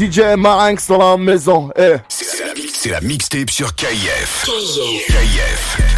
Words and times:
DJ 0.00 0.34
Marinx 0.36 0.86
dans 0.88 0.98
la 0.98 1.16
maison. 1.18 1.70
Eh. 1.76 1.96
C'est 2.08 2.90
la, 2.90 3.00
mixtape 3.02 3.50
sur 3.50 3.74
KIF. 3.74 4.46
KIF. 5.06 5.89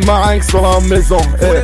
Marinx 0.00 0.46
dans 0.48 0.62
la 0.62 0.80
maison. 0.80 1.18
Hey. 1.40 1.62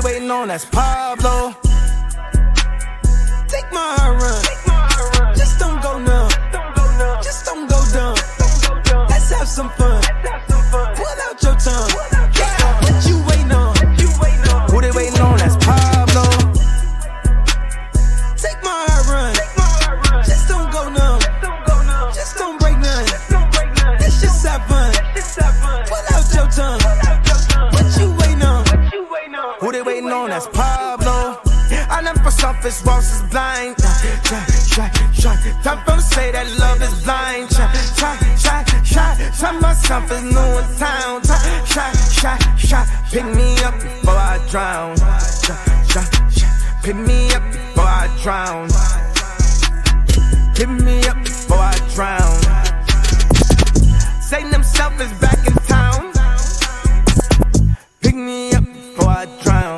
Try. 35.64 35.84
For 35.84 35.96
to 35.96 36.02
say 36.02 36.30
that 36.32 36.48
love 36.58 36.82
is 36.82 36.94
blind. 37.04 37.50
Try, 37.50 37.68
try, 37.96 38.14
try, 38.36 38.64
try. 38.84 39.10
Tell 39.40 39.60
myself 39.60 40.10
is 40.12 40.22
new 40.22 40.52
in 40.60 40.66
town. 40.78 41.22
Try, 41.22 41.40
try, 41.72 41.90
try, 42.20 42.38
try. 42.68 42.84
Pick 43.10 43.24
me 43.24 43.56
up 43.64 43.74
before 43.80 44.22
I 44.32 44.38
drown. 44.50 44.96
Try, 44.96 45.56
try, 45.88 46.04
try. 46.36 46.50
Pick 46.82 46.96
me 46.96 47.32
up 47.32 47.42
before 47.52 47.92
I 48.02 48.06
drown. 48.22 48.68
Pick 50.54 50.68
me 50.68 50.96
up 51.08 51.18
before 51.24 51.58
I 51.58 51.78
drown. 51.94 52.36
Satan 54.20 54.52
himself 54.52 55.00
is 55.00 55.12
back 55.20 55.40
in 55.46 55.54
town. 55.74 56.12
Pick 58.00 58.14
me 58.14 58.52
up 58.52 58.64
before 58.64 59.08
I 59.08 59.26
drown. 59.42 59.73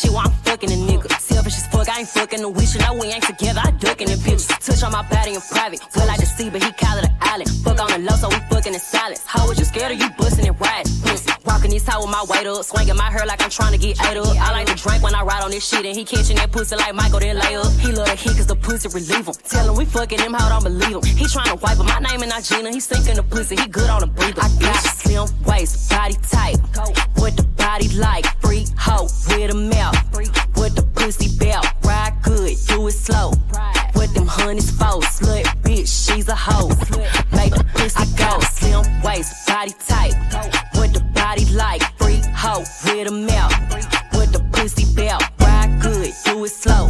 Shit 0.00 0.12
while 0.12 0.26
I'm 0.26 0.32
fucking 0.48 0.72
a 0.72 0.78
nigga, 0.88 1.12
selfish 1.20 1.56
as 1.60 1.66
fuck, 1.68 1.88
I 1.88 2.00
ain't 2.00 2.08
fucking 2.08 2.40
the 2.40 2.48
wish, 2.48 2.74
know 2.76 2.94
we 2.94 3.08
ain't 3.12 3.24
together, 3.24 3.60
I 3.62 3.70
ducking 3.72 4.08
in 4.08 4.18
pictures, 4.20 4.48
touch 4.48 4.82
on 4.82 4.92
my 4.92 5.04
body 5.08 5.34
in 5.34 5.40
private, 5.40 5.80
well 5.94 6.08
I 6.08 6.16
just 6.16 6.36
see, 6.36 6.48
but 6.48 6.62
he 6.62 6.72
call 6.72 6.96
it 6.98 7.04
an 7.04 7.14
island, 7.20 7.50
fuck 7.62 7.78
on 7.80 7.90
the 7.92 7.98
low, 7.98 8.16
so 8.16 8.28
we 8.28 8.40
fucking 8.48 8.72
in 8.72 8.80
silence, 8.80 9.22
how 9.26 9.46
was 9.46 9.58
you 9.58 9.64
scared 9.64 9.92
of 9.92 10.00
you 10.00 10.08
busting 10.16 10.48
and 10.48 10.58
riding, 10.60 10.92
pussy, 11.04 11.30
walking 11.44 11.70
this 11.70 11.86
hoe 11.86 12.00
with 12.00 12.10
my 12.10 12.24
weight 12.28 12.46
up, 12.46 12.64
swinging 12.64 12.96
my 12.96 13.10
hair 13.10 13.26
like 13.26 13.42
I'm 13.42 13.50
trying 13.50 13.72
to 13.72 13.78
get 13.78 14.00
ate 14.08 14.16
up, 14.16 14.32
I 14.40 14.52
like 14.52 14.66
to 14.72 14.76
drink 14.76 15.02
when 15.02 15.14
I 15.14 15.22
ride 15.22 15.42
on 15.42 15.50
this 15.50 15.66
shit, 15.68 15.84
and 15.84 15.94
he 15.94 16.04
catching 16.04 16.36
that 16.36 16.50
pussy 16.50 16.76
like 16.76 16.94
Michael, 16.94 17.20
then 17.20 17.36
lay 17.38 17.56
up, 17.56 17.72
he 17.76 17.92
love 17.92 18.08
the 18.08 18.16
heat 18.16 18.36
cause 18.36 18.46
the 18.46 18.56
pussy 18.56 18.88
relieve 18.88 19.26
him, 19.28 19.36
tell 19.44 19.68
him 19.68 19.76
we 19.76 19.84
fucking 19.84 20.20
him, 20.20 20.32
how 20.32 20.48
don't 20.48 20.64
believe 20.64 20.96
him, 20.96 21.04
he 21.04 21.26
trying 21.26 21.52
to 21.52 21.58
wipe 21.60 21.78
up 21.78 21.86
my 21.86 22.00
name 22.00 22.22
and 22.22 22.30
not 22.30 22.42
Gina, 22.42 22.70
he 22.70 22.80
sinking 22.80 23.16
the 23.16 23.22
pussy, 23.22 23.56
he 23.56 23.66
good 23.68 23.90
on 23.90 24.00
the 24.00 24.06
breather, 24.06 24.40
I 24.40 24.48
got 24.60 24.80
slim 25.10 25.28
waist, 25.44 25.90
body 25.90 26.14
tight, 26.28 26.56
with 27.20 27.36
the 27.36 27.46
body 27.56 27.88
like, 27.98 28.26
freak 28.40 28.68
hoe, 28.78 29.08
with 29.28 29.50
a 29.50 29.54
mouth, 29.54 29.96
with 30.56 30.74
the 30.76 30.86
pussy 30.94 31.36
belt, 31.36 31.66
ride 31.84 32.14
good, 32.22 32.56
do 32.68 32.86
it 32.86 32.92
slow. 32.92 33.32
With 33.96 34.14
them 34.14 34.26
honeys 34.26 34.70
foes, 34.70 35.04
slut 35.18 35.44
bitch, 35.62 35.88
she's 35.88 36.28
a 36.28 36.34
hoe. 36.36 36.68
Make 37.32 37.54
the 37.54 37.64
pussy 37.74 38.06
go, 38.16 38.38
slim 38.40 38.84
waist, 39.02 39.48
body 39.48 39.72
tight. 39.88 40.14
With 40.78 40.92
the 40.92 41.00
body 41.12 41.44
like, 41.46 41.82
freak 41.98 42.24
hoe, 42.26 42.64
with 42.84 43.08
a 43.08 43.12
mouth. 43.12 43.54
With 44.12 44.32
the 44.32 44.42
pussy 44.52 44.86
belt, 44.94 45.22
ride 45.40 45.80
good, 45.82 46.12
do 46.24 46.44
it 46.44 46.50
slow. 46.50 46.84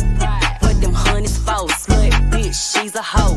With 0.62 0.80
them 0.82 0.92
honeys 0.92 1.38
foes, 1.38 1.72
slut 1.72 2.12
bitch, 2.30 2.54
she's 2.72 2.94
a 2.94 3.02
hoe. 3.02 3.36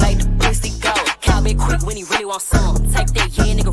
Make 0.00 0.18
the 0.18 0.28
pussy 0.40 0.70
go, 0.80 0.94
call 1.22 1.42
quick 1.54 1.82
when 1.86 1.96
he 1.96 2.04
really 2.04 2.24
want 2.24 2.42
some. 2.42 2.76
Take 2.92 3.08
that, 3.14 3.30
yeah, 3.36 3.54
nigga 3.54 3.67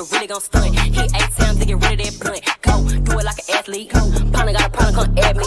nigga 0.00 0.12
really 0.12 0.26
gon' 0.26 0.40
stunt. 0.40 0.78
Hit 0.78 1.10
eight 1.14 1.30
times 1.36 1.58
to 1.58 1.64
get 1.66 1.74
rid 1.74 2.00
of 2.00 2.06
that 2.06 2.20
blunt. 2.20 2.42
Go, 2.62 2.88
do 2.88 3.18
it 3.18 3.24
like 3.24 3.38
an 3.38 3.56
athlete. 3.56 3.90
Partner 3.90 4.52
got 4.52 4.66
a 4.66 4.70
partner, 4.70 5.04
come 5.04 5.18
at 5.18 5.36
me. 5.36 5.44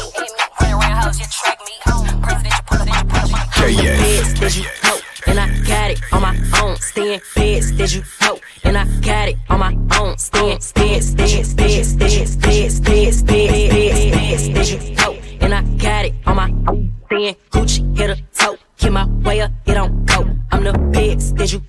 Running 0.61 0.75
around 0.75 0.95
house, 0.97 1.17
just 1.17 1.31
track 1.31 1.59
me. 1.65 1.73
Presidential, 2.21 2.63
presidential, 2.65 3.05
presidential. 3.07 4.39
Did 4.39 4.55
you 4.55 4.65
hope? 4.83 5.01
And 5.27 5.39
I 5.39 5.47
got 5.63 5.91
it 5.91 5.99
on 6.11 6.21
my 6.21 6.35
own. 6.61 6.75
Stand 6.77 7.21
beds, 7.35 7.71
did 7.71 7.93
you 7.93 8.03
hope? 8.19 8.39
And 8.63 8.77
I 8.77 8.85
got 9.01 9.29
it 9.29 9.37
on 9.49 9.59
my 9.59 9.77
own. 9.99 10.17
Stand 10.17 10.59
beds, 10.75 11.13
beds, 11.13 11.13
beds, 11.13 11.53
beds, 11.53 11.95
beds, 11.95 12.35
beds, 12.35 12.81
beds, 12.81 13.23
beds, 13.23 14.49
did 14.49 14.69
you 14.69 14.95
hope? 14.97 15.17
And 15.41 15.53
I 15.53 15.61
got 15.77 16.05
it 16.05 16.13
on 16.25 16.35
my 16.35 16.49
own. 16.67 16.93
Stand 17.07 17.35
Gucci, 17.51 17.97
hit 17.97 18.09
a 18.09 18.21
toe. 18.33 18.57
Get 18.77 18.91
my 18.91 19.05
way 19.23 19.41
up, 19.41 19.51
it 19.65 19.73
don't 19.73 20.05
go. 20.05 20.27
I'm 20.51 20.63
the 20.63 20.73
best, 20.91 21.35
did 21.35 21.51
you? 21.53 21.61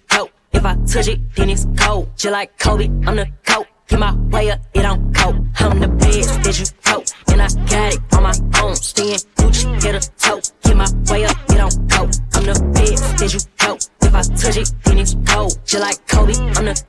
If 0.65 0.71
I 0.71 0.85
touch 0.87 1.09
it, 1.09 1.35
then 1.35 1.51
it's 1.51 1.67
cold. 1.77 2.09
Just 2.17 2.33
like 2.33 2.59
Kobe, 2.59 2.87
I'm 3.07 3.17
the 3.17 3.29
coat. 3.45 3.67
Get 3.87 3.99
my 3.99 4.15
way 4.31 4.51
up, 4.51 4.61
it 4.73 4.81
don't 4.81 5.13
go. 5.13 5.47
I'm 5.57 5.79
the 5.79 5.89
best, 5.89 6.43
did 6.43 6.59
you 6.59 6.65
hope? 6.87 7.05
And 7.29 7.43
I 7.43 7.49
got 7.69 7.93
it 7.93 8.01
on 8.15 8.23
my 8.23 8.33
own. 8.63 8.75
Stand 8.75 9.27
Gucci, 9.37 9.83
get 9.83 9.95
a 9.95 10.11
toe. 10.17 10.41
Get 10.63 10.75
my 10.75 10.89
way 11.11 11.27
up, 11.27 11.37
it 11.51 11.59
don't 11.59 11.87
go. 11.89 12.05
I'm 12.33 12.45
the 12.47 12.71
best, 12.73 13.17
did 13.19 13.35
you 13.35 13.41
hope? 13.61 13.81
If 14.01 14.15
I 14.15 14.23
touch 14.23 14.57
it, 14.57 14.73
then 14.85 14.99
it's 15.01 15.15
cold. 15.27 15.59
Just 15.67 15.83
like 15.83 16.09
Kobe, 16.09 16.33
I'm 16.33 16.65
the 16.65 16.83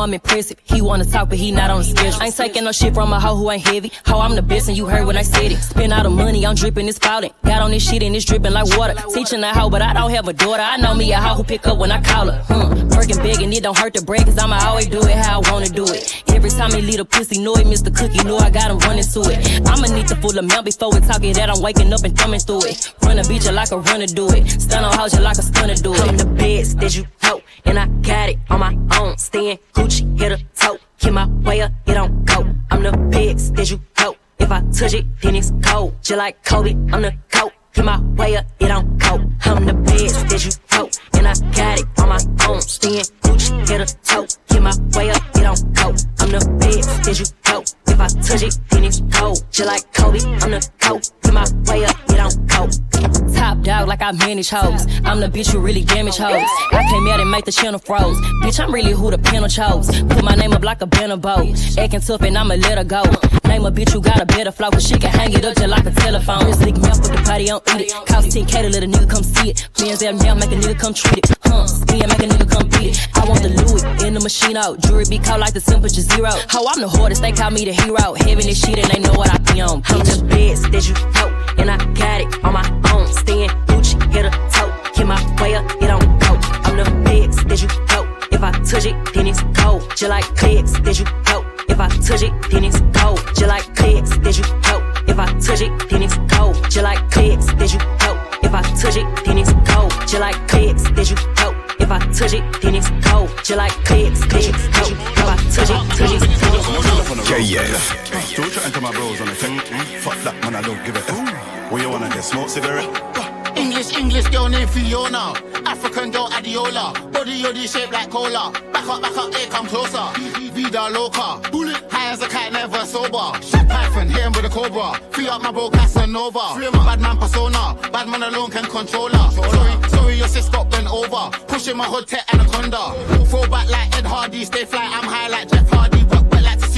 I'm 0.00 0.14
impressive. 0.14 0.58
He 0.64 0.80
wanna 0.80 1.04
talk, 1.04 1.28
but 1.28 1.38
he 1.38 1.50
not 1.50 1.70
on 1.70 1.78
the 1.78 1.84
schedule. 1.84 2.20
I 2.20 2.26
ain't 2.26 2.36
taking 2.36 2.64
no 2.64 2.72
shit 2.72 2.94
from 2.94 3.12
a 3.12 3.20
hoe 3.20 3.36
who 3.36 3.50
ain't 3.50 3.66
heavy. 3.66 3.92
Ho, 4.06 4.20
I'm 4.20 4.34
the 4.34 4.42
best 4.42 4.68
and 4.68 4.76
you 4.76 4.86
heard 4.86 5.06
when 5.06 5.16
I 5.16 5.22
said 5.22 5.52
it. 5.52 5.58
Spend 5.58 5.92
all 5.92 6.02
the 6.02 6.10
money, 6.10 6.46
I'm 6.46 6.54
dripping, 6.54 6.88
it's 6.88 6.98
falling. 6.98 7.32
Got 7.44 7.62
on 7.62 7.70
this 7.70 7.88
shit 7.88 8.02
and 8.02 8.14
it's 8.14 8.24
dripping 8.24 8.52
like 8.52 8.76
water. 8.76 8.94
Teaching 9.14 9.42
a 9.42 9.52
hoe, 9.52 9.70
but 9.70 9.82
I 9.82 9.92
don't 9.92 10.10
have 10.10 10.28
a 10.28 10.32
daughter. 10.32 10.62
I 10.62 10.76
know 10.76 10.94
me 10.94 11.12
a 11.12 11.16
hoe 11.20 11.34
who 11.34 11.44
pick 11.44 11.66
up 11.66 11.78
when 11.78 11.90
I 11.92 12.00
call 12.00 12.30
her. 12.30 12.42
Hmm. 12.48 12.88
Working 12.96 13.22
big 13.22 13.40
and 13.42 13.52
it 13.54 13.62
don't 13.62 13.76
hurt 13.78 13.94
to 13.94 14.02
break, 14.02 14.24
cause 14.24 14.38
I'ma 14.38 14.58
always 14.66 14.86
do 14.86 15.00
it 15.00 15.16
how 15.16 15.40
I 15.40 15.52
wanna 15.52 15.68
do 15.68 15.84
it. 15.86 16.22
Every 16.28 16.50
time 16.50 16.72
he 16.72 16.82
leave 16.82 17.00
a 17.00 17.04
pussy, 17.04 17.40
know 17.40 17.54
it, 17.54 17.66
Mr. 17.66 17.94
Cookie, 17.94 18.22
know 18.24 18.38
I 18.38 18.50
got 18.50 18.70
him 18.70 18.78
running 18.78 19.04
to 19.04 19.20
it. 19.30 19.66
I'ma 19.68 19.86
need 19.94 20.08
the 20.08 20.16
full 20.16 20.36
amount 20.36 20.64
before 20.64 20.90
we 20.92 21.00
talking 21.00 21.32
that 21.34 21.50
I'm 21.50 21.62
waking 21.62 21.92
up 21.92 22.04
and 22.04 22.16
thumbing 22.16 22.40
through 22.40 22.64
it. 22.66 22.92
Run 23.02 23.18
a 23.18 23.24
beat 23.24 23.44
you 23.44 23.52
like 23.52 23.70
a 23.70 23.78
runner 23.78 24.06
do 24.06 24.28
it. 24.30 24.48
Stun 24.60 24.84
on 24.84 24.92
house 24.94 25.14
you 25.14 25.20
like 25.20 25.38
a 25.38 25.42
stunner 25.42 25.74
do 25.74 25.94
it. 25.94 26.00
I'm 26.00 26.16
the 26.16 26.26
best 26.26 26.78
that 26.78 26.96
you 26.96 27.04
hope, 27.22 27.42
and 27.64 27.78
I 27.78 27.86
got 27.86 28.30
it 28.30 28.38
on 28.50 28.60
my 28.60 28.76
own. 28.98 29.16
Stand 29.18 29.58
Gucci, 29.72 30.18
hit 30.18 30.32
a 30.32 30.38
toe. 30.54 30.78
Get 30.98 31.12
my 31.12 31.26
way 31.26 31.60
up, 31.62 31.72
it 31.86 31.94
don't 31.94 32.24
go. 32.24 32.46
I'm 32.70 32.82
the 32.82 32.92
best 33.10 33.54
that 33.54 33.70
you 33.70 33.80
hope. 33.96 34.16
If 34.38 34.50
I 34.50 34.60
touch 34.72 34.94
it, 34.94 35.06
then 35.20 35.36
it's 35.36 35.52
cold. 35.62 35.94
Just 36.02 36.18
like 36.18 36.44
Kobe, 36.44 36.72
I'm 36.92 37.02
the 37.02 37.14
coat. 37.30 37.52
Get 37.72 37.84
my 37.84 38.00
way 38.00 38.36
up, 38.36 38.46
it 38.58 38.68
don't 38.68 38.98
go. 38.98 39.14
I'm 39.44 39.64
the 39.66 39.74
best 39.74 40.28
that 40.28 40.44
you 40.44 40.52
hope, 40.70 40.90
and 41.14 41.26
I 41.26 41.34
got 41.56 41.80
it 41.80 41.86
on 41.98 42.08
my 42.08 42.18
own. 42.48 42.60
Stand 42.60 43.10
Gucci, 43.22 43.68
hit 43.68 43.80
a 43.80 43.86
toe. 44.04 44.26
Get 44.48 44.62
my 44.62 44.74
way 44.96 45.10
up, 45.10 45.22
it 45.34 45.42
don't 45.42 45.74
go. 45.74 45.88
I'm 46.20 46.30
the 46.30 46.56
best 46.58 47.04
that 47.04 47.18
you 47.18 47.26
hope. 47.46 47.66
If 47.86 48.00
I 48.00 48.08
touch 48.08 48.42
it, 48.42 48.58
then 48.70 48.84
it's 48.84 49.02
cold. 49.12 49.44
Just 49.50 49.66
like 49.66 49.92
Kobe, 49.92 50.20
I'm 50.42 50.50
the 50.50 50.70
coat. 50.80 51.10
Get 51.22 51.34
my 51.34 51.46
way 51.66 51.84
up, 51.84 51.96
it 52.08 52.16
don't 52.16 52.46
go. 52.48 53.27
Top 53.48 53.62
dog 53.62 53.88
like 53.88 54.02
I 54.02 54.12
manage 54.12 54.50
hoes. 54.50 54.84
I'm 55.06 55.20
the 55.20 55.28
bitch 55.28 55.50
who 55.50 55.58
really 55.58 55.82
damage 55.82 56.18
hoes. 56.18 56.44
I 56.70 56.84
came 56.90 57.08
out 57.08 57.18
and 57.18 57.30
make 57.30 57.46
the 57.46 57.52
channel 57.52 57.78
froze. 57.78 58.20
Bitch, 58.42 58.62
I'm 58.62 58.70
really 58.70 58.92
who 58.92 59.10
the 59.10 59.16
panel 59.16 59.48
chose. 59.48 59.88
Put 60.02 60.22
my 60.22 60.34
name 60.34 60.52
up 60.52 60.62
like 60.62 60.82
a 60.82 60.86
banner 60.86 61.16
bow. 61.16 61.50
Acting 61.78 62.02
tough 62.02 62.20
and 62.20 62.36
I'ma 62.36 62.56
let 62.56 62.76
her 62.76 62.84
go. 62.84 63.02
Name 63.48 63.64
a 63.64 63.72
bitch 63.72 63.88
who 63.88 64.02
got 64.02 64.20
a 64.20 64.26
better 64.26 64.52
flow, 64.52 64.68
cause 64.68 64.86
she 64.86 64.98
can 64.98 65.10
hang 65.10 65.32
it 65.32 65.46
up 65.46 65.56
just 65.56 65.66
like 65.66 65.86
a 65.86 65.90
telephone. 65.92 66.44
This 66.44 66.58
nigga 66.58 66.82
mouth 66.82 67.00
with 67.00 67.16
the 67.16 67.22
party, 67.24 67.46
don't 67.46 67.66
eat 67.72 67.88
it. 67.88 67.92
Cost 68.04 68.28
10k 68.28 68.52
to 68.52 68.68
let 68.68 68.84
a 68.84 68.86
nigga 68.86 69.08
come 69.08 69.24
see 69.24 69.48
it. 69.48 69.66
Bands 69.78 70.02
out 70.02 70.14
now, 70.16 70.34
make 70.34 70.52
a 70.52 70.56
nigga 70.56 70.78
come 70.78 70.92
treat 70.92 71.16
it. 71.16 71.32
Huh, 71.44 71.66
spin, 71.66 72.00
make 72.00 72.20
a 72.20 72.28
nigga 72.28 72.50
come 72.50 72.68
beat 72.68 72.92
it. 72.92 73.08
I 73.16 73.24
want 73.24 73.40
the 73.40 73.48
Louis 73.48 73.82
in 74.06 74.12
the 74.12 74.20
machine 74.20 74.58
out. 74.58 74.78
Jewelry 74.80 75.06
be 75.08 75.18
called 75.18 75.40
like 75.40 75.54
the 75.54 75.62
temperature 75.62 76.02
zero. 76.02 76.28
Ho, 76.52 76.66
I'm 76.68 76.82
the 76.82 76.88
hardest, 76.88 77.22
they 77.22 77.32
call 77.32 77.50
me 77.50 77.64
the 77.64 77.72
hero. 77.72 78.12
Heaven 78.12 78.44
this 78.44 78.60
shit 78.60 78.78
and 78.78 78.90
they 78.92 79.00
know 79.00 79.14
what 79.16 79.32
I 79.32 79.38
be 79.38 79.62
on. 79.62 79.80
I'm 79.88 80.04
the 80.04 80.20
best 80.28 80.70
that 80.70 80.84
you 80.86 80.94
hope, 81.16 81.32
and 81.58 81.70
I 81.70 81.78
got 81.94 82.20
it 82.20 82.44
on 82.44 82.52
my 82.52 82.68
own. 82.92 83.08
Stand 83.38 83.66
Gucci, 83.68 84.12
hit 84.12 84.24
a 84.24 84.30
toe. 84.50 84.72
Get 84.96 85.06
my 85.06 85.16
way 85.40 85.54
up, 85.54 85.64
it 85.80 85.86
don't 85.86 86.18
go. 86.18 86.34
I'm 86.64 86.76
the 86.76 86.84
best 87.04 87.46
that 87.48 87.62
you 87.62 87.68
hope. 87.88 88.08
If 88.32 88.42
I 88.42 88.50
touch 88.50 88.86
it, 88.86 88.96
then 89.14 89.28
it's 89.28 89.42
cold. 89.54 89.82
Just 89.94 90.10
like 90.10 90.24
clicks 90.34 90.72
that 90.80 90.98
you 90.98 91.04
hope. 91.26 91.46
If 91.68 91.78
I 91.78 91.88
touch 91.88 92.22
it, 92.22 92.32
then 92.50 92.64
it's 92.64 92.80
cold. 92.98 93.18
Just 93.36 93.46
like 93.46 93.76
clicks 93.76 94.18
that 94.18 94.38
you 94.38 94.44
hope. 94.66 94.82
If 95.08 95.18
I 95.18 95.26
touch 95.38 95.60
it, 95.60 95.70
then 95.88 96.02
it's 96.02 96.16
cold. 96.34 96.56
Just 96.64 96.82
like 96.82 97.10
clicks 97.12 97.46
that 97.46 97.72
you 97.72 97.78
hope. 98.02 98.18
If 98.42 98.54
I 98.54 98.62
touch 98.74 98.96
it, 98.96 99.06
then 99.24 99.38
it's 99.38 99.52
cold. 99.70 99.92
Just 100.08 100.18
like 100.18 100.48
clicks 100.48 100.82
that 100.82 101.10
you 101.10 101.16
hope. 101.38 101.54
If 101.78 101.90
I 101.92 101.98
touch 102.10 102.34
it, 102.34 102.42
then 102.60 102.74
it's 102.74 102.90
cold. 103.06 103.30
Just 103.44 103.56
like 103.56 103.72
clicks 103.86 104.20
that 104.26 104.46
you 104.48 104.54
hope. 104.74 104.98
If 105.14 105.28
I 105.30 105.36
touch 105.54 105.70
it, 105.70 105.78
touch 105.94 106.12
it, 106.12 106.22
touch 106.42 106.58
it. 106.58 106.88
KF. 107.28 108.22
Still 108.22 108.50
chatting 108.50 108.72
to 108.72 108.80
my 108.80 108.90
bros 108.90 109.20
on 109.20 109.28
the 109.28 109.32
mm-hmm. 109.34 109.58
tech. 109.58 109.86
Fuck 110.02 110.18
that 110.24 110.34
man, 110.42 110.56
I 110.56 110.62
don't 110.62 110.84
give 110.84 110.96
a 110.96 110.98
F. 110.98 111.70
What 111.70 111.82
you 111.82 111.90
wanna 111.90 112.08
get? 112.08 112.24
Smoke 112.24 112.48
cigarette? 112.48 113.27
English, 113.58 113.96
English 113.96 114.28
girl 114.28 114.48
named 114.48 114.70
Fiona. 114.70 115.34
African 115.66 116.10
girl 116.10 116.28
Adiola. 116.28 116.94
Body 117.12 117.42
yoddy 117.42 117.66
shaped 117.66 117.92
like 117.92 118.10
cola. 118.10 118.52
Back 118.72 118.88
up, 118.88 119.02
back 119.02 119.16
up, 119.16 119.34
hey, 119.34 119.46
come 119.50 119.66
closer. 119.66 120.06
Vida 120.52 120.88
loca. 120.90 121.40
Bullet. 121.50 121.82
High 121.90 122.12
as 122.12 122.22
a 122.22 122.28
kite, 122.28 122.52
never 122.52 122.84
sober. 122.86 123.26
Shit 123.42 123.68
Python, 123.68 124.08
hit 124.08 124.22
him 124.22 124.32
with 124.32 124.44
a 124.44 124.48
cobra. 124.48 125.00
Free 125.10 125.28
up 125.28 125.42
my 125.42 125.50
bro 125.50 125.70
Casanova. 125.70 126.60
Bad 126.72 127.00
man 127.00 127.16
persona. 127.18 127.76
Bad 127.92 128.08
man 128.08 128.22
alone 128.22 128.50
can 128.50 128.64
control 128.64 129.08
her. 129.08 129.30
Sorry, 129.32 129.88
sorry, 129.88 130.14
your 130.14 130.28
sis 130.28 130.48
got 130.48 130.70
bent 130.70 130.86
over. 130.86 131.30
Pushing 131.48 131.76
my 131.76 131.84
hood 131.84 132.06
tech 132.06 132.32
anaconda. 132.32 132.94
Throw 133.26 133.46
back 133.48 133.68
like 133.68 133.96
Ed 133.96 134.06
Hardy. 134.06 134.44
Stay 134.44 134.64
fly, 134.64 134.84
I'm 134.84 135.04
high 135.04 135.28
like 135.28 135.48
Jeff 135.50 135.68
Hardy. 135.70 135.97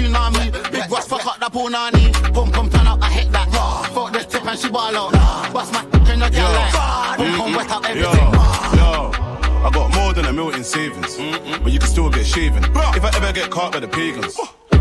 Tsunami. 0.01 0.73
Big 0.73 0.91
Ross, 0.91 1.07
fuck 1.07 1.27
up 1.27 1.39
that 1.41 1.53
punani. 1.53 2.13
Pum 2.35 2.51
pum 2.51 2.71
turn 2.71 2.87
up, 2.87 3.03
I 3.03 3.11
hit 3.11 3.33
that. 3.33 3.49
Fuck 3.95 4.13
this 4.13 4.27
tip 4.27 4.45
and 4.47 4.59
she 4.59 4.69
ball 4.69 4.97
out. 4.97 5.13
Bust 5.53 5.73
my 5.73 5.83
in 6.13 6.21
the 6.21 6.31
girl 6.31 6.53
like. 6.53 6.73
Pum 7.17 7.33
pum 7.37 7.55
wet 7.55 7.69
Yo, 7.69 8.11
everything. 8.11 8.79
yo. 8.79 9.11
I 9.63 9.71
got 9.73 9.95
more 9.95 10.13
than 10.15 10.25
a 10.25 10.33
million 10.33 10.59
in 10.61 10.65
savings, 10.65 11.17
but 11.63 11.71
you 11.73 11.79
can 11.79 11.89
still 11.89 12.09
get 12.11 12.25
shaven. 12.27 12.65
If 12.65 13.05
I 13.05 13.11
ever 13.17 13.33
get 13.33 13.51
caught 13.51 13.73
by 13.73 13.81
the 13.81 13.89
pagans. 13.89 14.39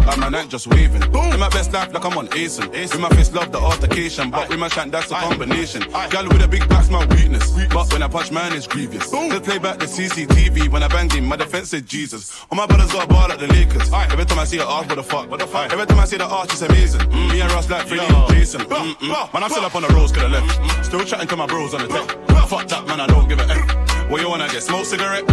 Like 0.09 0.17
my 0.17 0.29
neck 0.29 0.50
just 0.50 0.65
waving. 0.65 1.03
In 1.03 1.39
my 1.39 1.50
best 1.50 1.71
life, 1.71 1.94
like 1.94 2.03
I'm 2.03 2.17
on 2.17 2.29
Asen. 2.29 2.71
With 2.71 3.00
my 3.00 3.09
face, 3.09 3.31
love 3.31 3.51
the 3.51 3.59
altercation. 3.59 4.31
But 4.31 4.50
with 4.50 4.57
my 4.57 4.67
shank, 4.67 4.91
that's 4.91 5.11
a 5.11 5.13
combination. 5.13 5.83
Girl 6.09 6.27
with 6.29 6.41
a 6.41 6.47
big 6.47 6.67
back's 6.67 6.89
my 6.89 7.06
weakness. 7.06 7.51
But 7.71 7.94
when 7.94 8.01
I 8.01 8.07
punch, 8.07 8.31
man, 8.31 8.53
it's 8.53 8.65
grievous. 8.65 9.11
Just 9.11 9.44
play 9.44 9.59
back 9.59 9.77
the 9.77 9.85
CCTV. 9.85 10.69
When 10.69 10.81
I 10.81 10.88
bang 10.88 11.11
him, 11.11 11.25
my 11.25 11.35
defense 11.35 11.69
said 11.69 11.85
Jesus. 11.85 12.44
All 12.50 12.57
my 12.57 12.65
brothers 12.65 12.92
got 12.92 13.06
a 13.06 13.07
ball 13.07 13.30
like 13.30 13.37
the 13.37 13.45
Lakers. 13.49 13.94
Every 13.94 14.25
time 14.25 14.39
I 14.39 14.45
see 14.45 14.57
her 14.57 14.63
arch, 14.63 14.87
what 14.87 14.95
the 14.95 15.04
fuck? 15.04 15.30
What 15.30 15.42
the 15.42 15.45
fuck? 15.45 15.71
Every 15.71 15.85
time 15.85 15.99
I 15.99 16.06
see 16.06 16.18
the 16.18 16.25
arch, 16.25 16.54
it's 16.54 16.63
amazing. 16.63 17.07
Me 17.11 17.42
and 17.42 17.51
Ross 17.51 17.69
like 17.69 17.85
Freddie 17.85 18.11
and 18.11 18.30
Jason. 18.31 18.61
Mm-mm. 18.61 19.31
Man, 19.31 19.44
I'm 19.44 19.49
still 19.51 19.63
up 19.63 19.75
on 19.75 19.83
the 19.83 19.89
roads, 19.89 20.11
could 20.11 20.23
have 20.23 20.31
left. 20.31 20.85
Still 20.87 21.06
chatting 21.06 21.28
to 21.28 21.35
my 21.35 21.45
bros 21.45 21.75
on 21.75 21.81
the 21.81 21.87
tech. 21.87 22.09
Fuck 22.49 22.68
that, 22.69 22.87
man, 22.87 22.99
I 22.99 23.06
don't 23.06 23.30
give 23.30 23.37
a 23.37 23.44
F. 23.44 24.09
What 24.09 24.21
you 24.21 24.28
wanna 24.28 24.49
get? 24.49 24.63
Smoke 24.63 24.85
cigarette? 24.85 25.25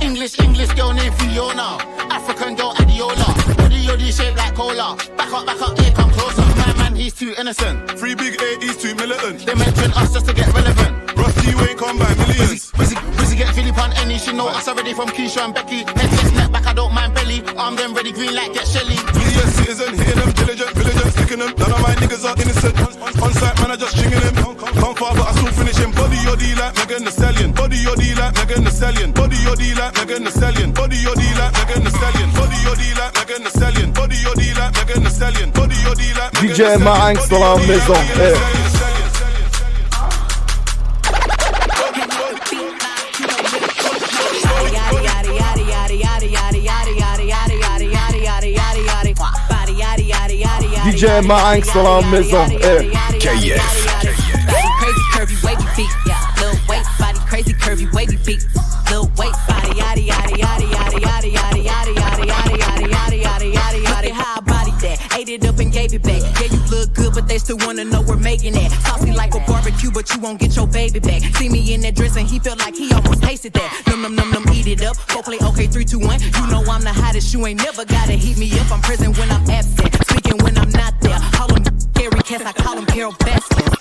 English, 0.00 0.38
English 0.40 0.72
girl 0.74 0.92
named 0.92 1.14
Fiona. 1.16 1.78
African 2.10 2.54
girl 2.56 2.74
Adiola. 2.74 3.56
Body 3.56 3.80
yoddy 3.86 4.10
shaped 4.12 4.36
like 4.36 4.54
cola. 4.54 4.96
Back 5.16 5.32
up, 5.32 5.46
back 5.46 5.60
up, 5.60 5.78
here 5.78 5.92
come 5.92 6.10
closer. 6.10 6.42
My 6.56 6.72
man, 6.78 6.94
he's 6.94 7.14
too 7.14 7.34
innocent. 7.38 7.98
Free 7.98 8.14
big 8.14 8.40
A, 8.40 8.58
he's 8.60 8.76
too 8.76 8.94
militant. 8.94 9.46
They 9.46 9.54
mention 9.54 9.92
us 9.92 10.12
just 10.12 10.26
to 10.26 10.34
get 10.34 10.52
relevant. 10.52 11.16
Rusty 11.16 11.54
Wayne 11.54 11.76
come 11.76 11.98
by 11.98 12.14
millions. 12.14 12.72
Busy, 12.72 12.96
busy 13.16 13.36
get 13.36 13.54
Philip 13.54 13.78
on 13.78 13.92
any. 13.94 14.18
She 14.18 14.32
know 14.32 14.48
us 14.48 14.68
already 14.68 14.94
from 14.94 15.08
Keisha 15.08 15.44
and 15.44 15.54
Becky. 15.54 15.84
Head 15.84 16.10
chest, 16.10 16.34
neck 16.34 16.50
back, 16.52 16.66
I 16.66 16.72
don't 16.72 16.94
mind 16.94 17.14
belly. 17.14 17.42
Arm 17.56 17.76
them 17.76 17.94
ready, 17.94 18.12
green 18.12 18.34
light, 18.34 18.52
get 18.52 18.66
Shelly. 18.66 18.96
Yes, 18.96 19.54
citizen, 19.54 19.94
hitting 19.96 20.18
them, 20.20 20.32
diligent, 20.32 20.70
vigilant, 20.76 21.12
sticking 21.12 21.38
them. 21.38 21.52
None 21.56 21.72
of 21.72 21.80
my 21.82 21.94
niggas 22.00 22.24
are 22.24 22.36
innocent. 22.40 22.76
On, 22.80 23.22
on 23.24 23.32
site, 23.32 23.56
man, 23.60 23.70
I 23.70 23.76
just 23.76 23.96
stringing 23.96 24.20
them. 24.20 24.34
Come 24.60 24.94
far, 24.94 25.14
but 25.14 25.28
I 25.28 25.32
still 25.32 25.52
finish 25.52 25.76
him. 25.76 25.92
Body 25.92 26.16
yoddy 26.26 26.56
like 26.58 26.76
Megan 26.76 27.04
the 27.04 27.10
Stallion. 27.10 27.52
Body 27.52 27.76
yoddy 27.76 28.16
like 28.18 28.34
Megan 28.36 28.64
the 28.64 28.70
Stallion. 28.70 29.12
Body 29.12 29.36
yoddy 29.36 29.76
like 29.76 29.89
like 29.90 30.08
Megan 30.08 30.24
the 30.24 30.30
Stallion. 30.30 30.72
Body 30.72 30.96
your 30.96 31.14
D 31.14 31.22
like 31.34 31.52
Megan 31.52 31.84
the 31.84 31.90
Stallion. 31.90 32.30
Body 32.32 32.56
your 32.62 32.74
D 32.76 32.94
like 32.94 33.14
Megan 33.14 33.42
the 33.44 33.50
Stallion. 33.50 33.92
Body 33.92 34.16
your 34.16 34.34
D 34.34 34.54
like 34.54 34.74
Megan 34.74 35.04
the 35.04 35.10
Stallion. 35.10 35.50
Body 35.50 35.76
your 35.76 35.94
D 35.94 36.14
like 36.14 36.32
Megan 36.34 36.54
the 36.54 36.60
Stallion. 36.60 36.76
DJ 36.76 36.78
Ma 36.78 37.08
Angst 37.08 37.30
dans 37.30 37.40
la 37.40 37.56
maison. 37.66 37.94
DJ 50.84 51.26
Ma 51.26 51.52
Angst 51.52 51.74
dans 51.74 51.82
la 51.82 52.06
maison. 52.08 52.46
KF. 53.18 53.79
Still 67.50 67.66
wanna 67.66 67.84
know 67.84 68.00
we're 68.02 68.16
making 68.16 68.54
it. 68.54 68.70
Saucy 68.86 69.12
like 69.12 69.34
a 69.34 69.40
barbecue, 69.40 69.90
but 69.90 70.08
you 70.14 70.20
won't 70.20 70.38
get 70.38 70.54
your 70.54 70.68
baby 70.68 71.00
back. 71.00 71.22
See 71.36 71.48
me 71.48 71.74
in 71.74 71.80
that 71.80 71.96
dress 71.96 72.16
and 72.16 72.28
he 72.28 72.38
felt 72.38 72.58
like 72.60 72.76
he 72.76 72.92
almost 72.92 73.22
tasted 73.22 73.52
that. 73.54 73.82
Num 73.88 74.02
num 74.02 74.14
num 74.14 74.30
num, 74.30 74.44
eat 74.54 74.68
it 74.68 74.82
up. 74.84 74.96
Go 75.08 75.20
play 75.22 75.38
okay, 75.42 75.66
three, 75.66 75.84
two, 75.84 75.98
one. 75.98 76.20
You 76.20 76.46
know 76.46 76.62
I'm 76.70 76.82
the 76.82 76.92
hottest. 76.92 77.32
You 77.34 77.44
ain't 77.46 77.58
never 77.58 77.84
gotta 77.84 78.12
heat 78.12 78.38
me 78.38 78.48
up. 78.60 78.70
I'm 78.70 78.80
present 78.80 79.18
when 79.18 79.30
I'm 79.30 79.48
absent, 79.50 79.92
speaking 80.06 80.38
when 80.44 80.56
I'm 80.58 80.70
not 80.70 80.94
there. 81.00 81.18
Call 81.32 81.52
him 81.52 81.64
Gary 81.94 82.22
Cass, 82.22 82.42
I 82.42 82.52
call 82.52 82.78
him 82.78 82.86
Carol 82.86 83.12
Baskins. 83.18 83.79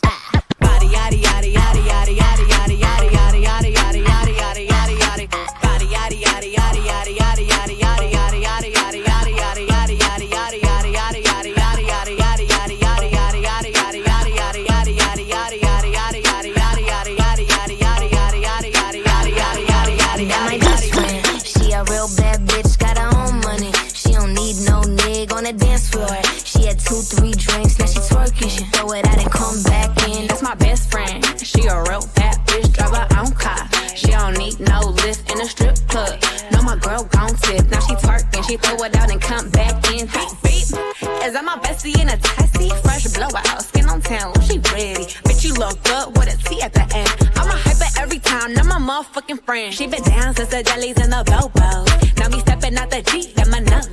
Friend. 49.50 49.74
She 49.74 49.88
been 49.88 50.03
down 50.03 50.36
since 50.36 50.50
the 50.50 50.62
jellies 50.62 50.98
and 51.03 51.12
the 51.12 51.24
bobos. 51.25 51.88
Now 52.20 52.29
me 52.29 52.39
stepping 52.39 52.77
out 52.77 52.91
the 52.91 53.01
Jeep, 53.10 53.36
got 53.36 53.48
my 53.50 53.60
nut. 53.60 53.89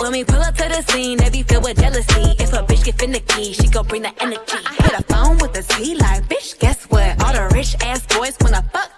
When 0.00 0.10
we 0.10 0.24
pull 0.24 0.42
up 0.42 0.56
to 0.56 0.66
the 0.68 0.82
scene, 0.90 1.18
they 1.18 1.30
be 1.30 1.42
filled 1.44 1.62
with 1.62 1.78
jealousy. 1.78 2.34
If 2.42 2.52
a 2.52 2.62
bitch 2.68 2.84
get 2.84 2.98
finicky, 2.98 3.52
she 3.52 3.68
gon' 3.68 3.86
bring 3.86 4.02
the 4.02 4.12
energy. 4.20 4.58
Hit 4.82 4.94
a 4.98 5.02
phone 5.04 5.38
with 5.38 5.56
a 5.56 5.62
Z 5.62 5.94
like, 5.94 6.24
bitch, 6.28 6.58
guess 6.58 6.84
what? 6.90 7.22
All 7.22 7.32
the 7.32 7.54
rich 7.54 7.76
ass 7.82 8.04
boys 8.06 8.36
wanna 8.40 8.64
fuck. 8.72 8.90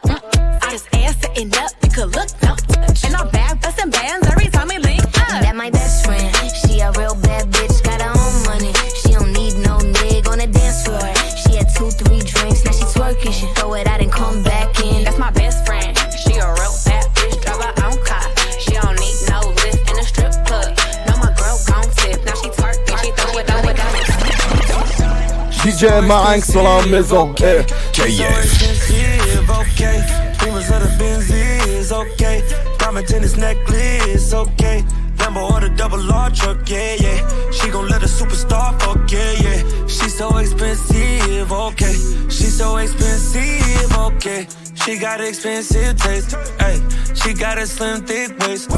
The 30.79 30.87
Benzies, 30.97 31.91
okay. 31.91 32.39
Diamond 32.79 33.09
tennis 33.09 33.37
necklace, 33.37 34.33
okay. 34.33 34.85
Lambo 35.17 35.51
or 35.51 35.61
the 35.61 35.71
double 35.71 36.13
R 36.13 36.31
truck, 36.31 36.71
yeah, 36.71 36.95
yeah. 37.01 37.51
She 37.51 37.69
gon' 37.69 37.89
let 37.89 38.01
a 38.01 38.07
superstar 38.07 38.81
fuck, 38.81 39.11
yeah, 39.11 39.33
yeah. 39.45 39.87
She 39.89 40.09
so 40.09 40.37
expensive, 40.37 41.51
okay. 41.51 41.95
She 42.31 42.47
so 42.61 42.77
expensive, 42.77 43.93
okay. 44.07 44.47
She 44.75 44.99
got 44.99 45.21
expensive 45.21 45.97
taste, 45.97 46.37
hey. 46.61 46.81
She 47.15 47.35
got 47.35 47.59
a 47.59 47.67
slim, 47.67 48.07
thick 48.07 48.39
waist. 48.39 48.69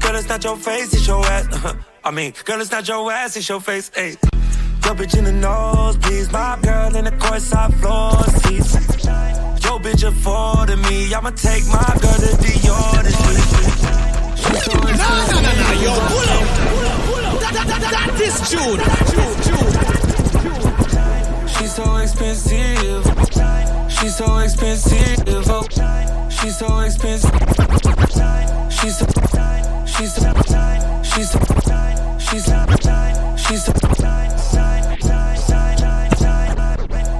Girl, 0.00 0.16
it's 0.16 0.28
not 0.30 0.42
your 0.42 0.56
face, 0.56 0.94
it's 0.94 1.06
your 1.06 1.22
ass. 1.26 1.76
I 2.04 2.10
mean, 2.10 2.32
girl, 2.46 2.62
it's 2.62 2.70
not 2.70 2.88
your 2.88 3.12
ass, 3.12 3.36
it's 3.36 3.46
your 3.46 3.60
face, 3.60 3.90
hey. 3.94 4.16
Your 4.84 4.94
bitch 4.94 5.16
in 5.16 5.24
the 5.24 5.32
nose, 5.32 5.96
please. 5.96 6.30
My 6.30 6.58
girl 6.62 6.94
in 6.94 7.04
the 7.06 7.10
courtside 7.12 7.72
floor 7.80 8.22
seats. 8.42 8.74
Yo, 9.64 9.78
bitch 9.78 10.04
affording 10.06 10.82
me. 10.82 11.14
I'ma 11.14 11.30
take 11.30 11.66
my 11.68 11.96
girl 12.02 12.18
to 12.24 12.36
Dior 12.44 13.02
this 13.02 13.18
week. 13.26 13.44
She's 14.36 14.62
so 14.64 14.72
No, 14.74 14.80
no, 14.82 15.40
no, 15.40 15.52
no, 15.56 15.72
yo, 15.80 15.92
pull 16.10 16.28
up, 16.28 16.44
pull 16.68 16.84
up, 16.84 17.00
pull 17.06 17.24
up. 17.24 17.40
That, 17.40 17.52
that, 17.54 17.66
that, 17.80 17.92
that 17.94 18.10
is 18.20 18.36
June. 18.50 18.78
June, 19.10 19.36
June. 19.46 19.72
She's 21.48 21.72
so 21.74 21.96
expensive. 21.96 23.04
She's 23.90 24.14
so 24.16 24.38
expensive. 24.38 25.48
Oh, 25.48 25.66
she's 26.28 26.56
so 26.58 26.80
expensive. 26.80 28.03
She's 28.80 28.98
so, 28.98 29.06
she's 29.86 30.14
so, 30.14 30.32
she's 31.04 31.30
so, 31.30 31.40
she's 32.18 32.44
so, 32.44 32.58
she's 33.36 33.64
so, 33.64 33.72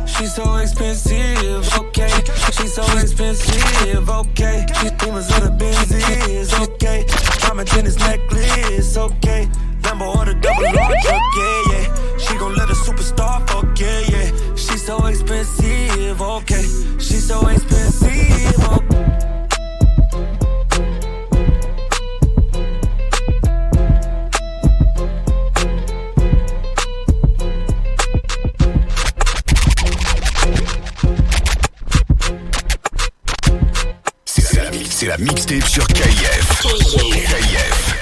she's 0.07 0.35
so 0.35 0.57
expensive. 0.57 1.79
Okay, 1.79 2.11
she's 2.53 2.75
so 2.75 2.83
expensive. 2.99 4.09
Okay, 4.09 4.67
she's 4.81 4.91
demons 4.93 5.31
of 5.31 5.41
the 5.43 5.51
Benzies. 5.59 6.53
Okay, 6.63 7.07
diamond 7.39 7.69
tennis 7.69 7.97
necklace. 7.99 8.97
Okay, 8.97 9.49
Lambo 9.83 10.17
or 10.17 10.25
the 10.25 10.35
double 10.35 10.67
R 10.67 10.95
truck. 11.03 11.23
Yeah, 11.37 11.63
yeah. 11.71 12.19
She 12.19 12.37
gon' 12.37 12.55
let 12.55 12.69
a 12.69 12.75
superstar 12.75 13.49
fuck. 13.49 13.79
Yeah, 13.79 14.01
yeah. 14.09 14.55
She's 14.57 14.85
so 14.85 15.07
expensive. 15.07 16.21
Okay, 16.21 16.63
she's 16.99 17.27
so 17.27 17.47
expensive. 17.47 17.74
C'est 35.05 35.11
la, 35.11 35.19
mixtape 35.19 35.67
sur 35.67 35.87
KF. 35.87 36.63
KF. 36.63 37.95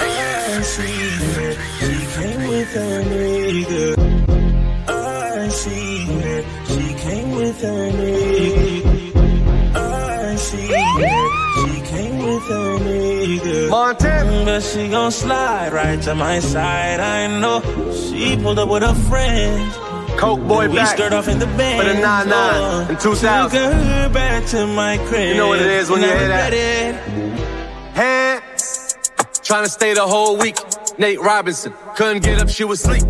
I 0.00 0.62
see 0.62 0.82
it. 0.82 1.56
She 1.78 1.98
came 2.16 2.48
with 2.48 2.74
her 2.74 3.02
nigga. 3.04 3.94
I 4.88 5.48
see 5.50 6.06
it. 6.10 6.44
She 6.66 6.94
came 6.94 7.30
with 7.36 7.62
her 7.62 7.90
nigga. 7.92 9.22
I 9.76 10.34
see 10.34 10.66
it. 10.66 11.30
She 11.54 11.80
came 11.94 12.18
with 12.18 12.42
her 12.48 12.78
nigga. 12.80 13.68
Montana. 13.70 14.20
But 14.60 14.62
she 14.62 14.88
gon' 14.88 15.12
slide 15.12 15.72
right 15.72 16.02
to 16.02 16.14
my 16.16 16.40
side. 16.40 16.98
I 16.98 17.28
know 17.40 17.62
she 17.92 18.36
pulled 18.36 18.58
up 18.58 18.68
with 18.68 18.82
a 18.82 18.94
friend. 19.08 19.79
Coke 20.20 20.46
boy 20.46 20.68
we 20.68 20.76
back. 20.76 20.94
stirred 20.98 21.14
off 21.14 21.28
in 21.28 21.38
the 21.38 21.46
band. 21.46 21.80
For 21.80 21.94
the 21.94 21.98
9-9 21.98 22.90
in 22.90 22.96
2000. 22.98 23.50
Took 23.50 23.72
her 23.72 24.08
back 24.10 24.44
to 24.48 24.66
my 24.66 24.98
crib. 25.08 25.28
You 25.28 25.34
know 25.34 25.48
what 25.48 25.60
it 25.60 25.66
is 25.66 25.88
when 25.88 26.02
you 26.02 26.08
I 26.08 26.18
hear 26.18 26.28
that. 26.28 26.52
Hand. 27.94 28.42
Trying 29.42 29.64
to 29.64 29.70
stay 29.70 29.94
the 29.94 30.06
whole 30.06 30.36
week. 30.36 30.58
Nate 30.98 31.20
Robinson. 31.20 31.72
Couldn't 31.96 32.22
get 32.22 32.38
up, 32.38 32.50
she 32.50 32.64
was 32.64 32.84
asleep. 32.84 33.02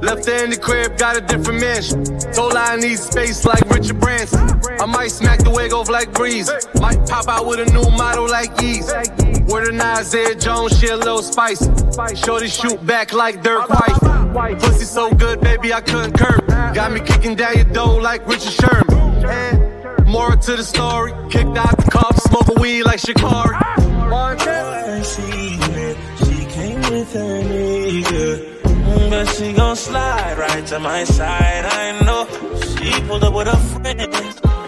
Left 0.00 0.24
her 0.26 0.44
in 0.44 0.50
the 0.50 0.58
crib, 0.62 0.96
got 0.96 1.16
a 1.16 1.20
different 1.20 1.60
mansion. 1.60 2.04
Told 2.32 2.52
her 2.52 2.58
I 2.58 2.76
need 2.76 2.98
space 3.00 3.44
like 3.44 3.68
Richard 3.68 3.98
Branson. 3.98 4.51
I 4.82 4.86
might 4.86 5.12
smack 5.12 5.38
the 5.38 5.50
wig 5.50 5.72
off 5.72 5.88
like 5.88 6.12
Breeze. 6.12 6.50
Might 6.80 7.06
pop 7.06 7.28
out 7.28 7.46
with 7.46 7.60
a 7.60 7.72
new 7.72 7.88
model 7.96 8.28
like 8.28 8.52
Yeez. 8.56 8.90
Word 9.48 9.72
of 9.72 9.80
Isaiah 9.80 10.34
Jones, 10.34 10.76
she 10.76 10.88
a 10.88 10.96
little 10.96 11.22
spicy. 11.22 11.70
Shorty 12.16 12.48
shoot 12.48 12.84
back 12.84 13.12
like 13.12 13.44
Dirk 13.44 13.70
White. 13.70 14.58
Pussy 14.58 14.84
so 14.84 15.14
good, 15.14 15.40
baby, 15.40 15.72
I 15.72 15.82
couldn't 15.82 16.18
curb. 16.18 16.48
Got 16.74 16.90
me 16.90 16.98
kicking 16.98 17.36
down 17.36 17.54
your 17.54 17.64
door 17.66 18.02
like 18.02 18.26
Richard 18.26 18.54
Sherman. 18.54 19.24
And 19.24 20.04
Moral 20.04 20.36
to 20.38 20.56
the 20.56 20.64
story, 20.64 21.12
kicked 21.30 21.56
out 21.56 21.76
the 21.76 21.88
car, 21.88 22.12
smoking 22.16 22.60
weed 22.60 22.82
like 22.82 22.98
Shikari. 22.98 23.56
It. 25.14 25.96
She 26.18 26.44
came 26.46 26.80
with 26.90 27.12
her 27.12 27.40
nigga. 27.40 29.10
But 29.10 29.26
she 29.26 29.52
gon' 29.52 29.76
slide 29.76 30.38
right 30.38 30.66
to 30.66 30.80
my 30.80 31.04
side. 31.04 31.66
I 31.66 32.04
know 32.04 32.26
she 32.74 33.00
pulled 33.06 33.22
up 33.22 33.32
with 33.32 33.46
a 33.46 33.56
friend. 33.56 34.61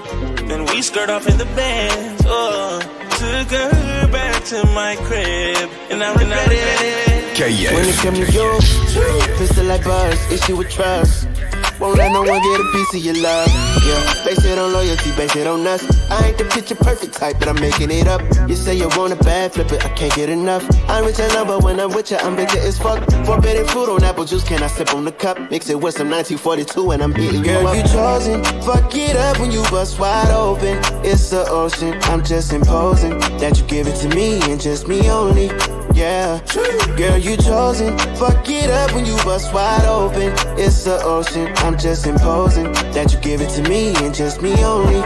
Then 0.49 0.65
we 0.67 0.83
skirt 0.83 1.11
off 1.11 1.27
in 1.27 1.39
the 1.39 1.47
band. 1.57 2.23
Oh, 2.27 2.81
took 3.19 3.49
her 3.51 4.09
back 4.13 4.45
to 4.45 4.67
my 4.69 4.97
crib. 4.97 5.71
And 5.91 6.03
I 6.03 6.13
regret 6.13 6.49
it. 6.51 7.25
When 7.73 7.85
it 7.89 7.95
KF. 7.95 8.03
come 8.03 8.15
to 8.15 8.27
you, 8.31 9.37
pistol 9.39 9.65
like 9.65 9.85
bars, 9.85 10.21
issue 10.31 10.57
with 10.57 10.71
trust. 10.71 11.27
Won't 11.85 11.99
let 11.99 12.13
no 12.13 12.23
one 12.23 12.41
get 12.41 12.61
a 12.61 12.65
piece 12.73 12.95
of 12.95 13.05
your 13.05 13.23
love. 13.23 13.47
Yeah, 13.85 14.25
base 14.25 14.43
it 14.43 14.59
on 14.59 14.73
loyalty, 14.73 15.15
base 15.17 15.37
it 15.37 15.47
on 15.47 15.67
us. 15.67 15.85
I 16.11 16.29
ain't 16.29 16.39
the 16.39 16.47
picture 16.47 16.75
perfect 16.75 17.13
type, 17.13 17.39
but 17.39 17.47
I'm 17.47 17.61
making 17.61 17.91
it 17.91 18.07
up. 18.07 18.23
You 18.49 18.57
say 18.57 18.75
you 18.75 18.89
want 18.97 19.13
a 19.13 19.17
bad 19.17 19.53
flip 19.53 19.71
it, 19.71 19.85
I 19.85 19.91
can't 19.91 20.15
get 20.15 20.31
enough. 20.31 20.65
I'm 20.89 21.05
with 21.05 21.19
your 21.19 21.29
lover 21.35 21.59
when 21.59 21.79
I'm 21.79 21.93
with 21.93 22.11
you, 22.11 22.17
I'm 22.17 22.37
bitter 22.37 22.59
as 22.59 22.79
fuck. 22.79 23.05
Forbidden 23.27 23.67
fruit 23.67 23.91
on 23.91 24.03
apple 24.03 24.25
juice, 24.25 24.45
can 24.45 24.63
I 24.63 24.69
sip 24.69 24.95
on 24.95 25.05
the 25.05 25.13
cup? 25.13 25.39
Mix 25.51 25.69
it 25.69 25.79
with 25.79 25.95
some 25.95 26.09
1942 26.09 26.93
and 26.93 27.03
I'm 27.03 27.13
hitting 27.13 27.43
Girl, 27.43 27.61
you 27.61 27.69
up. 27.69 27.77
you 27.77 27.83
chosen, 27.83 28.43
fuck 28.63 28.95
it 28.95 29.17
up 29.17 29.39
when 29.39 29.53
you 29.53 29.63
bust 29.65 29.99
wide 29.99 30.31
open. 30.31 30.79
It's 31.05 31.29
the 31.29 31.47
ocean, 31.51 31.99
I'm 32.05 32.25
just 32.25 32.55
imposing 32.55 33.19
that 33.41 33.61
you 33.61 33.67
give 33.67 33.89
it 33.89 33.97
to 33.97 34.09
me 34.09 34.41
and 34.51 34.59
just 34.59 34.89
me 34.89 35.11
only 35.11 35.51
yeah. 35.95 36.41
Girl, 36.97 37.17
you 37.17 37.37
chosen. 37.37 37.97
Fuck 38.17 38.49
it 38.49 38.69
up 38.69 38.93
when 38.95 39.07
you 39.07 39.15
bust 39.19 39.55
wide 39.55 39.85
open. 39.85 40.33
It's 40.59 40.85
the 40.85 41.01
ocean. 41.05 41.53
I'm 41.59 41.74
just 41.77 42.07
imposing 42.07 42.73
that 42.93 43.13
you 43.13 43.21
give 43.21 43.41
it 43.41 43.51
to 43.51 43.63
me 43.69 43.95
and 43.97 44.15
just 44.15 44.43
me 44.43 44.53
only. 44.65 45.01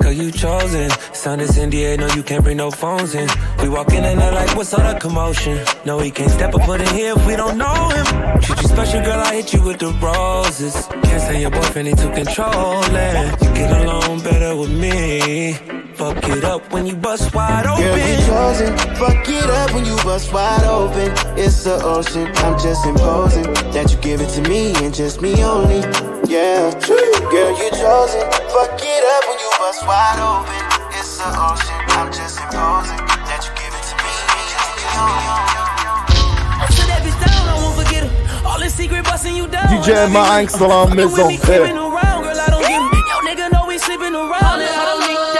Girl, 0.00 0.12
you 0.12 0.30
chosen. 0.30 0.90
Sound 1.12 1.40
is 1.40 1.56
air, 1.58 1.96
no, 1.96 2.08
you 2.08 2.22
can't 2.22 2.42
bring 2.42 2.56
no 2.56 2.70
phones 2.70 3.14
in. 3.14 3.28
We 3.62 3.68
walk 3.68 3.92
in 3.92 4.04
and 4.04 4.20
they're 4.20 4.32
like, 4.32 4.56
what's 4.56 4.74
all 4.74 4.92
the 4.92 4.98
commotion? 4.98 5.64
No, 5.84 5.98
he 5.98 6.10
can't 6.10 6.30
step 6.30 6.54
up 6.54 6.62
foot 6.64 6.80
in 6.80 6.88
here 6.94 7.14
if 7.16 7.26
we 7.26 7.36
don't 7.36 7.58
know 7.58 7.88
him. 7.90 8.40
Treat 8.40 8.62
you 8.62 8.68
special, 8.68 9.02
girl, 9.02 9.20
I 9.20 9.36
hit 9.36 9.52
you 9.52 9.62
with 9.62 9.78
the 9.78 9.92
roses. 10.02 10.74
Can't 11.04 11.22
say 11.22 11.40
your 11.40 11.50
boyfriend, 11.50 11.88
he 11.88 11.94
too 11.94 12.10
controlling. 12.10 13.30
You 13.42 13.54
get 13.54 13.82
along 13.82 14.20
better 14.20 14.56
with 14.56 14.70
me. 14.70 15.81
Fuck 16.02 16.28
it 16.30 16.42
up 16.42 16.72
when 16.72 16.84
you 16.84 16.96
bust 16.96 17.32
wide 17.32 17.64
open. 17.64 17.84
Girl, 17.84 17.96
you 17.96 18.16
chosen. 18.26 18.76
Fuck 18.98 19.28
it 19.28 19.48
up 19.48 19.72
when 19.72 19.84
you 19.84 19.94
bust 20.02 20.32
wide 20.32 20.64
open. 20.64 21.14
It's 21.38 21.62
the 21.62 21.78
ocean. 21.80 22.26
I'm 22.42 22.58
just 22.58 22.84
imposing 22.84 23.46
that 23.70 23.86
you 23.92 23.98
give 23.98 24.20
it 24.20 24.28
to 24.30 24.42
me 24.50 24.74
and 24.82 24.92
just 24.92 25.22
me 25.22 25.44
only. 25.44 25.78
Yeah. 26.26 26.74
Girl, 27.30 27.54
you 27.54 27.70
chosen. 27.70 28.18
Fuck 28.50 28.82
it 28.82 29.04
up 29.14 29.22
when 29.30 29.38
you 29.38 29.50
bust 29.62 29.86
wide 29.86 30.18
open. 30.18 30.58
It's 30.98 31.18
the 31.22 31.30
ocean. 31.38 31.78
I'm 31.94 32.10
just 32.10 32.34
imposing 32.50 32.98
that 33.30 33.46
you 33.46 33.54
give 33.54 33.70
it 33.70 33.86
to 33.86 33.94
me 34.02 34.10
and 34.26 34.46
just 34.50 34.74
me 34.74 34.82
only. 34.98 35.22
So 36.74 36.82
that 36.90 37.06
bitch 37.06 37.14
down, 37.22 37.46
I 37.46 37.54
won't 37.62 37.78
forget 37.78 38.10
her. 38.10 38.42
All 38.42 38.58
the 38.58 38.68
secret 38.68 39.04
busting 39.04 39.36
you 39.36 39.46
down. 39.46 39.70
DJ 39.70 40.10
Marinx 40.10 40.58
dans 40.58 40.66
la 40.66 40.86
maison. 40.92 41.30
Hey. 41.30 41.70
Yo, 43.12 43.18
nigga 43.22 43.52
know 43.52 43.66
we 43.68 43.78
sleeping 43.78 44.16
around. 44.16 44.58
I 44.58 44.82
don't 44.82 45.00
need 45.06 45.31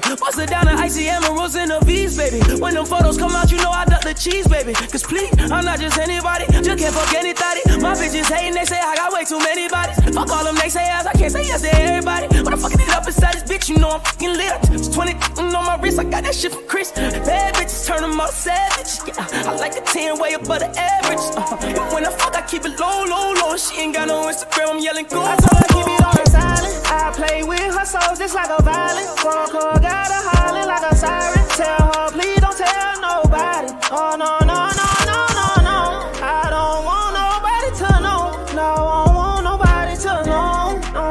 baby. 0.00 0.16
Bust 0.16 0.38
it 0.38 0.50
down 0.50 0.66
to 0.66 0.72
icy 0.72 1.08
emeralds 1.08 1.54
and 1.56 1.70
the 1.70 1.80
V's, 1.84 2.16
baby. 2.16 2.40
When 2.60 2.74
them 2.74 2.86
photos 2.86 3.18
come 3.18 3.32
out, 3.32 3.50
you 3.50 3.58
know 3.58 3.70
I 3.70 3.84
duck 3.84 4.02
the 4.02 4.14
cheese, 4.14 4.46
baby. 4.48 4.72
Cause 4.72 5.02
please, 5.02 5.32
I'm 5.50 5.64
not 5.64 5.80
just 5.80 5.98
anybody, 5.98 6.44
just 6.62 6.78
can't 6.78 6.94
fuck 6.94 7.12
anybody. 7.14 7.60
My 7.80 7.94
bitches 7.94 8.32
hating, 8.32 8.54
they 8.54 8.64
say 8.64 8.78
I 8.78 8.96
got 8.96 9.12
way 9.12 9.24
too 9.24 9.38
many 9.38 9.68
bodies. 9.68 9.96
Fuck 10.14 10.30
all 10.30 10.44
them 10.44 10.56
they 10.56 10.68
say 10.68 10.84
ass, 10.84 11.06
I 11.06 11.12
can't 11.12 11.32
say 11.32 11.44
yes 11.44 11.62
to 11.62 11.74
everybody. 11.74 12.26
When 12.42 12.52
I'm 12.52 12.58
fucking 12.58 12.80
it 12.80 12.88
up 12.90 13.06
inside 13.06 13.34
this 13.34 13.44
bitch, 13.44 13.68
you 13.68 13.78
know 13.78 13.90
I'm 13.90 14.00
fucking 14.00 14.32
lit. 14.36 14.58
It's 14.72 14.88
20 14.88 15.14
on 15.38 15.64
my 15.64 15.76
wrist, 15.80 15.98
I 15.98 16.04
got 16.04 16.24
that 16.24 16.34
shit 16.34 16.52
from 16.52 16.66
Chris. 16.66 16.92
Bad 16.92 17.54
bitches 17.54 17.86
turn 17.86 18.02
them 18.02 18.20
all 18.20 18.28
savage. 18.28 19.00
Yeah, 19.06 19.50
I 19.50 19.56
like 19.56 19.76
a 19.76 19.80
10 19.80 20.18
way 20.18 20.34
above 20.34 20.60
the 20.60 20.70
average. 20.76 21.24
Uh, 21.36 21.94
when 21.94 22.04
I 22.04 22.10
fuck, 22.10 22.36
I 22.36 22.42
keep 22.42 22.64
it 22.64 22.78
low, 22.78 23.04
low, 23.04 23.32
low. 23.34 23.56
She 23.56 23.80
ain't 23.80 23.94
got 23.94 24.08
no 24.08 24.26
Instagram, 24.26 24.76
I'm 24.76 24.78
yelling 24.80 25.06
go. 25.06 25.22
I 25.22 25.36
told 25.36 25.56
her 25.56 25.68
keep 25.72 25.86
it 25.86 26.04
on 26.04 26.26
silent. 26.26 26.76
I 26.90 27.12
play 27.12 27.42
with 27.42 27.60
her 27.60 27.84
souls 27.84 28.18
just 28.18 28.34
like 28.34 28.50
a 28.50 28.62
violin. 28.62 29.06
Phone 29.18 29.48
call, 29.48 29.78
got 29.86 30.08
her 30.10 30.24
hollering 30.30 30.66
like 30.66 30.84
a 30.90 30.94
siren. 30.94 31.44
Tell 31.54 31.86
her, 31.94 32.06
please 32.10 32.40
don't 32.44 32.58
tell 32.58 32.92
nobody. 33.00 33.70
Oh, 33.94 34.14
no, 34.18 34.30
no, 34.50 34.58
no, 34.80 34.88
no, 35.10 35.18
no, 35.38 35.48
no. 35.70 35.78
I 36.22 36.50
don't 36.50 36.80
want 36.90 37.10
nobody 37.14 37.70
to 37.82 37.88
know. 38.06 38.20
No, 38.58 38.68
I 38.74 38.98
don't 39.06 39.14
want 39.14 39.42
nobody 39.50 39.94
to 40.06 40.12
know. 40.30 40.54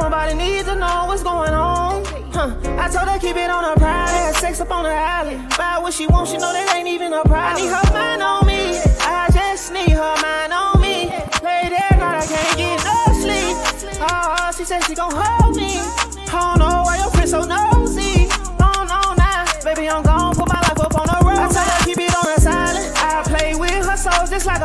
Nobody 0.01 0.33
needs 0.35 0.67
to 0.69 0.75
know 0.75 1.05
what's 1.07 1.23
going 1.23 1.53
on. 1.53 2.03
Huh. 2.35 2.51
I 2.83 2.89
told 2.91 3.07
her 3.07 3.19
keep 3.19 3.37
it 3.37 3.49
on 3.49 3.63
her 3.63 3.75
pride. 3.75 4.09
Had 4.09 4.35
sex 4.35 4.59
up 4.59 4.71
on 4.71 4.83
the 4.83 4.91
alley. 4.91 5.37
Buy 5.57 5.79
what 5.79 5.93
she 5.93 6.05
wants, 6.07 6.31
she 6.31 6.37
know 6.37 6.51
that 6.51 6.75
ain't 6.75 6.87
even 6.87 7.13
a 7.13 7.23
problem. 7.23 7.55
I 7.55 7.61
need 7.61 7.71
her 7.71 7.87
mind 7.93 8.21
on 8.21 8.45
me. 8.45 8.61
I 9.01 9.29
just 9.31 9.71
need 9.71 9.95
her 9.95 10.15
mind 10.21 10.51
on 10.51 10.81
me. 10.81 10.97
Lay 11.45 11.69
there, 11.71 11.95
God, 11.95 12.15
I 12.21 12.25
can't 12.27 12.57
get 12.59 12.77
no 12.83 12.97
sleep. 13.23 13.55
Oh, 14.01 14.51
she 14.57 14.63
said 14.65 14.83
she 14.83 14.93
gon' 14.95 15.11
hold 15.15 15.44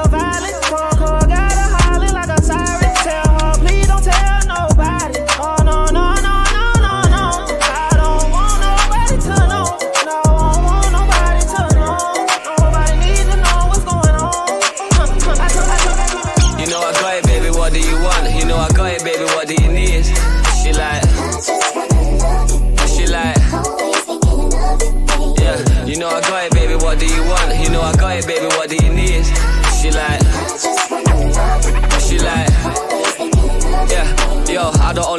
like 0.09 0.55
a 0.55 0.71
violin. 0.71 0.90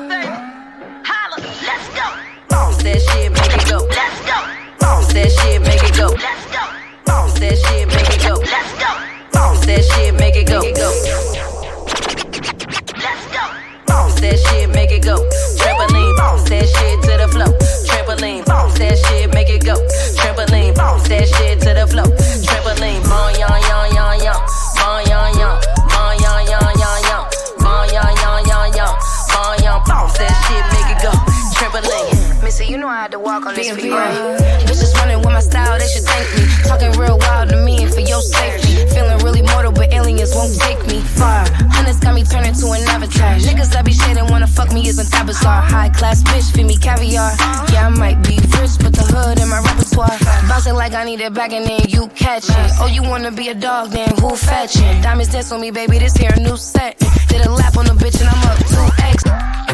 Baby. 0.00 0.26
Holla. 1.04 1.36
Let's 1.38 1.88
go. 1.92 2.06
Bounce 2.48 2.82
that 2.82 3.00
shit, 3.02 3.32
make 3.32 3.52
it 3.52 3.68
go. 3.68 3.78
Let's 3.84 4.20
go. 4.24 4.38
Bounce 4.80 5.12
that 5.12 5.30
shit, 5.30 5.60
make 5.60 5.82
it 5.82 5.96
go. 5.96 6.08
Let's 6.08 6.46
go. 6.48 6.64
Bounce 7.04 7.38
that 7.40 7.58
shit, 7.58 7.81
to 33.12 33.18
walk 33.18 33.44
on 33.44 33.54
this 33.54 33.70
feet, 33.76 33.92
right? 33.92 34.16
Bitches 34.64 34.94
running 34.94 35.18
with 35.18 35.32
my 35.36 35.40
style, 35.40 35.78
they 35.78 35.86
should 35.86 36.04
thank 36.04 36.26
me. 36.32 36.48
Talking 36.64 36.92
real 36.98 37.18
wild 37.18 37.50
to 37.50 37.56
me 37.62 37.84
and 37.84 37.92
for 37.92 38.00
your 38.00 38.22
safety. 38.22 38.88
Feeling 38.94 39.18
really 39.18 39.42
mortal, 39.42 39.72
but 39.72 39.92
aliens 39.92 40.34
won't 40.34 40.58
take 40.58 40.80
me 40.86 41.00
far. 41.20 41.44
Hunters 41.76 42.00
got 42.00 42.14
me 42.14 42.24
turning 42.24 42.54
to 42.54 42.66
an 42.72 42.80
avatar. 42.88 43.36
Niggas 43.36 43.70
that 43.72 43.84
be 43.84 43.92
shading 43.92 44.26
wanna 44.28 44.46
fuck 44.46 44.62
fuck 44.62 44.74
me 44.74 44.88
isn't 44.88 45.10
that 45.10 45.26
bizarre. 45.26 45.62
High 45.62 45.88
class 45.88 46.22
bitch, 46.22 46.54
feed 46.54 46.66
me 46.66 46.76
caviar. 46.76 47.32
Yeah, 47.72 47.86
I 47.86 47.88
might 47.88 48.22
be 48.22 48.36
rich, 48.58 48.78
but 48.78 48.92
the 48.92 49.04
hood 49.12 49.40
in 49.40 49.48
my 49.48 49.60
repertoire. 49.60 50.16
Bouncing 50.48 50.74
like 50.74 50.94
I 50.94 51.04
need 51.04 51.20
it 51.20 51.34
back 51.34 51.52
and 51.52 51.66
then 51.66 51.80
you 51.88 52.08
catch 52.08 52.48
it. 52.48 52.70
Oh, 52.80 52.86
you 52.86 53.02
wanna 53.02 53.30
be 53.30 53.48
a 53.48 53.54
dog, 53.54 53.90
then 53.90 54.08
who 54.16 54.36
fetch 54.36 54.76
it? 54.76 55.02
Diamonds 55.02 55.32
dance 55.32 55.52
on 55.52 55.60
me, 55.60 55.70
baby, 55.70 55.98
this 55.98 56.16
here 56.16 56.32
a 56.34 56.40
new 56.40 56.56
set. 56.56 56.98
Did 57.28 57.46
a 57.46 57.50
lap 57.50 57.76
on 57.76 57.86
the 57.86 57.94
bitch 57.94 58.20
and 58.20 58.28
I'm 58.28 58.42
up 58.48 58.58
2X. 58.58 59.71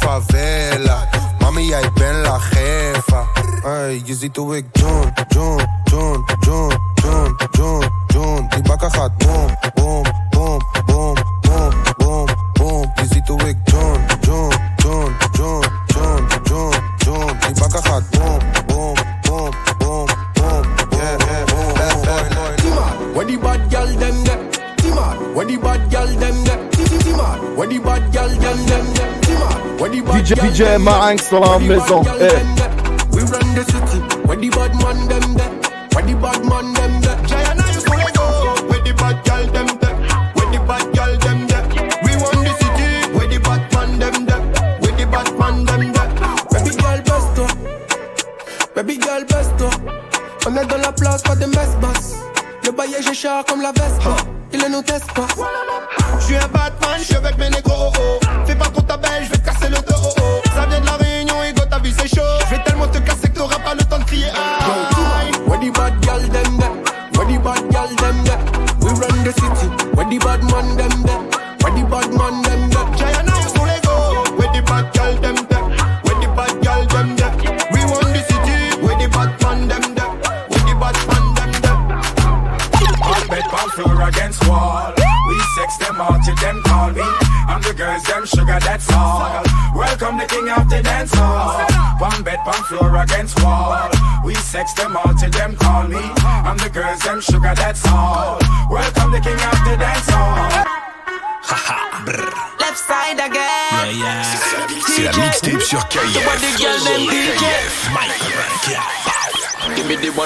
favela. 0.00 1.08
Mami, 1.40 1.72
ahí 1.72 1.84
ven 1.96 2.22
la 2.22 2.38
jefa. 2.40 3.28
Ay, 3.64 4.02
Yeezy 4.06 4.30
tu 4.30 4.50
Big 4.50 4.66
John, 4.74 5.12
John, 5.30 5.58
John, 5.90 6.24
John, 6.44 6.70
John, 7.02 7.36
John, 7.54 7.80
John. 8.12 8.48
Divaca 8.50 8.88
Hatton, 8.88 9.56
boom, 9.76 10.04
boom, 10.32 10.58
boom, 10.86 11.14
boom. 11.14 11.41
VJ, 30.22 30.34
VJ, 30.34 30.78
ma 30.78 31.08
angst 31.08 31.32
dans 31.32 31.40
la 31.40 31.58
maison. 31.58 32.04
Eh. 32.20 32.30
We 33.10 33.22
run 33.22 33.54
the 33.56 33.64
city, 33.64 33.98
when 34.24 34.40
the 34.40 34.50
bad 34.50 34.72
man 34.76 35.08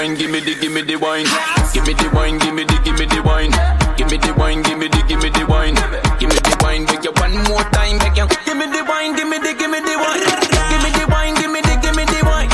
wine, 0.06 0.18
give 0.18 0.30
me 0.30 0.40
the, 0.40 0.54
give 0.60 0.72
me 0.72 0.82
the 0.82 0.96
wine. 0.96 1.26
Give 1.74 1.86
me 1.86 1.94
the 1.94 2.08
wine, 2.14 2.38
give 2.38 2.54
me 2.54 2.64
the, 2.64 2.78
give 2.84 2.98
me 2.98 3.06
the 3.06 3.22
wine. 3.22 3.50
Give 3.96 4.10
me 4.10 4.18
the 4.18 4.32
wine, 4.34 4.62
give 4.62 4.78
me 4.78 4.88
the, 4.88 5.02
give 5.08 5.22
me 5.22 5.30
the 5.30 5.44
wine. 5.46 5.74
Give 6.20 6.30
me 6.30 6.38
the 6.38 6.54
wine, 6.62 6.86
beg 6.86 7.02
you 7.04 7.12
one 7.18 7.34
more 7.50 7.66
time, 7.74 7.98
beg 7.98 8.16
you. 8.16 8.26
Give 8.46 8.56
me 8.56 8.66
the 8.66 8.84
wine, 8.86 9.16
give 9.16 9.26
me 9.28 9.38
the, 9.38 9.52
give 9.58 9.70
me 9.70 9.80
the 9.80 9.96
wine. 9.98 10.22
Give 10.70 10.82
me 10.82 10.90
the 10.94 11.06
wine, 11.10 11.34
give 11.34 11.50
me 11.50 11.60
the, 11.60 11.74
give 11.82 11.96
me 11.96 12.04
the 12.06 12.20
wine. 12.22 12.50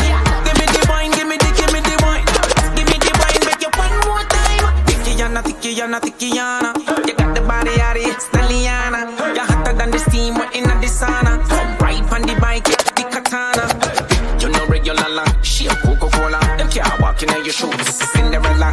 Give 0.46 0.56
me 0.56 0.66
the 0.72 0.82
wine, 0.88 1.10
give 1.12 1.28
me 1.28 1.36
the, 1.36 1.50
give 1.52 1.72
me 1.72 1.80
the 1.84 1.96
wine. 2.00 2.24
Give 2.76 2.88
me 2.88 2.96
the 2.96 3.12
wine, 3.20 3.40
beg 3.44 3.60
you 3.60 3.70
one 3.76 3.96
more 4.08 4.24
time. 4.32 4.64
Tikiana, 4.88 5.40
Tikiana, 5.44 5.98
Tikiana. 6.00 6.70
You 7.04 7.14
got 7.14 7.34
the 7.36 7.42
body 7.44 7.76
out 7.80 7.96
of 7.96 8.06
Italiana. 8.08 9.00
You're 9.36 9.44
hotter 9.44 9.74
than 9.76 9.90
the 9.90 9.98
steam, 9.98 10.40
in 10.56 10.64
the 10.80 10.88
sauna. 10.88 11.31
Shoes. 17.52 17.86
Cinderella, 18.14 18.70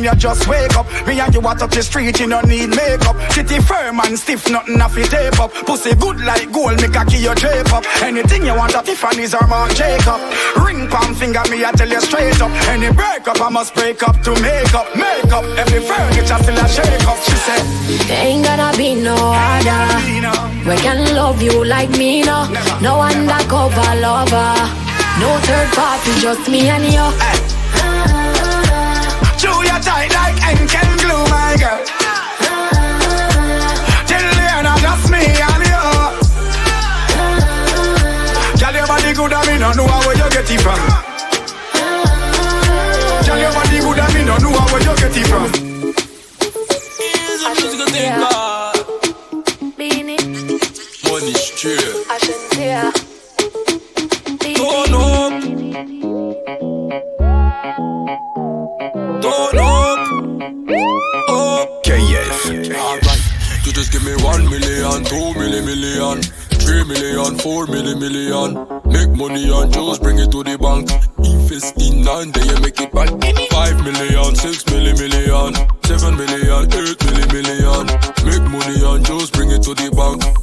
when 0.00 0.12
you 0.12 0.18
just 0.18 0.48
wake 0.48 0.76
up. 0.76 0.86
Me 1.06 1.20
and 1.20 1.34
you 1.34 1.46
out 1.46 1.62
up 1.62 1.70
the 1.70 1.82
street, 1.82 2.18
you 2.18 2.28
don't 2.28 2.48
need 2.48 2.70
makeup. 2.70 3.16
City 3.32 3.60
firm 3.60 4.00
and 4.00 4.18
stiff, 4.18 4.48
nothing 4.50 4.80
off 4.80 4.96
it 4.96 5.10
tape 5.10 5.38
up. 5.40 5.52
Pussy 5.66 5.94
good 5.94 6.20
like 6.20 6.50
gold, 6.52 6.80
make 6.80 6.96
a 6.96 7.04
key 7.04 7.22
your 7.22 7.34
drape 7.34 7.72
up. 7.72 7.84
Anything 8.02 8.46
you 8.46 8.54
want 8.54 8.74
at 8.74 8.84
Tiffany's 8.84 9.34
or 9.34 9.46
Marc 9.46 9.74
Jacob. 9.74 10.20
Ring 10.64 10.88
palm 10.88 11.14
finger, 11.14 11.42
me 11.50 11.64
I 11.64 11.72
tell 11.72 11.88
you 11.88 12.00
straight 12.00 12.40
up. 12.40 12.50
Any 12.68 12.92
breakup, 12.92 13.40
I 13.40 13.48
must 13.50 13.74
break 13.74 14.02
up 14.02 14.16
to 14.22 14.32
make 14.40 14.74
up. 14.74 14.88
Make 14.96 15.32
up, 15.32 15.44
every 15.58 15.80
furniture 15.80 16.40
still 16.40 16.56
a 16.56 16.66
shake 16.68 17.06
up. 17.06 17.18
She 17.20 17.36
said, 17.44 17.64
There 18.08 18.26
ain't 18.26 18.44
gonna 18.44 18.72
be 18.76 18.94
no 18.94 19.16
other. 19.16 19.84
We 20.68 20.76
can 20.76 21.14
love 21.14 21.42
you 21.42 21.64
like 21.64 21.90
me, 21.90 22.22
no. 22.22 22.48
No 22.80 23.00
undercover 23.00 23.90
lover. 24.00 24.54
No 25.20 25.28
third 25.44 25.68
party, 25.76 26.12
just 26.20 26.48
me 26.48 26.68
and 26.68 26.84
you. 26.88 27.50
Chew 27.50 27.59
tight 29.82 30.12
like 30.14 30.38
glue, 31.02 31.24
my 31.28 31.56
girl. 31.58 31.80
I 34.66 34.74
me 35.10 35.22
you. 35.66 35.80
Girl, 38.60 38.74
your 38.74 38.86
body 38.86 39.12
good, 39.12 39.32
I 39.32 39.40
me 39.46 39.58
no 39.58 39.72
know 39.72 39.86
where 40.06 40.16
you 40.16 40.28
get 40.30 40.50
it 40.50 40.60
from. 40.60 40.80
Girl, 43.26 43.38
your 43.38 43.52
body 43.52 43.78
good, 43.80 43.98
I 43.98 44.12
know 44.24 44.36
where 44.70 44.82
you 44.82 44.94
get 44.96 45.16
it 45.16 45.26
from. 45.26 45.70
Money 48.20 48.29
four 67.42 67.66
milli 67.66 67.98
million. 67.98 68.54
Make 68.84 69.10
money 69.16 69.50
and 69.50 69.72
just 69.72 70.02
bring 70.02 70.18
it 70.18 70.30
to 70.32 70.42
the 70.42 70.58
bank. 70.58 70.90
Invest 71.24 71.80
in 71.80 72.02
nine, 72.02 72.32
then 72.32 72.46
you 72.48 72.60
make 72.60 72.80
it 72.80 72.92
back. 72.92 73.08
Five 73.50 73.76
million, 73.84 74.34
six 74.34 74.64
milli 74.64 74.92
million, 74.98 75.54
seven 75.84 76.16
million, 76.16 76.64
eight 76.64 76.98
milli 77.00 77.24
million. 77.32 77.86
Make 78.26 78.44
money 78.50 78.78
and 78.84 79.04
just 79.04 79.32
bring 79.32 79.50
it 79.50 79.62
to 79.62 79.74
the 79.74 79.90
bank. 79.90 80.39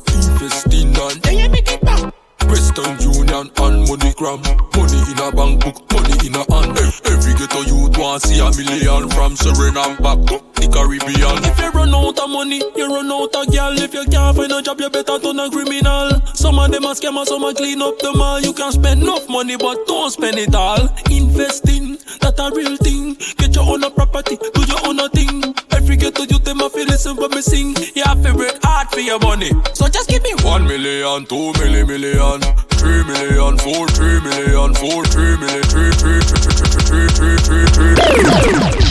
And 3.89 4.02
MoneyGram. 4.02 4.41
Money 4.76 5.00
in 5.12 5.19
a 5.19 5.32
bank 5.32 5.63
book, 5.63 5.78
money 5.93 6.28
in 6.28 6.36
a 6.36 6.43
hand. 6.52 6.78
Eh, 6.78 6.91
Every 7.12 7.34
ghetto 7.34 7.62
youth 7.63 7.97
want 7.97 8.21
see 8.21 8.39
a 8.39 8.50
million 8.52 9.10
from 9.10 9.36
Suriname 9.36 9.97
back 10.04 10.19
to 10.28 10.43
the 10.60 10.67
Caribbean. 10.67 11.43
If 11.43 11.60
you 11.60 11.69
run 11.71 11.95
out 11.95 12.19
of 12.19 12.30
money, 12.30 12.62
you 12.76 12.88
run 12.88 13.12
out 13.12 13.36
of 13.36 13.52
girl. 13.52 13.73
If 13.80 13.93
you 13.93 14.06
can't 14.06 14.36
find 14.36 14.52
a 14.52 14.62
job, 14.62 14.80
you 14.80 14.89
better 14.89 15.17
turn 15.19 15.39
a 15.39 15.50
criminal. 15.50 16.19
Some 16.36 16.60
of 16.60 16.71
them 16.71 16.84
a 16.84 16.93
scammer, 16.93 17.26
some 17.26 17.43
a 17.43 17.54
clean 17.54 17.82
up 17.82 17.97
the 18.00 18.13
mall. 18.13 18.39
You 18.41 18.54
can 18.54 18.71
spend 18.71 19.02
enough 19.04 19.28
money, 19.30 19.56
but 19.58 19.88
don't 19.88 20.12
spend 20.12 20.38
it 20.38 20.54
all. 20.54 20.84
Investing, 21.10 21.97
that 22.21 22.38
a 22.39 22.52
real 22.54 22.78
thing. 22.78 23.15
Get 23.38 23.56
your 23.56 23.65
own 23.65 23.84
a 23.84 23.89
property, 23.89 24.38
do 24.38 24.62
your 24.67 24.86
own 24.86 25.00
a 25.00 25.10
thing. 25.10 25.56
Every 25.89 26.12
to 26.12 26.26
you, 26.26 26.39
them 26.39 26.60
a 26.60 26.69
feel 26.69 26.86
listen 26.86 27.15
when 27.15 27.32
me 27.32 27.41
sing. 27.41 27.73
You 27.95 28.04
have 28.04 28.21
to 28.21 28.34
work 28.34 28.60
hard 28.62 28.89
for 28.89 29.00
your 29.00 29.19
money. 29.19 29.52
So 29.73 29.88
just 29.88 30.10
give 30.10 30.21
me 30.21 30.34
one 30.43 30.67
million, 30.67 31.26
two 31.28 31.54
million, 31.54 31.88
million, 31.88 32.41
three 32.76 33.06
million, 33.06 33.58
four, 33.58 33.88
three 33.88 34.19
million, 34.19 34.73
four, 34.76 35.06
three 35.06 35.38
million, 35.38 35.63
three, 35.63 35.91
three, 35.91 36.19
three, 36.19 36.41
three, 36.43 36.67
three, 36.84 37.08
three, 37.08 37.38
three, 37.38 37.67
three, 37.71 37.95
three. 37.95 38.88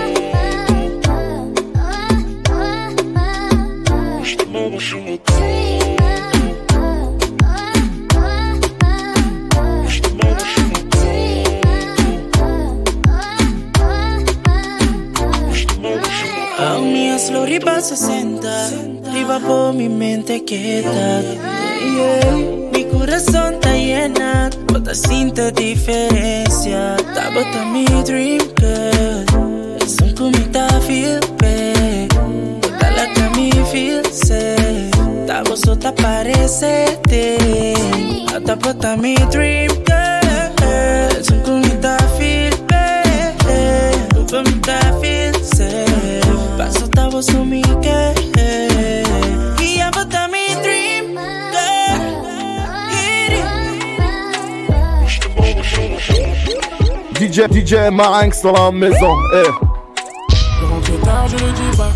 riba 17.44 17.80
60 17.80 18.70
Riba 19.12 19.38
por 19.40 19.74
mi 19.74 19.88
mente. 19.88 20.42
Mi 22.72 22.85
corazón 22.85 23.58
está 23.61 25.50
diferencia. 25.50 26.96
Mi 27.72 27.85
dream 28.04 28.40
como 30.16 30.38
tá 30.50 30.68
feel 30.87 31.20
bad 31.40 32.08
Toda 32.61 32.90
la 32.90 33.06
que 33.12 33.22
me 33.37 33.50
feel 33.66 34.04
safe 34.06 34.62
Você 35.40 35.74
tá 35.76 35.92
parecete 35.92 37.38
Tá 38.44 38.54
bota 38.54 38.96
mi 38.98 39.14
dream 39.30 39.68
girl 39.68 41.24
Son 41.24 41.40
como 41.40 41.76
tá 41.80 41.96
feel 42.18 42.52
bad 42.68 44.50
me 44.50 44.60
tá 44.60 44.78
feel 45.00 45.32
safe 45.42 46.56
Paso 46.58 46.86
tá 46.88 47.08
você 47.08 47.32
me 47.32 47.62
quer 47.80 48.14
E 49.62 49.80
a 49.80 49.90
bota 49.90 50.28
mi 50.28 50.54
dream 50.62 51.16
DJ, 57.14 57.48
DJ 57.48 57.90
Marinx 57.90 58.42
dans 58.42 58.52
la 58.52 58.72
maison. 58.72 59.16
Eh. 59.34 59.44
Je 60.60 60.66
rentre 60.66 61.00
tard, 61.02 61.28
je 61.28 61.36
le 61.36 61.52
dis 61.52 61.76
pas. 61.76 61.92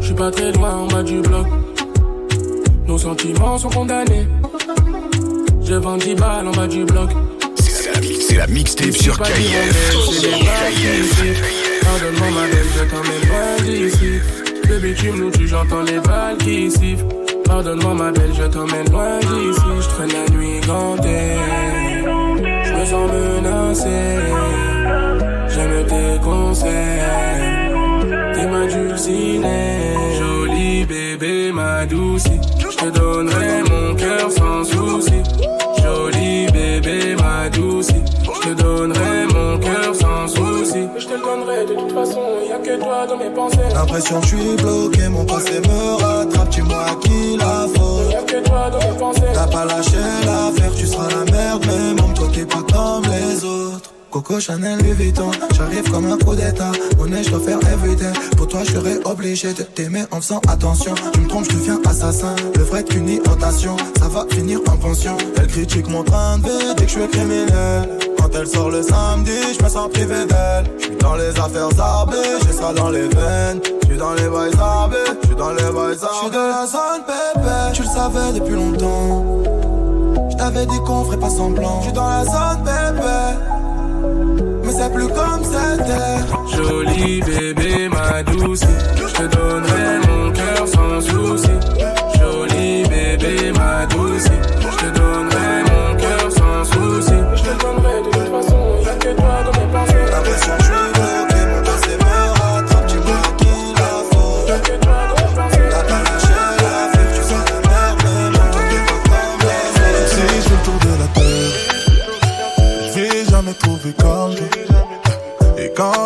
Je 0.00 0.06
suis 0.06 0.14
pas 0.14 0.30
très 0.30 0.50
loin 0.52 0.76
en 0.78 0.86
bas 0.86 1.02
du 1.02 1.20
bloc. 1.20 1.61
Sentiments 3.02 3.58
sont 3.58 3.68
condamnés. 3.68 4.28
Je 5.60 5.74
vends 5.74 5.96
10 5.96 6.14
balles 6.14 6.46
en 6.46 6.52
bas 6.52 6.68
du 6.68 6.84
bloc. 6.84 7.10
C'est 7.56 8.36
la 8.36 8.46
mixtape 8.46 8.92
sur 8.92 9.18
KF. 9.18 9.28
Pardonne-moi 11.82 12.28
ma 12.30 12.46
belle, 12.46 12.66
je 12.76 12.84
t'emmène 12.84 13.24
loin 13.28 13.56
d'ici. 13.64 14.20
Baby, 14.68 14.94
tu 14.94 15.10
me 15.10 15.16
loues, 15.18 15.30
tu 15.32 15.48
j'entends 15.48 15.82
les 15.82 15.98
balles 15.98 16.38
qui 16.38 16.70
sifflent. 16.70 17.04
Pardonne-moi 17.44 17.94
ma 17.94 18.12
belle, 18.12 18.32
je 18.38 18.44
t'emmène 18.44 18.88
loin 18.92 19.18
d'ici. 19.18 19.60
Je 19.80 19.88
traîne 19.88 20.12
la 20.12 20.36
nuit 20.36 20.60
gantée. 20.64 21.38
Je 22.64 22.72
me 22.72 22.84
sens 22.86 23.10
menacé. 23.10 23.98
J'aime 25.48 25.86
tes 25.88 26.20
conseils. 26.22 27.00
T'es 28.32 28.46
ma 28.46 28.66
dulcinée. 28.68 29.96
Jolie 30.20 30.86
bébé, 30.86 31.50
ma 31.50 31.84
douce. 31.84 32.28
Je 32.82 32.88
te 32.88 32.98
donnerai 32.98 33.62
mon 33.70 33.94
cœur 33.94 34.32
sans 34.32 34.64
souci. 34.64 35.22
Jolie 35.80 36.46
bébé, 36.52 37.14
ma 37.14 37.48
douce. 37.48 37.86
Je 38.24 38.48
te 38.48 38.54
donnerai 38.60 39.26
mon 39.26 39.56
cœur 39.60 39.94
sans 39.94 40.26
souci. 40.26 40.88
Je 40.98 41.06
te 41.06 41.12
le 41.12 41.20
donnerai 41.20 41.64
de 41.64 41.74
toute 41.74 41.92
façon. 41.92 42.20
Y'a 42.48 42.58
que 42.58 42.80
toi 42.80 43.06
dans 43.06 43.16
mes 43.16 43.30
pensées. 43.30 43.58
L'impression 43.72 44.20
que 44.20 44.26
je 44.26 44.36
suis 44.36 44.56
bloqué, 44.56 45.08
mon 45.08 45.24
passé 45.24 45.60
me 45.60 46.02
rattrape, 46.02 46.48
dis-moi 46.48 46.84
à 46.84 46.94
qui 46.96 47.36
la 47.36 47.68
faute. 47.72 48.10
Y'a 48.10 48.22
que 48.22 48.48
toi 48.48 48.68
dans 48.70 48.90
mes 48.90 48.98
pensées. 48.98 49.32
T'as 49.32 49.46
pas 49.46 49.64
lâché 49.64 49.98
l'affaire, 50.26 50.74
tu 50.76 50.86
seras 50.88 51.08
la 51.08 51.30
merde, 51.30 51.64
mais 51.64 52.02
mon 52.02 52.12
toi 52.14 52.26
t'es 52.34 52.44
pas 52.44 52.64
comme 52.72 53.04
les 53.04 53.44
autres. 53.44 53.91
Coco 54.12 54.38
Chanel 54.38 54.78
Louis 54.80 54.92
Vuitton, 54.92 55.30
j'arrive 55.54 55.90
comme 55.90 56.04
un 56.04 56.18
coup 56.18 56.34
d'état. 56.34 56.70
Monnaie, 56.98 57.22
je 57.24 57.30
dois 57.30 57.40
faire 57.40 57.58
everyday. 57.72 58.12
Pour 58.36 58.46
toi, 58.46 58.60
je 58.62 58.72
serais 58.72 58.98
obligé 59.06 59.54
de 59.54 59.62
t'aimer 59.62 60.04
en 60.10 60.20
faisant 60.20 60.40
attention. 60.48 60.94
Tu 61.14 61.20
me 61.20 61.28
trompes, 61.28 61.46
je 61.50 61.56
deviens 61.56 61.80
assassin. 61.86 62.36
Le 62.54 62.62
vrai 62.62 62.84
qu'une 62.84 63.08
inondation, 63.08 63.74
ça 63.98 64.08
va 64.08 64.26
finir 64.30 64.60
en 64.70 64.76
pension. 64.76 65.16
Elle 65.38 65.46
critique 65.46 65.88
mon 65.88 66.04
train 66.04 66.36
de 66.36 66.44
vie, 66.44 66.74
dès 66.76 66.84
que 66.84 66.90
je 66.90 66.98
suis 66.98 67.08
criminel. 67.08 67.88
Quand 68.18 68.28
elle 68.38 68.46
sort 68.46 68.68
le 68.68 68.82
samedi, 68.82 69.32
je 69.58 69.64
me 69.64 69.68
sens 69.70 69.88
privé 69.90 70.26
d'elle. 70.26 70.70
Je 70.78 70.84
suis 70.84 70.96
dans 70.96 71.14
les 71.14 71.30
affaires 71.30 71.70
sablées, 71.74 72.38
j'ai 72.44 72.52
ça 72.52 72.74
dans 72.74 72.90
les 72.90 73.08
veines. 73.08 73.62
Je 73.80 73.86
suis 73.86 73.96
dans 73.96 74.12
les 74.12 74.28
bails 74.28 74.52
sablés, 74.52 74.98
je 75.22 75.26
suis 75.28 75.36
dans 75.36 75.52
les 75.52 75.72
bails 75.72 75.96
sablés. 75.96 76.12
Je 76.12 76.18
suis 76.18 76.30
de 76.30 76.36
la 76.36 76.66
zone 76.66 77.02
pépé, 77.06 77.72
tu 77.72 77.82
le 77.82 77.88
savais 77.88 78.38
depuis 78.38 78.54
longtemps. 78.54 79.24
Je 80.30 80.36
t'avais 80.36 80.66
dit 80.66 80.78
qu'on 80.86 81.04
ferait 81.04 81.18
pas 81.18 81.30
semblant. 81.30 81.80
Je 81.80 81.84
suis 81.84 81.92
dans 81.94 82.10
la 82.10 82.24
zone 82.24 82.62
bébé. 82.62 83.62
Mais 84.72 84.82
c'est 84.82 84.92
plus 84.92 85.08
comme 85.08 85.44
c'était. 85.44 86.56
Jolie 86.56 87.20
bébé, 87.20 87.88
ma 87.88 88.22
douce. 88.22 88.60
Je 88.96 89.12
te 89.14 89.22
donnerai 89.36 89.98
mon 90.08 90.32
cœur 90.32 90.68
sans 90.68 91.00
souci. 91.00 91.50
Jolie 92.18 92.84
bébé, 92.88 93.52
ma 93.52 93.86
douce. 93.86 94.28
Je 94.60 94.76
te 94.76 94.98
donnerai 94.98 95.21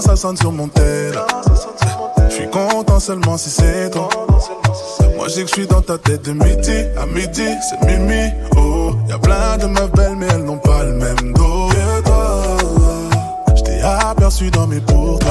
ça 0.01 0.17
sonne 0.17 0.37
sur 0.37 0.53
mon 0.53 0.69
tel, 0.69 1.15
je 2.29 2.35
suis 2.35 2.49
content 2.51 3.01
seulement 3.01 3.37
si 3.37 3.51
c'est 3.51 3.91
toi. 3.91 4.09
Moi 5.17 5.27
j'ai 5.29 5.43
que 5.43 5.49
je 5.49 5.55
suis 5.55 5.67
dans 5.67 5.83
ta 5.83 5.99
tête 5.99 6.23
de 6.23 6.33
midi 6.33 6.85
à 7.01 7.07
midi, 7.07 7.49
c'est 7.69 7.87
mimi. 7.87 8.31
Oh, 8.57 8.93
y 9.09 9.13
a 9.13 9.19
plein 9.19 9.57
de 9.59 9.67
meufs 9.67 9.93
belles, 9.93 10.17
mais 10.17 10.27
elles 10.31 10.45
n'ont 10.45 10.59
pas 10.59 10.85
le 10.85 10.93
même 10.93 11.33
dos 11.35 11.69
que 11.69 12.03
toi. 12.05 12.57
Je 13.57 13.63
t'ai 13.63 13.83
aperçu 13.83 14.51
dans 14.51 14.67
mes 14.67 14.81
pourtours. 14.81 15.31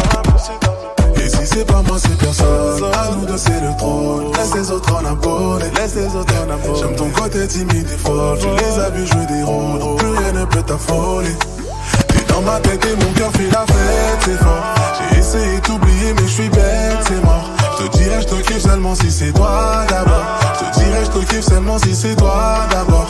Et 1.24 1.30
si 1.30 1.46
c'est 1.46 1.66
pas 1.66 1.82
moi, 1.88 1.98
c'est 2.00 2.18
personne. 2.18 2.84
À 2.94 3.12
nous 3.16 3.26
deux, 3.26 3.38
c'est 3.38 3.62
le 3.62 3.76
trône. 3.78 4.32
Laisse 4.34 4.54
les 4.54 4.72
autres 4.72 4.94
en 4.94 5.06
abonner. 5.06 5.66
Laisse 5.76 5.96
les 5.96 6.16
autres 6.16 6.34
en 6.36 6.52
abonner. 6.52 6.80
J'aime 6.80 6.96
ton 6.96 7.10
côté 7.10 7.48
timide 7.48 7.88
et 7.92 7.98
fort. 7.98 8.38
Tu 8.40 8.48
les 8.48 8.80
as 8.80 8.90
vus 8.92 9.08
jouer 9.08 9.26
des 9.28 9.44
rôles. 9.44 9.96
Plus 9.98 10.10
rien 10.10 10.32
ne 10.34 10.46
peut 10.46 10.62
t'affoler. 10.62 11.36
Dans 12.36 12.42
ma 12.42 12.60
tête 12.60 12.86
et 12.86 12.96
mon 13.02 13.14
cœur 13.14 13.32
fait 13.32 13.50
la 13.50 13.66
fête, 13.66 14.20
c'est 14.26 14.38
fort. 14.44 14.76
J'ai 15.00 15.20
essayé 15.20 15.56
de 15.56 15.62
t'oublier, 15.62 16.14
mais 16.16 16.28
je 16.28 16.34
suis 16.34 16.50
bête, 16.50 17.00
c'est 17.08 17.24
mort. 17.24 17.50
Je 17.80 17.86
te 17.86 17.98
dirais, 17.98 18.20
je 18.20 18.28
te 18.28 18.36
kiffe 18.42 18.60
seulement 18.60 18.94
si 18.94 19.10
c'est 19.10 19.32
toi 19.32 19.86
d'abord. 19.88 20.26
Je 20.56 20.66
te 20.66 20.80
dirais, 20.80 21.06
je 21.06 21.12
te 21.12 21.26
kiffe 21.32 21.46
seulement 21.46 21.78
si 21.80 21.96
c'est 21.96 22.14
toi 22.18 22.68
d'abord. 22.70 23.08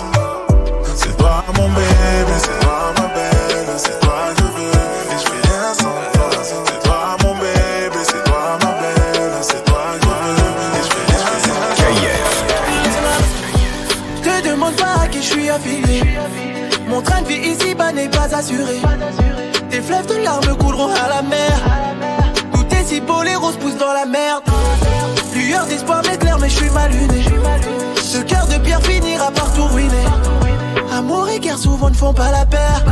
C'est 0.96 1.18
toi 1.18 1.44
mon 1.58 1.70
bébé, 1.70 2.36
c'est 2.38 2.60
toi 2.60 2.94
ma 3.00 3.08
belle, 3.16 3.66
c'est 3.78 4.00
toi 4.00 4.14
que 4.36 4.42
je 4.42 4.44
veux. 4.44 4.70
Et 5.10 5.18
je 5.18 5.26
fais 5.26 5.42
rien 5.50 5.74
sans 5.74 5.96
toi. 6.14 6.30
C'est 6.44 6.84
toi 6.84 7.18
mon 7.24 7.34
bébé, 7.34 8.02
c'est 8.04 8.24
toi 8.26 8.60
ma 8.62 8.72
belle, 8.80 9.32
c'est 9.42 9.66
toi 9.66 9.82
que 10.00 10.06
je 10.06 10.08
veux. 10.08 10.36
Et 10.78 10.84
je 10.84 10.90
fais 10.94 11.06
rien 11.10 11.26
sans 11.42 11.58
toi. 14.22 14.32
Te 14.42 14.48
demande 14.48 14.76
pas 14.76 15.02
à 15.02 15.08
qui 15.08 15.18
je 15.18 15.28
suis 15.28 15.50
affilié. 15.50 15.85
Mon 16.96 17.02
train 17.02 17.22
de 17.24 17.28
vie 17.28 17.50
ici-bas 17.50 17.92
n'est 17.92 18.08
pas 18.08 18.34
assuré. 18.34 18.80
Tes 19.70 19.82
fleuves 19.82 20.08
de 20.08 20.24
larmes 20.24 20.56
couleront 20.58 20.94
à 20.94 21.10
la 21.10 21.22
mer. 21.24 21.52
Tout 22.54 22.66
est 22.74 22.86
si 22.86 23.02
beau, 23.02 23.22
les 23.22 23.36
roses 23.36 23.58
poussent 23.58 23.76
dans 23.76 23.92
la 23.92 24.06
merde. 24.06 24.44
Lueur 25.34 25.66
d'espoir 25.66 26.02
m'éclaire, 26.10 26.38
mais 26.40 26.48
je 26.48 26.56
suis 26.56 26.70
mal 26.70 26.90
luné. 26.92 27.26
Ce 28.02 28.20
cœur 28.20 28.48
de 28.48 28.58
pierre 28.60 28.82
finira 28.82 29.30
par 29.32 29.52
tout 29.54 29.66
ruiner. 29.66 30.06
Amour 30.98 31.28
et 31.28 31.40
guerre 31.40 31.58
souvent 31.58 31.90
ne 31.90 31.96
font 31.96 32.14
pas 32.14 32.32
la 32.32 32.46
paire. 32.46 32.86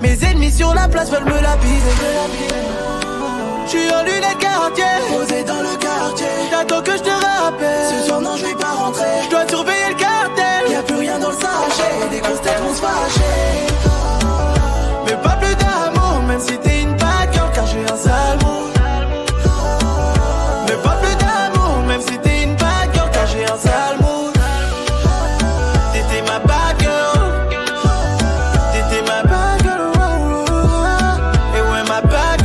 Mes 0.00 0.22
ennemis 0.22 0.52
sur 0.52 0.72
la 0.72 0.86
place 0.86 1.10
veulent 1.10 1.24
me 1.24 1.40
lapider. 1.42 1.96
Je 3.64 3.70
suis 3.70 3.90
en 3.92 4.04
lunettes 4.04 4.38
quartier, 4.38 4.84
posé 5.10 5.42
dans 5.42 5.62
le 5.62 5.76
quartier. 5.78 6.26
J'attends 6.52 6.80
que 6.80 6.92
je 6.92 7.02
te 7.02 7.10
rappelle. 7.10 8.02
Ce 8.02 8.06
soir, 8.06 8.20
non, 8.20 8.36
je 8.36 8.44
vais 8.44 8.54
pas 8.54 8.70
rentrer. 8.70 9.04
Je 9.24 9.30
dois 9.30 9.48
surveiller 9.48 9.88
le 9.88 9.94
cartel. 9.96 10.15
Dans 11.20 11.30
le. 11.30 11.36
Des 12.10 12.18
se 12.18 12.80
fâcher. 12.80 13.66
Mais 15.04 15.16
pas 15.22 15.36
plus 15.40 15.54
d'amour, 15.56 16.22
même 16.28 16.40
si 16.40 16.58
t'es 16.58 16.82
une 16.82 16.94
bad 16.94 17.32
girl, 17.32 17.50
car 17.54 17.66
j'ai 17.66 17.80
un 17.80 17.96
sale. 17.96 18.38
Mais 20.66 20.76
pas 20.82 20.96
plus 21.02 21.16
d'amour, 21.16 21.82
même 21.88 22.00
si 22.00 22.18
t'es 22.18 22.42
une 22.44 22.54
bad 22.56 22.92
girl, 22.92 23.10
car 23.12 23.26
j'ai 23.26 23.44
un 23.44 23.56
sale 23.56 23.96
mood. 24.00 24.34
T'étais 25.92 26.22
ma 26.22 26.38
bad 26.40 26.80
girl. 26.80 27.48
T'étais 28.72 29.02
ma 29.02 29.22
bad 29.22 29.62
girl. 29.62 29.92
oh, 29.94 30.00
oh, 30.00 30.44
oh. 30.50 31.56
Et 31.56 31.62
ouais, 31.62 31.82
ma 31.88 32.00
bad. 32.02 32.42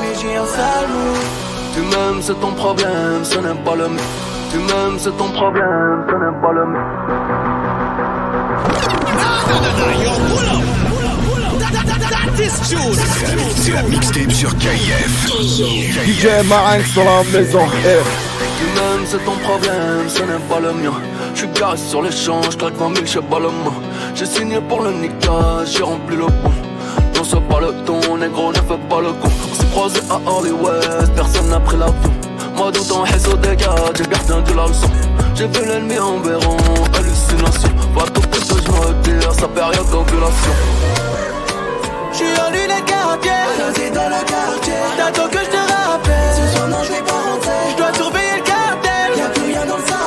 Mais 0.00 0.14
j'ai 0.20 0.36
un 0.36 0.46
sale 0.46 0.88
mood. 0.88 1.24
Tu 1.74 1.80
m'aimes, 1.80 2.22
c'est 2.22 2.38
ton 2.40 2.52
problème, 2.52 3.24
ce 3.24 3.38
n'est 3.38 3.62
pas 3.64 3.74
le 3.74 3.88
mien. 3.88 4.23
Tu 4.66 4.72
m'aimes, 4.72 4.98
c'est 4.98 5.16
ton 5.16 5.28
problème, 5.30 6.04
ce 6.08 6.14
n'est 6.14 6.40
pas 6.40 6.52
le 6.52 6.66
mien. 6.66 6.86
C'est 13.56 13.72
la 13.72 13.82
mixtape 13.82 14.32
sur 14.32 14.56
KIF. 14.56 15.26
DJ 16.06 16.48
Marinx 16.48 16.94
dans 16.94 17.04
la 17.04 17.24
maison. 17.32 17.66
Tu 18.58 18.64
m'aimes, 18.74 19.04
c'est 19.06 19.24
ton 19.24 19.32
problème, 19.32 20.08
ce 20.08 20.22
n'est 20.22 20.38
pas 20.48 20.60
le 20.60 20.72
mien. 20.72 20.92
J'suis 21.34 21.48
garé 21.48 21.76
sur 21.76 22.02
l'échange, 22.02 22.56
claque 22.56 22.76
20 22.76 22.94
000 22.94 23.06
chez 23.06 23.20
Baloma. 23.20 23.72
J'ai 24.14 24.26
signé 24.26 24.60
pour 24.60 24.82
le 24.82 24.92
niquage, 24.92 25.76
j'ai 25.76 25.82
rempli 25.82 26.16
le 26.16 26.26
pont. 26.26 26.52
Non, 27.16 27.24
c'est 27.24 27.48
pas 27.48 27.60
le 27.60 27.72
ton, 27.84 28.16
négro, 28.16 28.50
ne 28.50 28.56
fais 28.56 28.78
pas 28.88 29.00
le 29.00 29.12
con. 29.12 29.28
On 29.50 29.54
s'est 29.54 29.66
croisé 29.72 30.00
à 30.10 30.18
Hollywood, 30.30 31.10
personne 31.14 31.50
n'a 31.50 31.60
pris 31.60 31.76
l'avion. 31.76 32.23
Moi, 32.56 32.70
tout 32.72 32.92
en 32.92 33.04
haisse 33.04 33.26
au 33.26 33.36
dégât, 33.36 33.74
j'ai 33.96 34.04
gardé 34.04 34.52
de 34.52 34.56
la 34.56 34.66
leçon. 34.66 34.88
J'ai 35.34 35.46
vu 35.48 35.66
l'ennemi 35.66 35.98
en 35.98 36.18
béron, 36.18 36.56
hallucination. 36.94 37.70
Va 37.94 38.02
tout 38.06 38.20
pour 38.20 38.30
que 38.30 38.62
je 38.62 38.70
me 38.70 38.78
retire, 38.78 39.32
sa 39.32 39.48
période 39.48 39.90
d'ovulation. 39.90 40.54
J'suis 42.12 42.26
en 42.40 42.50
lunettes 42.50 42.84
quartier, 42.86 43.32
posé 43.58 43.90
dans 43.90 44.08
le 44.08 44.24
quartier. 44.24 44.74
T'attends 44.96 45.28
que 45.28 45.38
je 45.38 45.50
te 45.50 45.56
rappelle. 45.56 46.34
Ce 46.36 46.56
soir, 46.56 46.68
non, 46.68 46.82
je 46.84 46.92
vais 46.92 47.02
pas 47.02 47.12
rentrer. 47.12 47.70
Je 47.72 47.76
dois 47.76 47.92
surveiller 47.92 48.36
le 48.36 48.42
cartel. 48.42 49.18
Y'a 49.18 49.28
plus 49.30 49.46
rien 49.46 49.66
dans 49.66 49.76
le 49.76 49.82
sachet. 49.82 50.04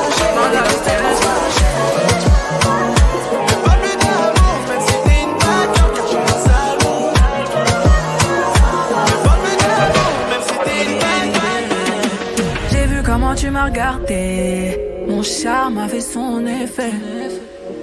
Mon 15.08 15.22
charme 15.22 15.78
a 15.78 15.88
fait 15.88 16.00
son 16.00 16.46
effet. 16.46 16.92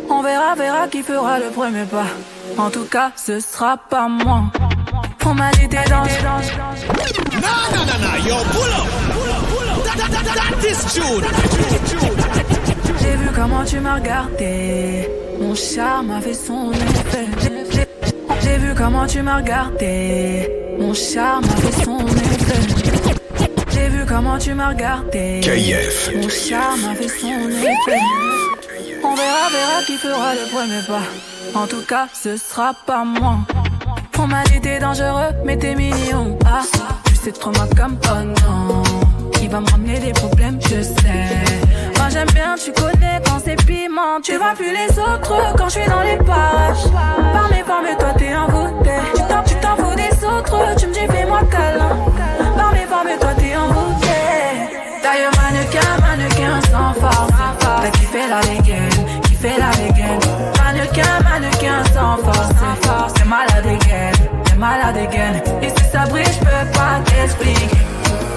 On 0.10 0.22
verra, 0.24 0.56
verra 0.56 0.88
qui 0.88 1.04
fera 1.04 1.38
le 1.38 1.50
premier 1.52 1.86
pas. 1.86 2.08
En 2.58 2.70
tout 2.72 2.86
cas, 2.86 3.12
ce 3.16 3.40
sera 3.40 3.78
pas 3.78 4.08
moi. 4.08 4.44
On 5.26 5.34
m'a 5.34 5.52
dit 5.52 5.68
t'es 5.68 5.84
dans. 5.90 6.02
No, 6.02 6.08
no, 7.72 7.82
no, 7.86 7.96
no, 8.04 8.12
yo, 8.28 8.36
pull 8.52 8.74
up. 8.80 8.88
J'ai 13.02 13.16
vu 13.16 13.30
comment 13.36 13.64
tu 13.64 13.80
m'as 13.80 13.96
regardé. 13.96 15.10
Mon 15.40 15.54
charme 15.56 16.12
a 16.12 16.22
fait 16.22 16.34
son 16.34 16.72
effet. 16.72 17.28
J'ai 18.42 18.58
vu 18.58 18.74
comment 18.76 19.06
tu 19.06 19.22
m'as 19.22 19.38
regardé. 19.38 20.50
Mon 20.80 20.94
charme 20.94 21.44
a 21.46 21.56
fait 21.58 21.84
son 21.84 22.00
effet. 22.08 22.85
Comment 24.16 24.38
tu 24.38 24.54
m'as 24.54 24.70
regardé. 24.70 25.42
KIF. 25.44 26.10
Mon 26.16 26.30
charme 26.30 26.86
a 26.90 26.96
fait 26.96 27.10
son 27.10 27.50
effet. 27.50 28.00
On 29.04 29.14
verra, 29.14 29.50
verra 29.52 29.84
qui 29.86 29.98
fera 29.98 30.34
le 30.34 30.50
premier 30.50 30.82
pas. 30.88 31.60
En 31.60 31.68
tout 31.68 31.82
cas, 31.86 32.08
ce 32.14 32.38
sera 32.38 32.74
pas 32.86 33.04
moi. 33.04 33.40
On 34.18 34.26
m'a 34.26 34.44
dit 34.44 34.62
t'es 34.62 34.80
dangereux, 34.80 35.34
mais 35.44 35.58
t'es 35.58 35.76
mignon. 35.76 36.40
Ah, 36.46 36.62
tu 37.04 37.14
sais 37.14 37.34
trop 37.34 37.52
ma 37.52 37.68
comme 37.76 37.98
oh 38.06 38.24
non. 38.24 38.84
Il 39.42 39.50
va 39.50 39.60
me 39.60 39.70
ramener 39.70 40.00
des 40.00 40.14
problèmes, 40.14 40.62
je 40.62 40.82
sais. 40.82 41.28
Moi 41.98 42.08
j'aime 42.10 42.30
bien, 42.34 42.56
tu 42.56 42.72
connais 42.72 43.20
quand 43.26 43.40
c'est 43.44 43.58
piment. 43.66 44.22
Tu 44.24 44.38
vois 44.38 44.54
plus 44.56 44.72
les 44.72 44.98
autres 44.98 45.56
quand 45.58 45.68
je 45.68 45.80
suis 45.82 45.90
dans 45.90 46.04
les 46.04 46.18
pages. 46.20 46.90
Par 47.34 47.50
mes 47.52 47.64
formes, 47.64 47.98
toi 48.00 48.14
t'es 48.18 48.34
envoûté. 48.34 48.92
Tu 49.14 49.22
t'en, 49.24 49.44
tu 49.44 49.56
t'en 49.56 49.76
fous 49.76 49.96
des 49.96 50.26
autres, 50.26 50.76
tu 50.80 50.88
me 50.88 50.94
dis 50.94 51.14
fais-moi 51.14 51.42
câlin. 51.52 51.98
Par 52.56 52.72
mes 52.72 52.86
formes, 52.86 53.10
toi 53.20 53.32
t'es 53.38 53.58
envoûté. 53.58 54.05
Kiffé 58.26 58.34
la 58.34 58.42
dégaine, 58.42 59.22
kiffé 59.22 59.50
la 59.60 59.70
dégaine. 59.76 60.20
Mannequin, 60.58 61.20
mannequin 61.24 61.84
sans 61.94 62.18
force. 62.18 62.50
T'es 63.14 63.24
malade 63.24 63.68
again, 63.68 64.12
t'es 64.46 64.56
malade 64.56 64.98
again. 64.98 65.42
Et 65.62 65.70
si 65.70 65.92
ça 65.92 66.06
brille, 66.10 66.26
je 66.26 66.40
peux 66.40 66.72
pas 66.74 67.00
t'expliquer. 67.06 67.78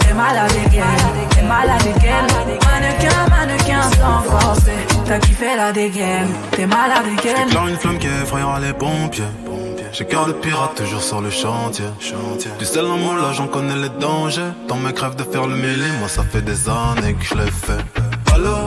T'es 0.00 0.12
malade 0.12 0.52
again, 0.66 0.82
t'es 1.30 1.42
malade 1.42 1.80
again. 1.96 2.26
Mannequin, 2.66 3.28
mannequin 3.30 3.82
sans 3.96 4.30
force. 4.30 4.60
T'as 5.06 5.18
kiffé 5.20 5.56
la 5.56 5.72
dégaine, 5.72 6.28
t'es 6.50 6.66
malade 6.66 7.06
again. 7.18 7.46
J'éclaire 7.46 7.68
une 7.68 7.76
flamme 7.78 7.98
qui 7.98 8.08
effrayera 8.08 8.60
les 8.60 8.74
pompiers. 8.74 9.24
J'ai 9.90 10.04
cœur 10.04 10.26
de 10.26 10.32
pirate 10.32 10.74
toujours 10.74 11.02
sur 11.02 11.22
le 11.22 11.30
chantier. 11.30 11.86
Du 12.58 12.66
sel 12.66 12.84
en 12.84 12.98
moi 12.98 13.14
là 13.14 13.32
j'en 13.32 13.46
connais 13.46 13.76
les 13.76 13.88
dangers. 13.88 14.52
Dans 14.68 14.76
mes 14.76 14.92
crèves 14.92 15.16
de 15.16 15.24
faire 15.24 15.46
le 15.46 15.56
mêlé, 15.56 15.86
moi 15.98 16.08
ça 16.08 16.24
fait 16.30 16.42
des 16.42 16.68
années 16.68 17.14
que 17.14 17.24
je 17.24 17.34
l'ai 17.34 17.50
fait. 17.50 17.82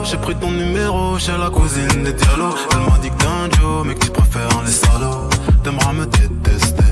J'ai 0.04 0.16
pris 0.18 0.34
ton 0.34 0.50
numéro 0.50 1.18
chez 1.18 1.32
la 1.38 1.48
cousine 1.48 2.02
des 2.04 2.12
Diallo. 2.12 2.54
Elle 2.72 2.80
m'a 2.80 2.98
dit 2.98 3.10
que 3.10 3.24
un 3.24 3.50
Joe, 3.58 3.86
mais 3.86 3.94
que 3.94 4.04
tu 4.04 4.10
préfères 4.10 4.62
les 4.64 4.70
salauds. 4.72 5.28
T'aimeras 5.64 5.92
me 5.92 6.04
détester. 6.06 6.84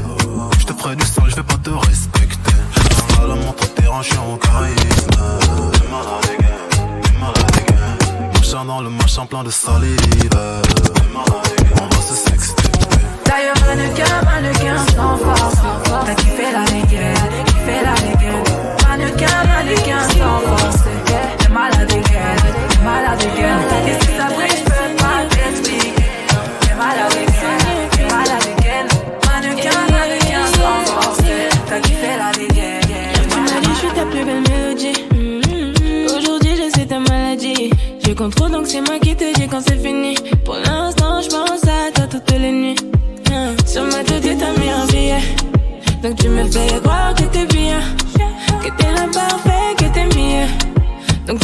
Je 0.59 0.65
te 0.65 0.73
ferai 0.73 0.97
du 0.97 1.05
sale, 1.05 1.25
je 1.29 1.37
vais 1.37 1.43
pas 1.43 1.59
te 1.63 1.71
respecter. 1.71 2.55
Dans 3.17 3.27
la 3.27 3.35
montre 3.35 3.69
t'es 3.75 3.87
ranché 3.87 4.17
en 4.17 4.37
charisme. 4.37 5.11
T'es 5.73 5.89
malade 5.91 6.31
again, 6.39 7.03
t'es 7.03 7.13
malade 7.19 7.57
again. 7.59 8.65
Dans 8.67 8.81
le 8.83 8.91
machin 8.91 9.27
plein 9.27 9.45
de 9.45 9.51
salive. 9.51 9.99
T'es 9.99 10.39
malade 11.13 11.53
again, 11.59 11.83
on 11.83 11.95
va 11.95 12.03
se 12.03 12.15
sexter. 12.15 12.71
D'ailleurs, 13.27 13.61
mannequin, 13.67 14.23
mannequin 14.25 14.79
sans 14.97 15.17
force. 15.19 15.59
T'as 16.07 16.15
kiffé 16.15 16.53
la 16.53 16.65
dégaine, 16.65 17.15
kiffé 17.47 17.77
la 17.85 17.95
dégaine. 17.95 18.45
Mannequin, 18.89 19.45
mannequin 19.47 20.03
sans 20.09 20.41
force. 20.57 20.83
T'es 21.39 21.49
malade 21.49 21.91
again, 21.91 22.37
malade 22.85 23.23
again. 23.23 23.59
Et 23.87 24.05
si 24.05 24.11
ça 24.17 24.27
brille, 24.35 24.57
je 24.59 24.65
peux 24.65 24.91
pas 24.97 25.19
t'expliquer. 25.29 25.93
T'es 26.61 26.75
malade 26.75 27.13
again, 27.13 27.59
t'es 27.93 28.07
malade 28.15 28.49
again. 28.59 28.87
Mannequin, 29.27 29.81
mannequin 29.93 30.45
sans 30.55 30.93
force. 30.93 31.19
T'as 31.69 31.81
kiffé 31.81 32.17
la 32.19 32.33
dégaine. 32.33 32.81
Tu 33.31 33.37
m'as 33.41 33.61
dit 33.61 33.69
je 33.73 33.79
suis 33.79 33.89
ta 33.89 34.05
plus 34.07 34.25
belle 34.25 34.43
mélodie. 34.49 34.99
Mm-hmm. 35.15 36.19
Aujourd'hui 36.19 36.53
je 36.57 36.79
sais 36.79 36.87
ta 36.87 36.99
maladie. 37.01 37.71
Je 38.07 38.13
contrôle 38.13 38.51
donc 38.53 38.67
c'est 38.67 38.81
moi 38.81 38.99
qui 39.01 39.15
te 39.15 39.33
dis 39.39 39.49
quand 39.49 39.63
c'est 39.67 39.79
fini. 39.79 40.15
Pour 40.45 40.57
l'instant 40.57 41.21
je 41.23 41.29
pense 41.29 41.65
à 41.65 41.93
toi 41.95 42.07
toutes 42.11 42.31
les 42.33 42.53
nuits. 42.53 42.77
Sur 43.67 43.85
ma 43.85 44.03
tête 44.03 44.23
t'as 44.23 44.61
mis 44.61 44.71
un 44.71 44.87
billet. 44.87 45.23
Donc 46.03 46.17
tu 46.17 46.29
me 46.29 46.45
fais 46.51 46.81
croire 46.81 47.15
que 47.15 47.25
t'es 47.25 47.47
bien. 47.47 47.81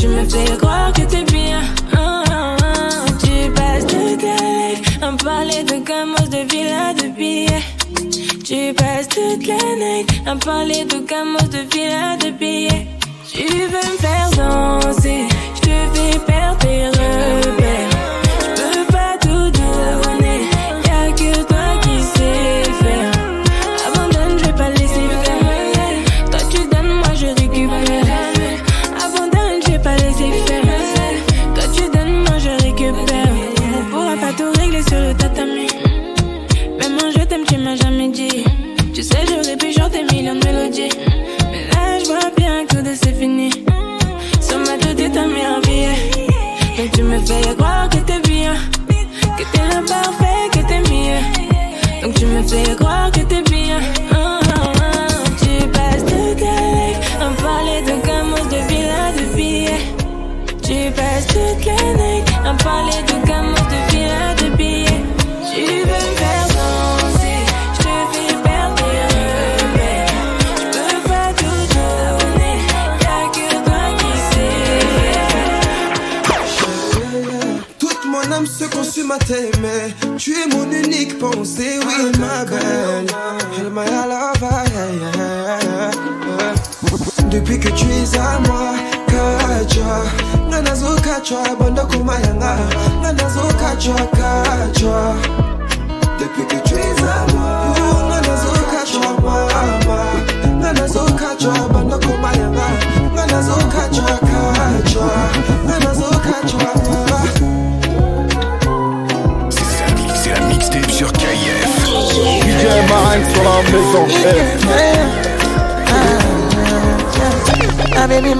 Tu 0.06 0.12
me 0.12 0.24
fais 0.28 0.56
croire 0.56 0.92
que 0.92 1.02
t'es 1.02 1.24
bien. 1.24 1.60
Ah, 1.92 2.22
ah, 2.30 2.56
ah. 2.62 3.04
Tu 3.20 3.50
passes 3.52 3.86
la 3.92 3.98
nuit 3.98 4.82
à 5.02 5.10
me 5.10 5.16
parler 5.16 5.62
de 5.64 5.76
gamos, 5.84 6.28
de 6.28 6.42
villas, 6.50 6.94
de 6.94 7.08
billets. 7.08 7.64
Tu 8.44 8.72
passes 8.74 9.08
toute 9.08 9.46
la 9.46 10.30
à 10.30 10.34
me 10.34 10.40
parler 10.40 10.84
de 10.84 10.98
gamos, 11.10 11.48
de 11.50 11.62
villas, 11.72 12.18
de 12.18 12.30
billets. 12.30 12.86
Tu 13.32 13.46
veux 13.72 13.86
me 13.92 13.98
faire 13.98 14.30
danser, 14.36 15.26
je 15.56 15.60
te 15.60 15.76
fais 15.94 16.18
perdre 16.20 16.58
tes 16.58 16.86
repères. 16.88 17.45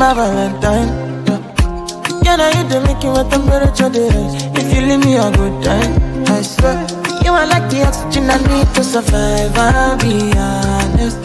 My 0.07 0.15
Valentine. 0.15 0.89
Yeah. 1.27 2.23
Yeah, 2.23 2.37
now 2.37 2.49
you 2.55 2.69
the 2.69 2.81
making 2.87 3.11
what 3.11 3.29
temperature 3.31 3.89
they 3.89 4.09
rise. 4.09 4.35
If 4.55 4.75
you 4.75 4.81
leave 4.87 5.05
me 5.05 5.17
a 5.17 5.31
good 5.33 5.65
time, 5.65 5.93
I 6.29 6.43
swear. 6.43 6.79
You 7.25 7.33
are 7.33 7.47
like 7.47 7.69
the 7.71 7.83
oxygen 7.87 8.31
I 8.31 8.39
need 8.51 8.69
to 8.77 8.85
survive. 8.85 9.57
I'll 9.57 9.99
be 9.99 10.31
honest. 10.39 11.19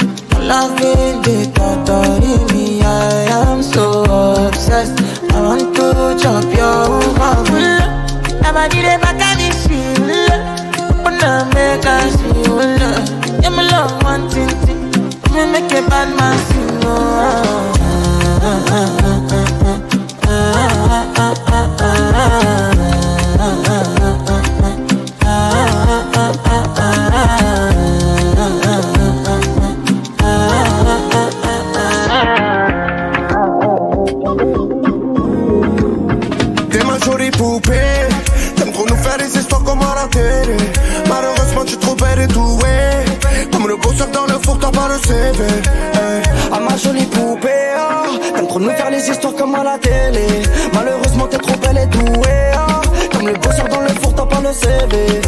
Ain't 0.82 1.24
the 1.24 1.52
thought 1.54 1.90
of 1.90 2.52
me. 2.52 2.82
I 2.82 3.30
am 3.46 3.62
so 3.62 4.02
obsessed. 4.48 4.98
I 5.32 5.42
want 5.42 5.76
to 5.76 6.18
chop 6.22 6.44
your 6.58 6.88
dey 8.82 8.98
back 8.98 9.22
at 9.22 9.38
this 9.38 9.62
shit. 9.64 10.34
But 11.04 11.14
now 11.22 11.46
make 11.54 11.86
us 11.86 12.16
feel. 12.22 12.62
Yeah, 13.44 13.50
my 13.50 13.64
love 13.70 14.02
thing. 14.34 14.50
Me 15.34 15.42
make 15.54 15.72
a 15.72 15.82
bad 15.88 16.10
man 16.18 16.38
sing. 16.50 17.71
CV 45.12 45.44
hey. 45.44 46.22
Ah 46.52 46.60
ma 46.60 46.76
jolie 46.78 47.06
poupée, 47.06 47.74
ah. 47.76 48.04
t'aimes 48.34 48.48
trop 48.48 48.60
nous 48.60 48.70
faire 48.72 48.90
les 48.90 49.10
histoires 49.10 49.36
comme 49.36 49.56
à 49.56 49.64
la 49.64 49.78
télé. 49.78 50.28
Malheureusement 50.74 51.28
t'es 51.28 51.38
trop 51.38 51.58
belle 51.58 51.80
et 51.84 51.88
douée, 51.88 52.52
ah. 52.56 52.82
comme 53.12 53.28
le 53.28 53.34
bosseur 53.34 53.68
dans 53.68 53.82
le 53.82 53.90
four 54.02 54.14
t'as 54.16 54.26
pas 54.26 54.42
le 54.42 54.54
CV. 54.54 55.22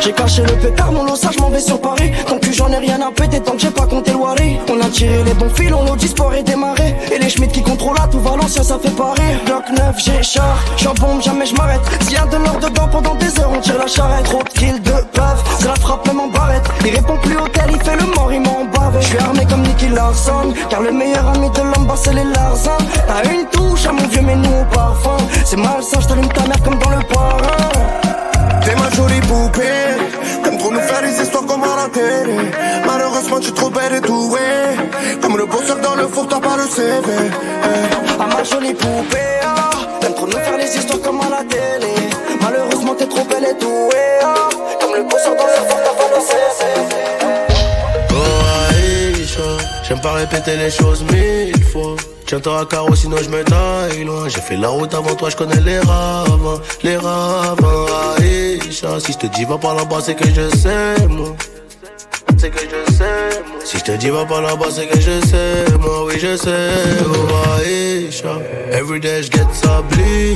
J'ai 0.00 0.12
caché 0.12 0.42
le 0.42 0.52
pétard, 0.54 0.92
mon 0.92 1.04
lot, 1.04 1.16
m'en 1.40 1.50
vais 1.50 1.60
sur 1.60 1.80
Paris. 1.80 2.12
Tant 2.26 2.38
que 2.38 2.52
j'en 2.52 2.70
ai 2.70 2.78
rien 2.78 3.00
à 3.00 3.10
péter, 3.10 3.40
tant 3.40 3.52
que 3.52 3.60
j'ai 3.60 3.70
pas 3.70 3.86
compté 3.86 4.12
le. 4.12 4.16
On 4.18 4.80
a 4.80 4.88
tiré 4.90 5.22
les 5.24 5.34
bons 5.34 5.50
fils, 5.50 5.72
on 5.72 5.84
l'audit 5.84 6.08
sport 6.08 6.34
et 6.34 6.42
démarré. 6.42 6.94
Et 7.12 7.18
les 7.18 7.28
Schmitt 7.28 7.52
qui 7.52 7.62
contrôlent 7.62 8.00
à 8.02 8.06
tout 8.08 8.20
Valencia, 8.20 8.62
ça 8.62 8.78
fait 8.78 8.90
parer. 8.90 9.36
Bloc 9.46 9.64
9, 9.70 9.96
j'ai 9.98 10.22
char, 10.22 10.58
j'en 10.76 10.94
bombe, 10.94 11.22
jamais 11.22 11.46
je 11.46 11.54
m'arrête. 11.54 11.80
S'il 12.02 12.14
y 12.14 12.16
a 12.16 12.26
de 12.26 12.36
l'or 12.36 12.58
dedans 12.58 12.88
pendant 12.90 13.14
des 13.14 13.38
heures, 13.40 13.50
on 13.54 13.60
tire 13.60 13.78
la 13.78 13.86
charrette. 13.86 14.24
Trop 14.24 14.42
de 14.42 14.48
kills 14.48 14.80
de 14.80 14.90
bave, 15.16 15.42
c'est 15.58 15.68
la 15.68 15.76
frappe 15.76 16.06
même 16.06 16.20
en 16.20 16.28
barrette. 16.28 16.68
Il 16.84 16.94
répond 16.94 17.16
plus 17.22 17.36
au 17.36 17.48
tel, 17.48 17.70
il 17.70 17.80
fait 17.80 17.96
le 17.96 18.06
mort, 18.14 18.32
il 18.32 18.40
m'en 18.40 18.64
bave. 18.64 18.96
Je 19.00 19.06
suis 19.06 19.18
armé 19.18 19.46
comme 19.48 19.62
Nicky 19.62 19.88
Larson, 19.88 20.52
car 20.68 20.82
le 20.82 20.92
meilleur 20.92 21.26
ami 21.28 21.50
de 21.50 21.60
l'homme, 21.60 21.86
bah, 21.86 21.94
c'est 21.96 22.14
les 22.14 22.24
Larzins. 22.24 22.78
T'as 23.06 23.30
une 23.30 23.46
touche 23.46 23.86
à 23.86 23.92
mon 23.92 24.06
vieux, 24.08 24.22
mais 24.22 24.36
nous 24.36 24.60
au 24.60 24.64
parfum. 24.74 25.16
C'est 25.44 25.56
malsain, 25.56 26.00
je 26.00 26.06
t'allume 26.06 26.28
ta 26.28 26.42
mère 26.46 26.62
comme 26.62 26.78
dans 26.78 26.90
le 26.90 27.02
parrain. 27.04 28.05
T'es 28.66 28.74
ma 28.74 28.90
jolie 28.90 29.20
poupée 29.20 29.94
T'aimes 30.42 30.58
trop 30.58 30.72
nous 30.72 30.80
faire 30.80 31.00
des 31.00 31.22
histoires 31.22 31.46
comme 31.46 31.62
à 31.62 31.76
la 31.76 31.88
télé 31.88 32.50
Malheureusement 32.84 33.38
tu 33.38 33.50
es 33.50 33.52
trop 33.52 33.70
belle 33.70 33.94
et 33.94 34.00
douée 34.00 34.74
Comme 35.22 35.36
le 35.36 35.46
bosseur 35.46 35.76
dans 35.80 35.94
le 35.94 36.08
four 36.08 36.26
t'as 36.26 36.40
pas 36.40 36.56
le 36.56 36.66
CV 36.68 36.88
hey. 36.88 38.06
Ah 38.18 38.26
ma 38.26 38.42
jolie 38.42 38.74
poupée, 38.74 39.38
ah. 39.44 39.70
t'aimes 40.00 40.14
trop 40.14 40.26
nous 40.26 40.32
faire 40.32 40.58
les 40.58 40.76
histoires 40.76 41.00
comme 41.00 41.20
à 41.20 41.30
la 41.30 41.44
télé. 41.44 41.94
Malheureusement 42.40 42.94
t'es 42.94 43.06
trop 43.06 43.24
belle 43.24 43.44
et 43.44 43.54
douée, 43.54 44.18
ah. 44.24 44.48
comme 44.80 44.94
le 44.96 45.02
bosseur 45.04 45.36
dans 45.36 45.46
le 45.46 45.68
fort 45.68 45.80
t'as 45.84 45.94
pas 45.94 46.08
le 46.14 46.20
CV. 46.20 46.96
Oh 48.10 48.26
j'aime 49.86 50.00
pas 50.00 50.12
répéter 50.14 50.56
les 50.56 50.70
choses 50.70 51.04
mille 51.12 51.62
fois. 51.64 51.94
Tiens-toi 52.26 52.60
à 52.60 52.64
carreau, 52.64 52.94
sinon 52.96 53.18
je 53.22 53.28
me 53.28 53.44
taille 53.44 54.02
loin. 54.04 54.28
J'ai 54.28 54.40
fait 54.40 54.56
la 54.56 54.68
route 54.68 54.92
avant 54.92 55.14
toi, 55.14 55.30
je 55.30 55.36
connais 55.36 55.60
les 55.60 55.78
ravins, 55.78 56.60
les 56.82 56.96
ravins. 56.96 57.86
Aïcha, 58.18 58.55
si 58.76 59.12
je 59.12 59.16
te 59.16 59.26
dis 59.28 59.44
va 59.46 59.56
par 59.56 59.74
là-bas, 59.74 60.00
c'est 60.02 60.14
que 60.14 60.28
je 60.28 60.54
sais, 60.54 61.08
moi. 61.08 61.34
C'est 62.36 62.50
que 62.50 62.58
je 62.58 62.92
sais, 62.92 63.42
moi. 63.46 63.58
Si 63.64 63.78
je 63.78 63.84
te 63.84 63.92
dis 63.92 64.10
va 64.10 64.26
par 64.26 64.42
là-bas, 64.42 64.66
c'est 64.70 64.86
que 64.86 65.00
je 65.00 65.18
sais, 65.26 65.64
moi, 65.80 66.04
oui, 66.04 66.18
je 66.20 66.36
sais. 66.36 66.70
Oh 67.08 67.58
Aïcha, 67.58 68.38
everyday 68.72 69.22
je 69.22 69.30
get 69.32 69.46
sablié. 69.52 70.34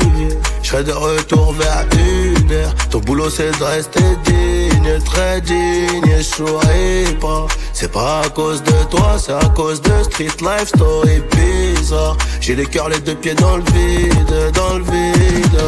Je 0.63 0.69
serai 0.71 0.85
de 0.85 0.93
retour 0.93 1.53
vers 1.53 1.85
une 1.93 2.53
heure. 2.53 2.75
Ton 2.91 3.01
boulot, 3.01 3.29
c'est 3.29 3.51
de 3.59 3.63
rester 3.63 4.01
digne, 4.25 4.99
très 5.05 5.43
digne. 5.43 6.23
Souris 6.23 7.15
pas. 7.21 7.47
C'est 7.75 7.93
pas 7.93 8.23
à 8.25 8.29
cause 8.31 8.63
de 8.63 8.85
toi, 8.91 9.17
c'est 9.19 9.33
à 9.33 9.49
cause 9.55 9.83
de 9.83 10.03
Street 10.05 10.37
Life 10.41 10.69
Story 10.69 11.23
bizarre. 11.31 12.17
J'ai 12.41 12.55
les 12.55 12.67
cœurs, 12.67 12.89
les 12.89 13.01
deux 13.01 13.17
pieds 13.17 13.35
dans 13.35 13.59
le 13.59 13.65
vide, 13.65 14.53
dans 14.55 14.79
le 14.79 14.85
vide. 14.85 15.61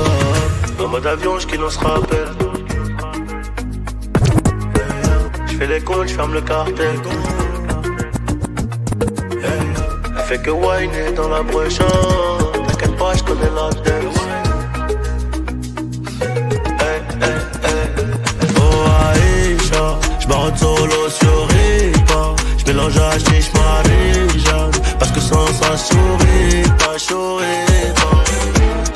En 0.81 0.89
mode 0.89 1.07
avion, 1.07 1.39
je 1.39 1.47
qui 1.47 1.57
se 1.57 1.79
rappelle. 1.79 2.42
Fais 5.63 5.69
les 5.75 5.81
comptes, 5.81 6.09
je 6.09 6.15
ferme 6.15 6.35
le 6.35 6.41
cartel. 6.41 6.97
Elle 10.17 10.25
fait 10.25 10.43
que 10.43 10.51
whiner 10.51 11.13
dans 11.15 11.29
la 11.29 11.43
brochante. 11.43 12.67
T'inquiète 12.67 12.97
pas, 12.97 13.13
je 13.17 13.23
connais 13.23 13.53
la 13.59 13.69
dance. 13.71 14.21
Eh, 16.21 16.27
eh, 17.23 17.39
eh. 17.65 17.79
Oh 18.59 18.71
m'arrête 20.29 20.59
solo 20.59 21.01
sur 21.21 21.47
Ripa. 21.49 22.23
Je 22.59 22.65
mélange 22.73 22.97
à 22.99 23.19
chiche 23.19 23.51
Marie-Jeanne. 23.55 24.71
Parce 24.99 25.13
que 25.13 25.21
sans 25.21 25.47
ça, 25.47 25.77
souris 25.77 26.63
pas, 26.79 26.97
pas. 28.01 28.19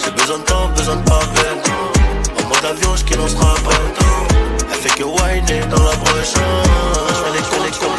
J'ai 0.03 0.11
besoin 0.11 0.39
de 0.39 0.45
temps, 0.45 0.69
besoin 0.77 0.97
de 0.97 1.05
pavel. 1.05 1.57
En 2.39 2.49
mode 2.49 2.65
avion, 2.71 2.97
je 2.97 3.05
qui 3.05 3.15
l'on 3.17 3.29
se 3.29 3.37
rappelle. 3.37 3.76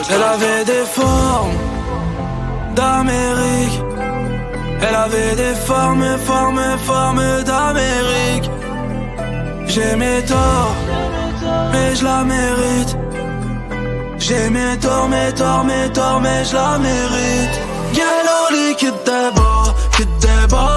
Elle 0.09 0.23
avait 0.23 0.65
des 0.65 0.85
formes 0.85 1.57
d'Amérique. 2.75 3.81
Elle 4.81 4.95
avait 4.95 5.35
des 5.35 5.55
formes, 5.55 6.17
formes, 6.25 6.61
formes 6.85 7.43
d'Amérique. 7.43 8.49
J'ai 9.67 9.95
mes 9.95 10.23
torts, 10.23 10.75
mais 11.71 11.95
je 11.95 12.03
la 12.03 12.23
mérite. 12.23 12.97
J'ai 14.17 14.49
mes 14.49 14.77
torts, 14.79 15.09
mes 15.09 15.33
torts, 15.33 15.63
mes 15.63 15.89
torts, 15.93 16.21
mais 16.21 16.43
je 16.45 16.55
la 16.55 16.77
mérite. 16.77 17.57
Qui 18.77 18.85
débat, 18.85 19.73
qui 19.95 20.05
débat, 20.05 20.76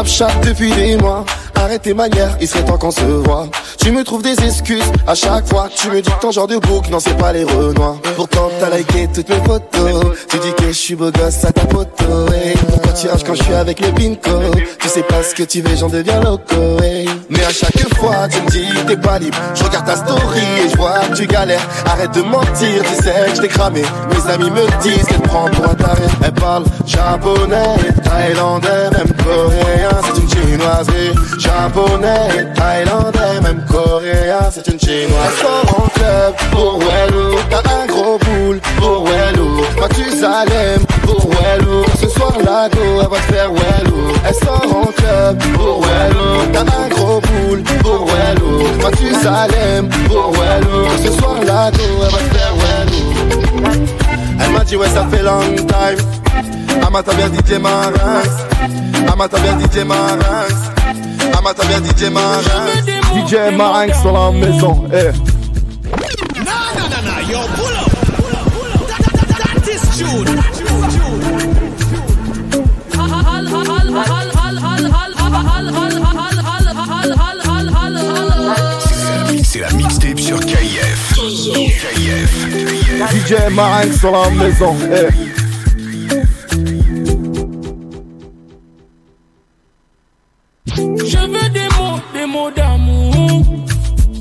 Snapchats 0.00 0.40
depuis 0.46 0.70
des 0.70 0.96
mois. 0.96 1.26
Arrête 1.54 1.82
tes 1.82 1.92
manières, 1.92 2.34
il 2.40 2.48
serait 2.48 2.64
temps 2.64 2.78
qu'on 2.78 2.90
se 2.90 3.02
voit. 3.02 3.46
Tu 3.82 3.92
me 3.92 4.04
trouves 4.04 4.22
des 4.22 4.38
excuses 4.44 4.92
à 5.06 5.14
chaque 5.14 5.48
fois. 5.48 5.68
Tu 5.74 5.88
me 5.88 6.02
dis 6.02 6.10
que 6.10 6.20
ton 6.20 6.30
genre 6.30 6.46
de 6.46 6.58
bouc, 6.58 6.90
non, 6.90 7.00
c'est 7.00 7.16
pas 7.16 7.32
les 7.32 7.44
renois. 7.44 7.96
Pourtant, 8.14 8.50
t'as 8.60 8.76
liké 8.76 9.08
toutes 9.12 9.30
mes 9.30 9.42
photos. 9.42 10.16
Tu 10.28 10.38
dis 10.38 10.52
que 10.58 10.66
je 10.68 10.72
suis 10.72 10.94
beau 10.94 11.10
gosse 11.10 11.44
à 11.44 11.52
ta 11.52 11.62
photo. 11.62 12.30
Hey. 12.30 12.54
Pourquoi 12.68 12.92
tu 12.92 13.08
rages 13.08 13.24
quand 13.24 13.34
je 13.34 13.42
suis 13.42 13.54
avec 13.54 13.80
les 13.80 13.90
binko 13.92 14.30
Tu 14.78 14.88
sais 14.88 15.02
pas 15.02 15.22
ce 15.22 15.34
que 15.34 15.44
tu 15.44 15.62
veux, 15.62 15.74
j'en 15.76 15.88
deviens 15.88 16.20
loco. 16.20 16.82
Hey. 16.82 17.08
Mais 17.30 17.42
à 17.42 17.50
chaque 17.50 17.94
fois, 17.96 18.28
tu 18.30 18.42
me 18.42 18.50
dis 18.50 18.66
t'es 18.86 18.98
pas 18.98 19.18
libre. 19.18 19.38
Je 19.54 19.64
regarde 19.64 19.86
ta 19.86 19.96
story 19.96 20.40
et 20.64 20.68
je 20.68 20.76
vois 20.76 20.98
que 21.10 21.16
tu 21.16 21.26
galères. 21.26 21.66
Arrête 21.86 22.12
de 22.12 22.20
mentir, 22.20 22.82
tu 22.82 23.02
sais 23.02 23.30
que 23.30 23.36
je 23.36 23.40
t'ai 23.40 23.48
cramé. 23.48 23.82
Mes 24.10 24.30
amis 24.30 24.50
me 24.50 24.82
disent 24.82 25.06
qu'elle 25.06 25.22
prend 25.22 25.48
pour 25.48 25.64
un 25.64 25.74
taré. 25.74 26.02
Elle 26.22 26.32
parle 26.32 26.64
japonais, 26.86 27.76
thaïlandais, 28.04 28.90
même 28.92 29.16
coréen. 29.24 29.90
C'est 30.04 30.20
une 30.20 30.28
chinoiserie. 30.28 31.14
Japonais, 31.38 32.52
thaïlandais, 32.54 33.40
même 33.42 33.64
coréen. 33.70 34.50
C'est 34.50 34.66
une 34.68 34.78
chinoise. 34.78 35.10
Elle 35.26 35.38
sort 35.40 35.78
en 35.78 35.88
club 35.88 36.34
pour 36.50 36.78
Wello. 36.78 37.36
T'as 37.50 37.62
un 37.80 37.86
gros 37.86 38.18
boule 38.18 38.60
pour 38.78 39.04
Wello. 39.04 39.48
Mathusalem 39.80 40.80
pour 41.02 41.30
Wello. 41.30 41.84
Ce 42.00 42.08
soir, 42.08 42.32
la 42.44 42.68
go, 42.68 42.80
elle 43.00 43.08
va 43.08 43.16
te 43.16 43.32
faire 43.32 43.50
Wello. 43.52 44.12
Elle 44.26 44.34
sort 44.34 44.76
en 44.82 44.86
club 44.86 45.42
pour 45.54 45.80
Wello. 45.82 46.26
T'as 46.52 46.60
un 46.60 46.88
gros 46.88 47.20
boule 47.20 47.62
pour 47.82 48.06
Wello. 48.06 48.66
Mathusalem 48.82 49.88
pour 50.08 50.32
Wello. 50.32 50.88
Ce 51.04 51.12
soir, 51.12 51.36
la 51.46 51.70
go, 51.70 51.84
elle 52.04 52.12
va 52.12 52.18
te 52.18 52.34
faire 52.36 52.54
Wello. 52.62 53.80
Elle 54.42 54.52
m'a 54.52 54.64
dit, 54.64 54.76
ouais, 54.76 54.88
ça 54.88 55.06
fait 55.10 55.22
long 55.22 55.54
time. 55.56 55.98
Amata 56.86 57.12
bien 57.14 57.28
DJ 57.28 57.58
Maras. 57.60 58.46
Amata 59.12 59.38
bien 59.38 59.58
DJ 59.58 59.84
Maras. 59.84 60.79
Amata 61.36 61.64
bien 61.66 61.80
DJ 61.82 62.10
Maras. 62.10 62.44
DJ 63.14 63.56
Marinx 63.56 64.00
sur 64.00 64.12
la 64.12 64.30
maison. 64.30 64.84
Eh. 64.92 65.12
Nah, 66.36 66.72
nah, 66.74 66.88
nah, 66.88 67.02
nah, 67.02 67.20
yo, 67.30 67.40
pull 67.56 67.74
up. 67.76 67.90
Pull 68.16 68.34
up, 68.34 68.44
pull 68.52 68.72
up. 68.72 68.86
That, 68.88 69.00
that, 69.02 69.14
that, 69.28 69.38
that 69.38 69.68
is 69.68 69.82
June. 69.98 70.26
C'est 79.42 79.58
la 79.60 79.70
mixtape 79.72 80.20
sur 80.20 80.38
KF. 80.38 81.14
KF. 81.14 82.30
DJ 83.10 83.52
Marinx 83.52 83.98
sur 83.98 84.12
la 84.12 84.30
maison. 84.30 84.76
Eh. 84.92 85.29
D'amour. 92.48 93.44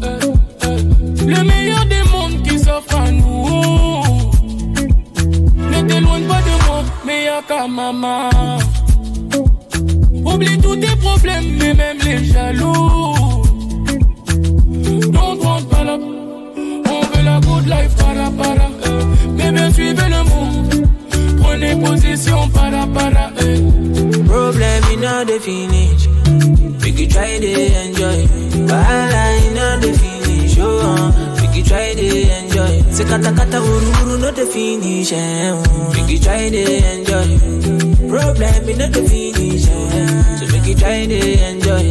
Euh, 0.03 0.19
euh, 0.63 0.79
le 1.25 1.43
meilleur 1.43 1.85
des 1.85 2.03
mondes 2.11 2.41
qui 2.43 2.59
s'offre 2.59 2.95
à 2.95 3.11
nous. 3.11 4.01
Ne 5.71 5.81
t'éloigne 5.87 6.27
pas 6.27 6.41
de 6.47 6.53
moi, 6.65 6.83
y'a 7.07 7.41
qu'à 7.47 7.67
maman. 7.67 8.29
Oublie 10.25 10.57
tous 10.59 10.75
tes 10.75 10.95
problèmes, 10.97 11.57
mais 11.59 11.73
même 11.73 11.97
les 12.03 12.25
jaloux. 12.25 13.18
Finish. 34.59 35.11
Eh. 35.13 35.53
We 35.93 36.01
could 36.07 36.21
try 36.23 36.49
to 36.55 36.63
enjoy. 36.93 37.29
Problem 38.11 38.63
in 38.71 38.81
all 38.83 38.91
the 38.95 39.01
finish. 39.09 39.65
Eh, 39.67 40.35
so 40.37 40.45
we 40.51 40.57
could 40.65 40.77
try 40.81 41.05
to 41.11 41.19
enjoy. 41.49 41.85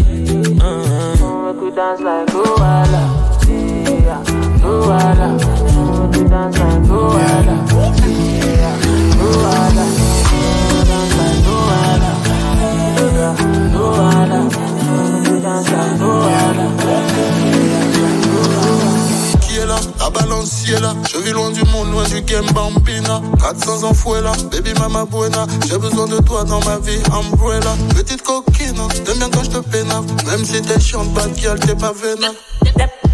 Uh-huh. 0.60 1.46
We 1.46 1.60
could 1.60 1.74
dance 1.76 2.00
like 2.00 2.28
Luala. 2.34 3.02
Yeah, 4.06 4.22
Luala. 4.62 5.28
We 6.00 6.18
could 6.18 6.28
dance 6.30 6.58
like 6.58 6.82
Luala. 6.90 7.56
Yeah, 8.60 8.74
Luala. 9.20 9.84
Dance 10.88 11.14
like 11.20 11.40
Luala. 11.46 12.10
Yeah, 13.16 13.34
Luala. 13.74 14.40
Dance 15.44 15.70
like 15.72 16.00
Luala. 16.02 16.88
Qui 20.09 20.14
est 20.14 20.20
là 20.20 20.20
La 20.20 20.20
balance 20.20 20.68
est 20.68 20.80
là. 20.80 20.94
Je 21.12 21.18
vis 21.18 21.32
loin 21.32 21.50
du 21.50 21.62
monde, 21.64 21.90
loin 21.92 22.04
du 22.04 22.20
game 22.22 22.46
bambina. 22.52 23.20
400 23.40 23.84
ans 23.84 23.94
fouet 23.94 24.20
là, 24.20 24.32
baby 24.50 24.72
mama 24.78 25.04
buena. 25.04 25.46
J'ai 25.68 25.78
besoin 25.78 26.06
de 26.06 26.18
toi 26.18 26.44
dans 26.44 26.61
ma 26.61 26.78
vie, 26.78 27.00
umbrella. 27.12 27.74
Petite 27.94 28.22
coquine, 28.22 28.76
t'aimes 29.04 29.18
bien 29.18 29.30
quand 29.30 29.44
je 29.44 29.50
te 29.50 29.59
pénave. 29.59 30.06
Même 30.26 30.44
si 30.44 30.61
t'es 30.62 30.80
chiante, 30.80 31.12
bad 31.14 31.36
girl, 31.36 31.59
t'es 31.59 31.74
pas 31.74 31.92
vénale. 31.92 32.34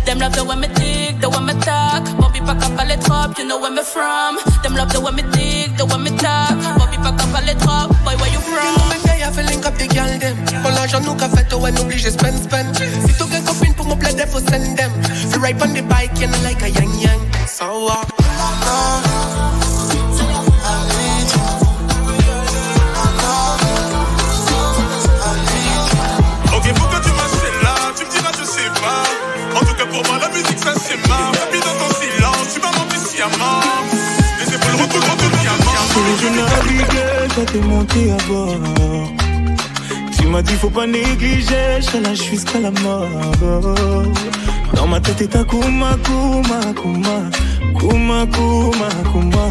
Them, 0.05 0.19
love 0.19 0.33
the 0.33 0.45
way 0.45 0.57
me 0.57 0.69
dig, 0.69 1.19
the 1.21 1.29
way 1.29 1.41
me 1.41 1.55
talk. 1.61 2.05
Bobby 2.21 2.41
pack 2.41 2.63
up 2.63 2.79
all 2.79 2.87
the 2.87 2.97
top, 3.03 3.39
you 3.39 3.47
know 3.47 3.59
where 3.59 3.73
me 3.73 3.83
from. 3.83 4.37
Them 4.63 4.75
love 4.75 4.93
the 4.93 5.01
way 5.01 5.13
me 5.13 5.23
dig, 5.33 5.77
the 5.79 5.87
way 5.87 5.99
me 5.99 6.11
talk. 6.19 6.53
Bobby 6.77 6.99
pack 6.99 7.17
up 7.23 7.35
all 7.35 7.41
the 7.41 7.55
top, 7.65 7.89
boy 8.05 8.15
where 8.21 8.31
you 8.31 8.41
from? 8.41 8.77
Me 8.91 9.01
gay, 9.05 9.25
I 9.25 9.31
feel 9.33 9.47
link 9.47 9.65
up 9.65 9.75
the 9.79 9.89
girl 9.89 10.19
them. 10.19 10.37
Pour 10.63 10.73
l'argent 10.73 11.01
nous 11.01 11.15
qu'a 11.15 11.29
fait, 11.31 11.53
ouais, 11.55 11.73
n'oublie, 11.73 11.99
j'ai 11.99 12.11
spend, 12.11 12.37
spend. 12.37 12.77
Si 12.77 13.15
tu 13.17 13.25
quelques 13.25 13.47
copines 13.47 13.75
pour 13.75 13.87
mon 13.87 13.97
plaid, 13.97 14.21
faut 14.29 14.41
send 14.41 14.74
right 15.45 15.61
on 15.61 15.75
the 15.75 15.83
bike, 15.83 16.19
you 16.21 16.27
know, 16.27 16.41
like 16.43 16.63
a 16.63 16.71
yang 16.71 16.93
yang. 17.05 17.21
So, 17.47 17.67
uh, 17.87 18.01
Ok, 26.57 26.67
pourquoi 26.79 27.01
tu 27.05 27.13
m'achètes 27.19 27.61
là 27.63 27.75
Tu 27.97 28.05
me 28.07 28.11
diras, 28.11 28.33
je 28.41 28.45
sais 28.57 28.71
pas. 28.83 29.05
En 29.59 29.63
tout 29.67 29.75
cas, 29.79 29.87
pour 29.93 30.03
moi, 30.09 30.17
la 30.25 30.29
musique, 30.31 30.59
ça 30.59 30.73
c'est 30.85 31.01
marre. 31.09 31.33
Dans 31.67 31.77
ton 31.83 31.91
silence, 32.01 32.47
tu 32.55 32.59
m'as 32.63 32.75
menti 32.79 32.99
sciemment. 33.09 33.61
Les 34.41 34.49
épaules 34.55 34.77
diamants. 35.43 35.85
Je 36.23 36.29
naviguais, 36.39 37.45
t'es 37.53 37.61
monté 37.73 38.13
à 38.13 38.19
bord. 38.29 39.09
Tu 40.17 40.27
m'as 40.27 40.43
dit 40.43 40.55
faut 40.55 40.71
pas 40.71 40.87
négliger, 40.87 41.83
je 41.89 41.99
lâche 41.99 42.25
jusqu'à 42.31 42.61
la 42.61 42.71
mort. 42.71 43.11
Dans 44.85 44.91
ma 44.91 45.01
tête 45.01 45.23
est 45.23 45.35
un 45.35 45.45
kuma, 45.45 45.97
kuma, 46.05 46.61
kuma, 46.75 47.17
kuma, 47.79 48.27
kuma, 48.27 48.89
kuma. 49.11 49.47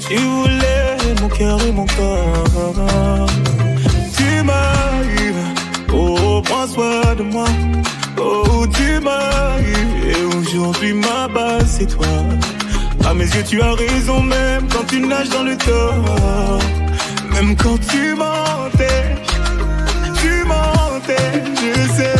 Tu 0.00 0.16
voulais 0.16 0.96
mon 1.20 1.28
cœur 1.28 1.56
et 1.64 1.70
mon 1.70 1.86
corps. 1.86 3.26
Tu 4.16 4.24
eu, 4.24 5.34
oh 5.94 6.42
prends 6.42 6.66
soin 6.66 7.14
de 7.16 7.22
moi. 7.22 7.46
Oh 8.18 8.66
tu 8.74 8.98
m'as 8.98 9.60
eu, 9.60 10.10
et 10.10 10.24
aujourd'hui 10.36 10.94
ma 10.94 11.28
base 11.28 11.76
c'est 11.78 11.86
toi. 11.86 12.08
À 13.08 13.14
mes 13.14 13.26
yeux, 13.26 13.44
tu 13.48 13.62
as 13.62 13.74
raison, 13.74 14.20
même 14.20 14.66
quand 14.66 14.84
tu 14.88 14.98
nages 14.98 15.28
dans 15.28 15.44
le 15.44 15.56
tort. 15.58 16.58
Même 17.32 17.54
quand 17.54 17.78
tu 17.88 18.16
mentais, 18.16 19.14
tu 20.20 20.44
mentais, 20.44 21.44
je 21.54 21.92
sais. 21.92 22.11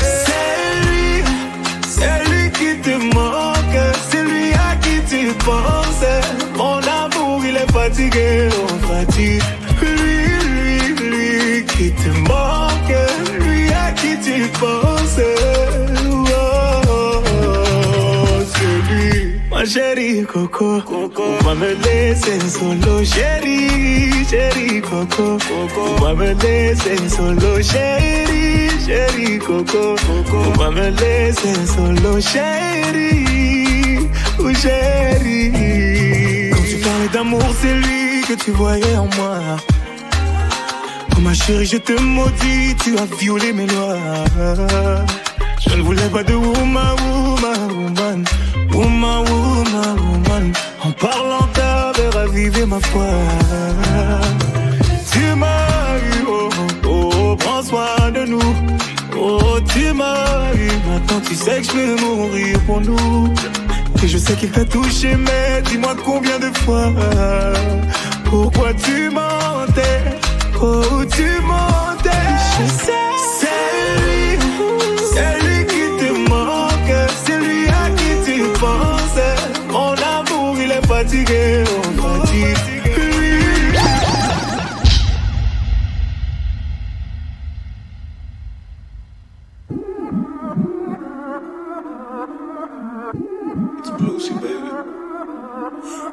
Fatigué, 8.12 8.48
on 8.62 8.78
fatigue. 8.86 9.42
Lui, 9.80 10.20
lui, 10.54 10.78
lui 11.10 11.64
qui 11.64 11.90
te 11.92 12.08
manque, 12.28 12.94
lui 13.40 13.72
à 13.72 13.92
qui 13.92 14.16
tu 14.22 14.48
penses. 14.58 15.20
Oh, 16.88 17.20
c'est 18.54 18.80
lui. 18.92 19.40
Ma 19.50 19.64
chérie 19.64 20.24
Coco, 20.24 20.80
Coco, 20.80 21.24
va 21.44 21.54
me 21.54 21.74
laisser 21.84 22.40
solo, 22.48 23.04
chérie, 23.04 24.24
chérie 24.28 24.80
Coco, 24.80 25.38
Coco, 25.38 26.04
va 26.04 26.14
me 26.14 26.32
laisser 26.34 27.08
solo, 27.08 27.62
chérie, 27.62 28.70
chérie 28.86 29.38
Coco, 29.38 29.96
Coco, 30.06 30.38
va 30.58 30.70
me 30.70 30.88
laisser 30.90 31.54
solo, 31.66 32.20
chérie, 32.20 34.08
ou 34.38 34.54
chérie. 34.54 36.50
Quand 36.52 36.64
tu 36.68 36.76
parlais 36.76 37.08
d'amour, 37.12 37.54
c'est 37.60 37.74
lui 37.74 37.91
que 38.26 38.34
tu 38.34 38.50
voyais 38.52 38.96
en 38.96 39.08
moi. 39.16 39.38
Oh 41.16 41.20
ma 41.20 41.34
chérie, 41.34 41.66
je 41.66 41.76
te 41.76 41.92
maudis, 42.00 42.74
tu 42.82 42.96
as 42.98 43.06
violé 43.18 43.52
mes 43.52 43.66
lois. 43.66 43.96
Je 45.66 45.76
ne 45.76 45.82
voulais 45.82 46.08
pas 46.08 46.22
de 46.22 46.34
woman, 46.34 46.96
woman, 47.00 47.60
woman, 47.78 48.24
woman, 48.72 49.24
woman, 49.28 49.96
woman. 50.00 50.52
En 50.82 50.92
parlant 50.92 51.48
d'avait 51.54 52.10
ravivé 52.10 52.66
ma 52.66 52.80
foi. 52.80 53.06
Tu 55.12 55.24
m'as 55.36 55.96
eu, 55.98 56.24
oh, 56.28 56.48
oh, 56.86 57.10
oh, 57.14 57.36
prends 57.36 57.62
soin 57.62 58.10
de 58.14 58.24
nous. 58.24 58.54
Oh, 59.18 59.58
tu 59.72 59.92
m'as 59.92 60.52
eu, 60.54 60.70
maintenant 60.88 61.20
tu 61.26 61.34
sais 61.34 61.60
que 61.60 61.66
je 61.66 61.72
vais 61.72 62.00
mourir 62.00 62.58
pour 62.66 62.80
nous. 62.80 63.32
Et 64.02 64.08
je 64.08 64.18
sais 64.18 64.34
qu'il 64.34 64.50
t'a 64.50 64.64
touché, 64.64 65.14
mais 65.16 65.62
dis-moi 65.62 65.94
combien 66.04 66.38
de 66.38 66.50
fois 66.58 66.90
pourquoi 68.32 68.72
tu 68.72 69.10
mentais? 69.10 70.00
Oh, 70.58 71.04
tu 71.04 71.28
mentais? 71.42 72.28
Je 72.54 72.64
sais. 72.86 72.92
C'est 73.38 73.82
lui, 74.00 74.38
c'est 75.12 75.36
lui 75.44 75.66
qui 75.66 75.84
te 76.00 76.30
manque. 76.30 76.94
C'est 77.24 77.38
lui 77.38 77.68
à 77.68 77.90
qui 77.90 78.10
tu 78.24 78.42
penses. 78.58 79.20
Mon 79.70 79.92
amour, 79.92 80.56
il 80.64 80.70
est 80.70 80.86
fatigué, 80.86 81.62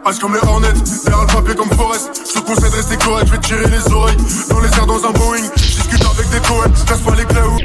H 0.09 0.17
comme 0.17 0.33
les 0.33 0.47
Hornets, 0.47 0.73
derrière 1.05 1.21
le 1.21 1.27
papier 1.27 1.55
comme 1.55 1.69
Forest. 1.71 2.09
Je 2.27 2.39
te 2.39 2.39
conseille 2.39 2.71
de 2.71 2.75
rester 2.75 2.97
correct, 2.97 3.27
je 3.27 3.31
vais 3.31 3.39
tirer 3.39 3.69
les 3.69 3.93
oreilles. 3.93 4.17
Dans 4.49 4.59
les 4.59 4.69
airs 4.69 4.87
dans 4.87 5.05
un 5.05 5.11
Boeing, 5.11 5.43
je 5.55 5.61
discute 5.61 6.03
avec 6.03 6.29
des 6.31 6.39
Cohen, 6.47 6.71
je 6.73 6.83
casse 6.83 7.01
pas 7.01 7.15
les 7.15 7.25
clés 7.25 7.41
ou. 7.41 7.59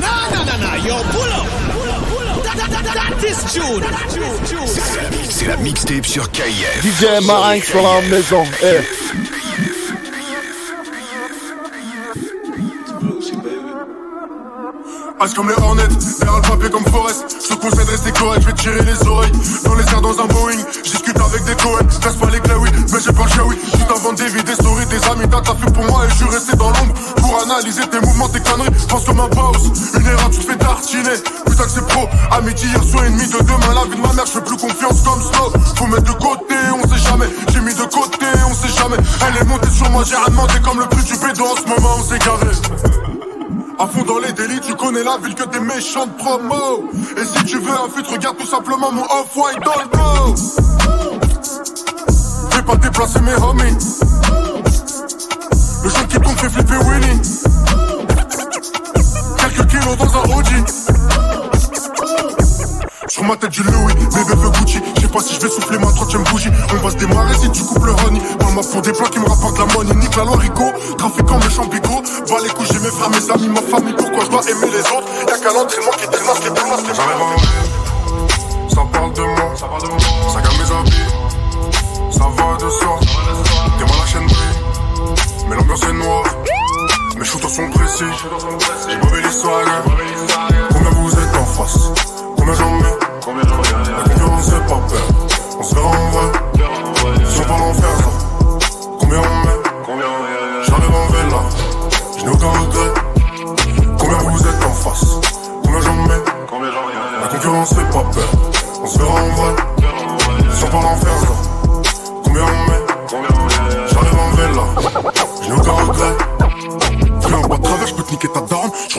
Nah, 0.00 0.30
nah, 0.32 0.44
nah, 0.44 0.58
nah, 0.58 0.76
yo, 0.78 0.96
pull 1.12 1.30
up. 1.30 1.46
That, 2.42 2.56
that, 2.56 2.82
that, 2.82 2.94
that 2.94 3.24
is 3.24 3.38
tune. 3.52 3.84
C'est 5.30 5.46
la 5.46 5.56
mixtape 5.58 6.06
sur 6.06 6.28
KF. 6.32 6.82
DJ 6.82 7.24
Marinx 7.24 7.68
sur 7.68 7.82
la 7.82 8.00
maison. 8.08 8.42
Eh. 8.62 8.80
H 15.20 15.34
comme 15.34 15.48
les 15.48 15.54
Hornets, 15.60 15.88
derrière 16.20 16.56
le 16.62 16.68
comme 16.68 16.84
Forest. 16.86 17.26
Je 17.42 17.48
te 17.48 17.54
conseille 17.58 17.86
de 17.86 17.90
rester 17.90 18.12
correct, 18.12 18.40
je 18.42 18.46
vais 18.46 18.54
tirer 18.54 18.82
les 18.84 19.08
oreilles. 19.08 19.32
Dans 19.64 19.74
les 19.74 19.84
airs 19.84 20.00
dans 20.00 20.14
un 20.20 20.26
Boeing, 20.26 20.62
je 20.76 20.90
discute 20.90 21.18
avec 21.18 21.44
des 21.44 21.56
Cohen. 21.56 21.86
Casse 22.00 22.14
pas 22.14 22.30
les 22.30 22.38
oui, 22.38 22.70
mais 22.92 23.00
j'ai 23.02 23.12
pas 23.12 23.26
le 23.36 23.44
oui. 23.46 23.58
Juste 23.74 23.90
avant 23.90 24.12
des 24.12 24.28
vies, 24.28 24.44
des 24.44 24.54
stories, 24.54 24.86
des 24.86 25.04
amis, 25.10 25.28
t'as 25.28 25.42
fait 25.42 25.72
pour 25.72 25.84
moi 25.86 26.06
et 26.06 26.10
je 26.10 26.14
suis 26.14 26.30
resté 26.30 26.56
dans 26.56 26.70
l'ombre. 26.70 26.94
Pour 27.16 27.42
analyser 27.42 27.82
tes 27.90 27.98
mouvements, 27.98 28.28
tes 28.28 28.40
conneries, 28.40 28.70
pense 28.88 29.04
comme 29.06 29.18
un 29.18 29.28
boss. 29.28 29.58
Une 29.98 30.06
erreur, 30.06 30.30
tu 30.30 30.38
te 30.38 30.52
fais 30.52 30.56
tartiner. 30.58 31.18
Putain 31.46 31.64
que 31.64 31.70
c'est 31.70 31.86
pro, 31.88 32.08
amitié 32.30 32.68
hier 32.68 32.84
soir 32.84 33.04
ennemi 33.04 33.26
de 33.26 33.38
demain. 33.42 33.74
La 33.74 33.84
vie 33.90 33.96
de 33.96 34.06
ma 34.06 34.12
mère, 34.12 34.26
je 34.26 34.38
fais 34.38 34.44
plus 34.46 34.56
confiance 34.56 35.02
comme 35.02 35.20
Snow. 35.20 35.50
Faut 35.74 35.86
mettre 35.86 36.14
de 36.14 36.18
côté, 36.22 36.54
on 36.78 36.86
sait 36.86 37.02
jamais. 37.10 37.26
J'ai 37.52 37.60
mis 37.60 37.74
de 37.74 37.86
côté, 37.90 38.26
on 38.48 38.54
sait 38.54 38.70
jamais. 38.70 39.02
Elle 39.26 39.42
est 39.42 39.44
montée 39.50 39.70
sur 39.70 39.90
moi, 39.90 40.04
j'ai 40.06 40.14
rien 40.14 40.30
demandé 40.30 40.54
comme 40.62 40.78
le 40.78 40.86
plus 40.86 41.04
du 41.04 41.16
pédo 41.18 41.42
en 41.42 41.56
ce 41.56 41.66
moment, 41.66 41.96
on 41.98 42.04
s'est 42.04 42.20
garé. 42.20 43.17
À 43.80 43.86
fond 43.86 44.02
dans 44.02 44.18
les 44.18 44.32
délits, 44.32 44.60
tu 44.60 44.74
connais 44.74 45.04
la 45.04 45.18
ville 45.18 45.36
que 45.36 45.44
des 45.44 45.60
méchantes 45.60 46.16
promos. 46.16 46.90
Et 47.16 47.24
si 47.24 47.44
tu 47.44 47.58
veux 47.58 47.70
un 47.70 47.88
feat, 47.94 48.06
regarde 48.08 48.36
tout 48.36 48.46
simplement 48.46 48.90
mon 48.90 49.04
off-white 49.04 49.60
dans 49.64 49.74
le. 49.80 50.36
Fais 52.50 52.62
pas 52.62 52.76
déplacer 52.76 53.20
mes 53.20 53.34
homies. 53.34 53.78
Le 55.84 55.90
jeune 55.90 56.06
qui 56.08 56.18
tombe 56.18 56.36
fait 56.38 56.48
flipper 56.50 56.76
Winnie. 56.76 57.20
Quelques 59.36 59.70
kilos 59.70 59.96
dans 59.96 60.16
un 60.16 60.36
Audi. 60.36 60.97
Sur 63.18 63.26
ma 63.26 63.34
tête 63.36 63.50
du 63.50 63.64
Louis, 63.64 63.94
bébé 63.94 64.34
veut 64.36 64.50
Gucci. 64.50 64.80
Je 64.94 65.00
sais 65.00 65.08
pas 65.08 65.20
si 65.20 65.34
je 65.34 65.40
vais 65.40 65.48
souffler 65.48 65.76
ma 65.76 65.90
troisième 65.90 66.22
bougie. 66.22 66.50
On 66.70 66.76
va 66.76 66.90
se 66.90 66.94
démarrer 66.98 67.34
si 67.34 67.50
tu 67.50 67.64
coupes 67.64 67.84
le 67.84 67.90
honey. 67.90 68.22
Dans 68.38 68.52
ma 68.52 68.62
pour 68.62 68.80
des 68.80 68.92
plans 68.92 69.08
qui 69.08 69.18
me 69.18 69.28
rapportent 69.28 69.58
la 69.58 69.66
money. 69.74 69.92
Nique 69.96 70.14
la 70.14 70.22
loi 70.22 70.36
Rico, 70.36 70.62
trafiquant 70.96 71.38
méchant 71.38 71.64
bigot. 71.64 72.00
Va 72.28 72.36
les 72.44 72.48
couches, 72.50 72.68
j'ai 72.70 72.78
mes 72.78 72.86
frères, 72.86 73.10
mes 73.10 73.28
amis, 73.28 73.48
ma 73.48 73.60
famille. 73.62 73.94
Pourquoi 73.98 74.24
je 74.24 74.30
dois 74.30 74.48
aimer 74.48 74.70
les 74.70 74.78
autres? 74.78 75.08
Y'a 75.26 75.36
qu'à 75.36 75.52
l'entraînement 75.52 75.90
qui 75.98 76.06
traîne, 76.06 76.28
les 76.44 76.50
plus 76.50 76.86
les 76.86 76.94
J'arrive 76.94 77.20
en 77.20 77.36
ville, 77.40 78.70
ça 78.72 78.82
parle 78.92 79.12
de 79.12 79.22
moi, 79.22 79.52
ça 80.32 80.40
gagne 80.40 80.56
mes 80.56 80.70
habits, 80.78 81.10
ça 82.12 82.24
va 82.24 82.56
de 82.56 82.70
sort. 82.70 83.00
T'es 83.00 83.84
la 83.84 84.06
chaîne 84.06 84.26
brille, 84.28 85.18
mais 85.48 85.56
l'ambiance 85.56 85.82
est 85.82 85.92
noire. 85.92 86.22
Mes 87.18 87.24
shooters 87.24 87.50
sont 87.50 87.68
précis, 87.70 88.04
j'ai 88.88 88.96
mauvais 88.96 89.22
l'histoire. 89.22 89.62
Combien 90.72 90.90
vous 90.90 91.12
êtes 91.14 91.36
en 91.36 91.46
face? 91.46 91.90
Combien 92.36 92.54
j'en 92.54 92.70
mets? 92.70 93.07
La 93.28 93.34
concurrence 94.04 94.44
c'est 94.44 94.66
pas 94.66 94.80
peur, 94.88 95.06
on 95.58 95.62
se 95.62 95.74
verra 95.74 95.88
en 95.88 96.10
vrai. 96.10 96.28
Si 97.26 97.40
on 97.40 97.44
parle 97.44 97.62
en 97.62 97.74
faire 97.74 97.96
ça, 97.98 98.10
combien 98.98 99.18
on 99.18 99.44
met 99.44 99.58
J'arrive 100.66 100.94
en 100.94 101.06
vélo, 101.12 101.40
je 102.16 102.24
n'ai 102.24 102.30
aucun 102.30 102.48
regret. 102.48 102.90
Combien 103.98 104.18
vous 104.18 104.48
êtes 104.48 104.64
en 104.64 104.72
face? 104.72 105.20
Combien 105.62 105.80
j'en 105.80 105.94
mets? 105.94 106.24
La 107.20 107.28
concurrence 107.28 107.74
fait 107.74 107.90
pas 107.90 108.04
peur. 108.14 108.28
On 108.82 108.86
se 108.86 108.98
verra 108.98 109.17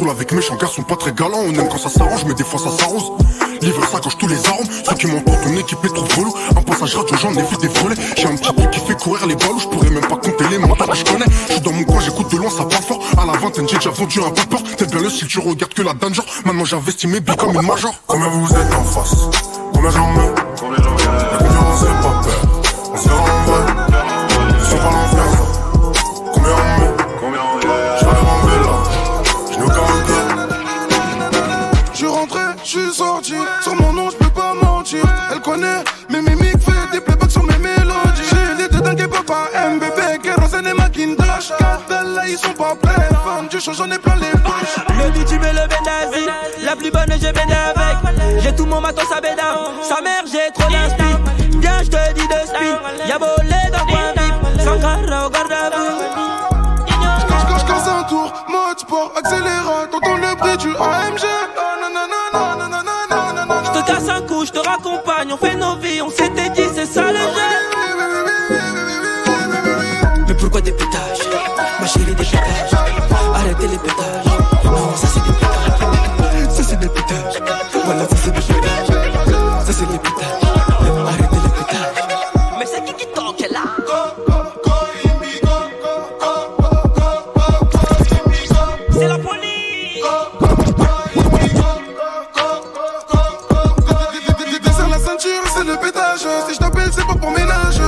roule 0.10 0.16
avec 0.16 0.32
méchants 0.32 0.56
garçons 0.56 0.84
pas 0.84 0.96
très 0.96 1.12
galants. 1.12 1.44
On 1.46 1.54
aime 1.54 1.70
quand 1.70 1.78
ça 1.78 1.90
s'arrange, 1.90 2.26
mais 2.26 2.34
des 2.34 2.44
fois 2.44 2.60
ça 2.60 2.72
s'arrose. 2.72 3.12
Livre 3.62 3.86
ça 3.92 4.00
coche 4.00 4.18
tous 4.18 4.28
les 4.28 4.46
armes. 4.48 4.66
Ceux 4.88 4.96
qui 4.96 5.08
m'entourent, 5.08 5.40
ton 5.42 5.56
équipe 5.58 5.84
est 5.84 5.94
trop 5.94 6.06
relou. 6.18 6.34
Un 6.56 6.62
passage 6.62 6.96
radio, 6.96 7.16
j'en 7.18 7.32
vu 7.32 7.58
des 7.62 7.68
volets. 7.68 7.96
J'ai 8.18 8.28
un 8.28 8.36
petit 8.36 8.54
truc 8.54 8.72
qui 8.72 8.80
fait 8.80 8.96
courir 8.96 9.26
les 9.28 9.36
ballots. 9.36 9.60
Je 9.60 9.68
pourrais 9.68 9.90
même 9.90 10.06
pas 10.06 10.16
compter 10.16 10.48
les 10.50 10.58
mots 10.58 10.76
que 10.76 10.96
je 10.96 11.04
connais. 11.06 11.26
Je 11.48 11.54
suis 11.54 11.62
dans 11.62 11.72
mon 11.72 11.84
coin, 11.84 12.00
j'écoute 12.00 12.32
de 12.32 12.38
loin, 12.38 12.50
ça 12.50 12.66
parle 12.66 12.84
fort. 12.84 13.00
À 13.18 13.26
la 13.26 13.34
vingtaine, 13.34 13.68
j'ai 13.68 13.78
déjà 13.78 13.92
vendu 13.92 14.20
un 14.22 14.32
peu 14.32 14.46
peur. 14.46 14.64
T'es 14.78 14.86
bien 14.86 15.02
le 15.02 15.10
style, 15.10 15.28
tu 15.28 15.40
regardes 15.40 15.74
que 15.74 15.82
la 15.82 15.94
danger. 15.94 16.22
Maintenant 16.46 16.66
j'investis 16.66 17.10
mes 17.10 17.20
billes 17.20 17.36
comme 17.36 17.54
une 17.54 17.62
major. 17.62 17.94
Combien 18.08 18.28
vous 18.28 18.48
êtes 18.54 18.74
en 18.74 18.84
face? 18.84 19.16
Combien 19.74 19.90
j'en 19.92 20.12
mets? 20.14 20.39
Mon 48.70 48.82
matos 48.82 49.12
à 49.12 49.20
bédard, 49.20 49.72
sa 49.82 50.02
mère 50.02 50.24
j'ai 50.32 50.52
trop 50.54 50.70
d'inspi. 50.70 51.04
Viens 51.60 51.84
je 51.84 51.90
te 51.90 52.14
dis 52.14 52.28
de 52.28 52.48
speed, 52.48 53.08
y'a 53.08 53.18
volé 53.18 53.62
dans 53.72 53.86
le 53.86 53.92
coin 53.92 54.12
vip, 54.16 54.36
sans 54.64 54.80
carreau 54.80 55.28
au 55.28 55.30
garde 55.30 55.52
à 55.52 55.70
vous. 55.76 56.00
Je 57.60 57.66
casse 57.66 57.88
un 57.88 58.04
tour, 58.04 58.32
mode 58.48 58.80
sport, 58.80 59.12
accélérant, 59.18 59.88
t'entends 59.92 60.18
le 60.18 60.36
bruit 60.36 60.58
du 60.58 60.70
AMG. 60.70 61.26
Je 63.66 63.72
te 63.72 63.86
casse 63.88 64.10
un 64.10 64.22
coup, 64.22 64.46
je 64.46 64.52
te 64.52 64.60
raccompagne, 64.60 65.34
on 65.34 65.38
fait 65.38 65.56
nos 65.56 65.76
vies, 65.78 66.02
on 66.02 66.10
s'était 66.10 66.29
c'est 95.60 95.66
le 95.66 95.78
pétage. 95.78 96.20
Si 96.48 96.54
je 96.54 96.60
t'appelle, 96.60 96.90
c'est 96.92 97.06
pas 97.06 97.16
pour 97.16 97.32
ménage. 97.32 97.82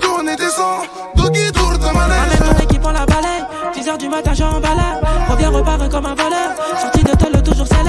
Tourne 0.00 0.28
et 0.28 0.36
descends, 0.36 0.82
doggy 1.16 1.50
tour 1.52 1.72
de 1.72 1.84
manège. 1.84 2.38
Ramène 2.38 2.56
ton 2.56 2.62
équipe, 2.62 2.82
on 2.84 2.90
la 2.90 3.06
balaye 3.06 3.44
10h 3.74 3.98
du 3.98 4.08
matin, 4.08 4.32
j'en 4.34 4.60
balade 4.60 5.00
Reviens, 5.28 5.50
repars 5.50 5.88
comme 5.88 6.06
un 6.06 6.14
voleur 6.14 6.50
Sorti 6.80 7.02
de 7.02 7.10
tôle, 7.12 7.42
toujours 7.42 7.66
célèbre 7.66 7.88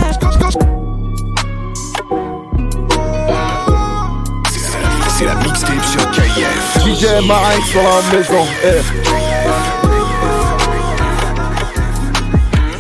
C'est 5.18 5.26
la 5.26 5.36
mixtape 5.36 5.86
sur 5.86 6.12
KF. 6.12 6.86
DJ 6.86 7.26
Marinx 7.26 7.68
sur 7.68 7.82
la 7.82 8.18
maison. 8.18 8.46
Eh. 8.64 8.82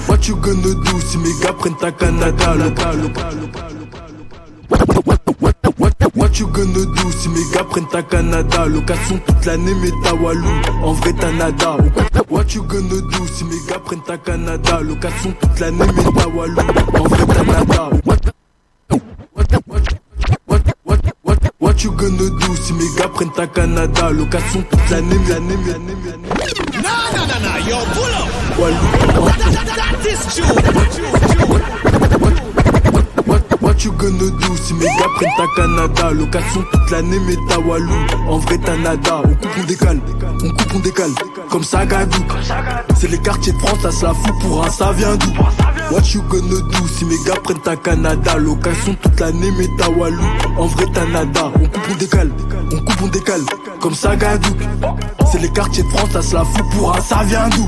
What 0.08 0.28
you 0.28 0.36
gonna 0.38 0.74
do 0.74 1.00
si 1.06 1.18
mes 1.18 1.34
gars 1.42 1.54
prennent 1.54 1.78
ta 1.78 1.92
Canada 1.92 2.56
local 2.56 3.12
What 3.16 3.49
tu 6.40 6.48
gagnes 6.48 6.72
d'où 6.72 7.12
Si 7.12 7.28
mes 7.28 7.42
gars 7.54 7.66
prennent 7.66 7.88
ta 7.88 8.02
Canada? 8.02 8.66
Location 8.66 9.20
toute 9.26 9.46
l'année 9.46 9.74
mais 9.82 9.92
ta 10.04 10.16
Walou 10.16 10.48
En 10.84 10.94
vrai 10.94 11.12
ta 11.14 11.32
nada. 11.34 11.76
What 12.30 12.56
you 12.56 12.64
gonna 12.64 13.02
do 13.12 13.28
Si 13.34 13.44
mes 13.44 13.60
gars 13.68 13.80
prennent 13.80 14.04
ta 14.04 14.18
Canada? 14.18 14.80
Location 14.82 15.34
toute 15.42 15.60
l'année 15.60 15.86
mais 15.96 16.22
ta 16.22 16.28
Walou 16.30 16.62
En 16.98 17.04
vrai 17.04 17.26
ta 17.26 17.44
nada. 17.44 17.90
What 21.60 21.84
you 21.84 21.92
gonna 21.92 22.18
do 22.18 22.56
si 22.56 22.74
mes 22.74 22.86
gars 22.98 23.10
prennent 23.10 23.34
ta 23.34 23.46
Canada? 23.46 24.10
Location 24.12 24.64
toute 24.70 24.90
l'année, 24.90 25.16
l'année, 25.28 25.58
l'année, 25.68 25.96
l'année 26.06 26.30
yo, 27.68 27.78
pull 27.94 28.16
up. 28.16 28.30
Walou 28.58 28.88
That 29.76 30.06
is 30.08 30.22
true, 30.36 30.48
true, 30.94 32.49
what 33.80 33.86
you 33.86 33.91
gonna 33.93 34.30
do 34.32 34.57
si 34.57 34.73
mes 34.73 34.86
gars 34.86 35.07
prennent 35.15 35.32
ta 35.38 35.45
Canada? 35.55 36.11
Location 36.11 36.63
toute 36.71 36.91
l'année 36.91 37.19
mais 37.25 37.36
ta 37.47 37.59
Walou 37.59 37.93
En 38.27 38.38
vrai 38.39 38.57
t'as 38.57 38.75
nada. 38.77 39.21
On 39.23 39.36
coupe 39.36 39.51
on 39.57 39.63
décale. 39.63 40.01
On 40.43 40.49
coupe 40.49 40.75
on 40.75 40.80
décale. 40.80 41.11
Comme 41.49 41.63
ça 41.63 41.86
gadou 41.86 42.19
C'est 42.97 43.09
les 43.09 43.17
quartiers 43.17 43.53
de 43.53 43.57
France 43.59 43.80
ça 43.82 43.91
se 43.91 44.05
la 44.05 44.13
fout 44.13 44.34
pour 44.41 44.65
un 44.65 44.69
ça 44.69 44.91
vient 44.91 45.15
d'où? 45.15 45.32
What 45.91 46.01
you 46.13 46.21
gonna 46.23 46.61
do 46.61 46.88
si 46.97 47.05
mes 47.05 47.15
gars 47.25 47.39
prennent 47.43 47.61
ta 47.61 47.75
Canada? 47.75 48.38
Location 48.38 48.95
toute 49.01 49.19
l'année 49.19 49.51
mais 49.57 49.67
ta 49.77 49.89
Walou 49.89 50.25
En 50.57 50.65
vrai 50.65 50.86
t'as 50.93 51.05
nada. 51.05 51.51
On 51.61 51.65
coupe 51.65 51.89
on 51.91 51.95
décale. 51.95 52.32
On 52.73 52.77
coupe 52.80 53.01
on 53.03 53.07
décale. 53.07 53.41
Comme 53.80 53.95
ça 53.95 54.15
gadou 54.15 54.49
C'est 55.32 55.39
les 55.39 55.49
quartiers 55.49 55.84
de 55.84 55.89
France 55.89 56.09
ça 56.11 56.21
se 56.21 56.36
la 56.36 56.43
fout 56.43 56.65
pour 56.71 56.95
un 56.95 57.01
ça 57.01 57.23
vient 57.23 57.47
d'où? 57.49 57.67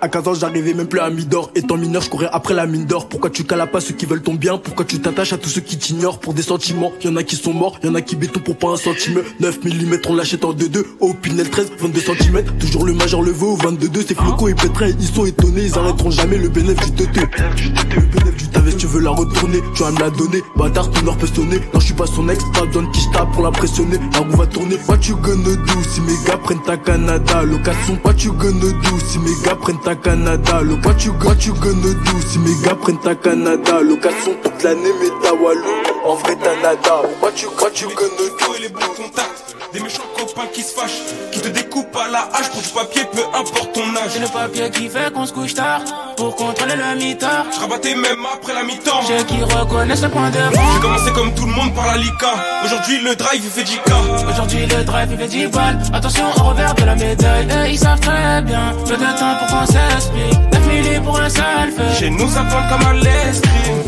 À 0.00 0.08
15 0.08 0.28
ans, 0.28 0.34
j'arrivais 0.34 0.74
même 0.74 0.86
plus 0.86 1.00
à 1.00 1.10
Midor. 1.10 1.50
Étant 1.54 1.76
mineur, 1.76 2.02
je 2.02 2.10
courais 2.10 2.28
après 2.32 2.54
la 2.54 2.66
mine 2.66 2.84
d'or. 2.84 3.08
Pourquoi 3.08 3.30
tu 3.30 3.44
calas 3.44 3.66
pas 3.66 3.80
ceux 3.80 3.94
qui 3.94 4.06
veulent 4.06 4.22
ton 4.22 4.34
bien? 4.34 4.58
Pourquoi 4.58 4.84
tu 4.84 5.00
t'attaches 5.00 5.32
à 5.32 5.38
tous 5.38 5.48
ceux 5.48 5.60
qui 5.60 5.76
t'ignorent? 5.76 6.18
Pour 6.18 6.34
des 6.34 6.42
sentiments 6.42 6.92
Y'en 7.02 7.16
a 7.16 7.22
qui 7.22 7.36
sont 7.36 7.52
morts, 7.52 7.78
y'en 7.82 7.94
a 7.94 8.00
qui 8.00 8.16
béton 8.16 8.40
pour 8.40 8.56
pas 8.56 8.68
un 8.68 8.76
centime. 8.76 9.22
9 9.40 9.64
mm, 9.64 9.96
on 10.08 10.14
l'achète 10.14 10.44
en 10.44 10.52
2-2. 10.52 10.84
Au 11.00 11.14
Pinel 11.14 11.48
13, 11.48 11.72
22 11.78 12.00
cm. 12.00 12.44
Toujours 12.58 12.84
le 12.84 12.94
major 12.94 13.22
le 13.22 13.32
veut 13.32 13.46
au 13.46 13.56
22-2. 13.56 14.04
C'est 14.06 14.16
Floco 14.16 14.48
et 14.48 14.54
Pétrin, 14.54 14.88
ils 14.88 15.06
sont 15.06 15.26
étonnés. 15.26 15.62
Ils 15.66 15.78
arrêteront 15.78 16.10
jamais 16.10 16.38
le 16.38 16.48
bénéfice 16.48 16.92
du 16.92 17.04
teuté. 17.06 17.20
Le 17.20 18.00
bénéfice 18.02 18.48
du 18.48 18.48
ta 18.48 18.60
tu 18.78 18.86
veux 18.86 19.00
la 19.00 19.10
retourner. 19.10 19.60
Tu 19.74 19.82
vas 19.82 19.90
me 19.90 20.00
la 20.00 20.10
donner. 20.10 20.42
Bâtard, 20.56 20.90
ton 20.90 21.06
or 21.06 21.16
peut 21.16 21.26
sonner. 21.26 21.60
Non, 21.72 21.80
je 21.80 21.86
suis 21.86 21.94
pas 21.94 22.06
son 22.06 22.28
ex, 22.28 22.42
pas 22.54 22.66
besoin 22.66 22.82
de 22.82 22.90
qui 22.90 23.10
tape 23.12 23.30
pour 23.32 23.42
l'impressionner. 23.42 23.98
La 24.12 24.20
roue 24.20 24.36
va 24.36 24.46
tourner. 24.46 24.76
What 24.88 24.98
you 25.08 25.16
gonna 25.16 25.56
do 25.56 25.82
si 25.88 26.00
mes 26.00 26.12
gars 26.26 26.36
prennent 26.38 26.62
ta 26.62 26.76
Canada 26.76 27.42
Location, 27.42 27.98
what 28.04 28.14
you 28.24 28.32
gonna 28.32 28.60
do 28.60 28.98
si 29.06 29.18
mes 29.18 29.30
gars 29.44 29.56
prennent 29.56 29.80
ta 29.86 29.94
Canada 29.94 30.60
Lo- 30.62 30.76
What 30.82 31.04
you, 31.04 31.12
what 31.22 31.46
you 31.46 31.54
gonna 31.54 31.94
do 31.94 32.20
si 32.28 32.38
mes 32.40 32.60
gars 32.64 32.74
prennent 32.74 33.00
ta 33.02 33.14
Canada 33.14 33.80
Location 33.82 34.34
toute 34.42 34.62
l'année 34.64 34.92
mais 35.00 35.10
ta 35.22 35.32
Walou. 35.32 35.62
En 36.04 36.14
vrai 36.16 36.36
t'as 36.42 36.56
nada. 36.60 37.02
What 37.22 37.40
you, 37.40 37.48
what 37.60 37.80
you 37.80 37.88
gonna 37.94 38.30
do 38.40 38.60
les 38.60 38.68
bons 38.68 38.80
contacts, 38.96 39.55
des 39.72 39.80
méchants 39.80 40.02
copains 40.16 40.46
qui 40.52 40.62
se 40.62 40.72
fâchent, 40.74 41.02
qui 41.32 41.40
te 41.40 41.48
découpent 41.48 41.96
à 41.96 42.08
la 42.10 42.28
hache 42.34 42.50
pour 42.50 42.62
du 42.62 42.68
papier, 42.68 43.02
peu 43.12 43.22
importe 43.36 43.72
ton 43.72 43.82
âge. 43.96 44.10
C'est 44.10 44.20
le 44.20 44.28
papier 44.28 44.70
qui 44.70 44.88
fait 44.88 45.12
qu'on 45.12 45.26
se 45.26 45.32
couche 45.32 45.54
tard 45.54 45.80
pour 46.16 46.34
contrôler 46.36 46.74
le 46.76 46.98
mitard. 46.98 47.46
Je 47.54 47.60
rabattais 47.60 47.94
même 47.94 48.24
après 48.32 48.54
la 48.54 48.62
mi-temps. 48.62 49.00
J'ai 49.06 49.24
qui 49.24 49.42
reconnaissent 49.42 50.02
le 50.02 50.08
point 50.08 50.30
de 50.30 50.36
J'ai 50.38 50.56
vente. 50.56 50.80
commencé 50.82 51.12
comme 51.12 51.34
tout 51.34 51.46
le 51.46 51.52
monde 51.52 51.74
par 51.74 51.86
la 51.86 51.96
Lika. 51.98 52.32
Aujourd'hui 52.64 53.00
le 53.02 53.14
drive 53.16 53.42
il 53.44 53.50
fait 53.50 53.62
10K. 53.64 54.30
Aujourd'hui 54.30 54.66
le 54.66 54.84
drive 54.84 55.08
il 55.10 55.18
fait 55.18 55.28
10 55.28 55.46
balles. 55.48 55.78
Attention 55.92 56.24
au 56.36 56.42
revers 56.44 56.74
de 56.74 56.84
la 56.84 56.94
médaille. 56.94 57.48
Et 57.66 57.70
ils 57.72 57.78
savent 57.78 58.00
très 58.00 58.42
bien. 58.42 58.72
Peu 58.86 58.96
de 58.96 59.18
temps 59.18 59.36
pour 59.38 59.48
qu'on 59.48 59.66
s'explique. 59.66 60.52
9 60.52 60.66
milli 60.68 61.00
pour 61.00 61.20
un 61.20 61.28
seul 61.28 61.70
fait. 61.76 61.98
Chez 61.98 62.10
nous 62.10 62.28
ça 62.28 62.44
plante 62.44 62.68
comme 62.70 62.86
à 62.88 62.92
l'escrime. 62.94 63.82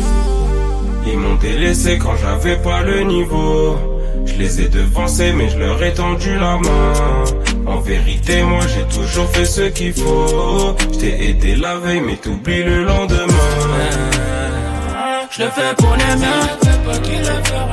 Ils 1.07 1.17
m'ont 1.17 1.35
délaissé 1.35 1.97
quand 1.97 2.15
j'avais 2.21 2.57
pas 2.57 2.81
le 2.81 3.01
niveau. 3.01 3.77
Je 4.31 4.37
les 4.37 4.61
ai 4.61 4.67
devancés 4.69 5.33
mais 5.33 5.49
je 5.49 5.57
leur 5.57 5.81
ai 5.83 5.93
tendu 5.93 6.35
la 6.35 6.57
main. 6.57 6.93
En 7.65 7.79
vérité 7.79 8.43
moi 8.43 8.61
j'ai 8.67 8.83
toujours 8.95 9.29
fait 9.29 9.45
ce 9.45 9.61
qu'il 9.61 9.93
faut. 9.93 10.75
Je 10.93 10.99
t'ai 10.99 11.29
aidé 11.29 11.55
la 11.55 11.77
veille 11.77 12.01
mais 12.01 12.15
t'oublies 12.15 12.63
le 12.63 12.83
lendemain. 12.83 13.49
Je 15.31 15.43
le 15.43 15.49
fais 15.49 15.75
pour 15.77 15.95
les 15.95 16.15
miens. 16.21 16.47
C'est 16.61 16.83
pas 16.85 16.97
qui 16.99 17.17
le 17.17 17.43
fera. 17.43 17.67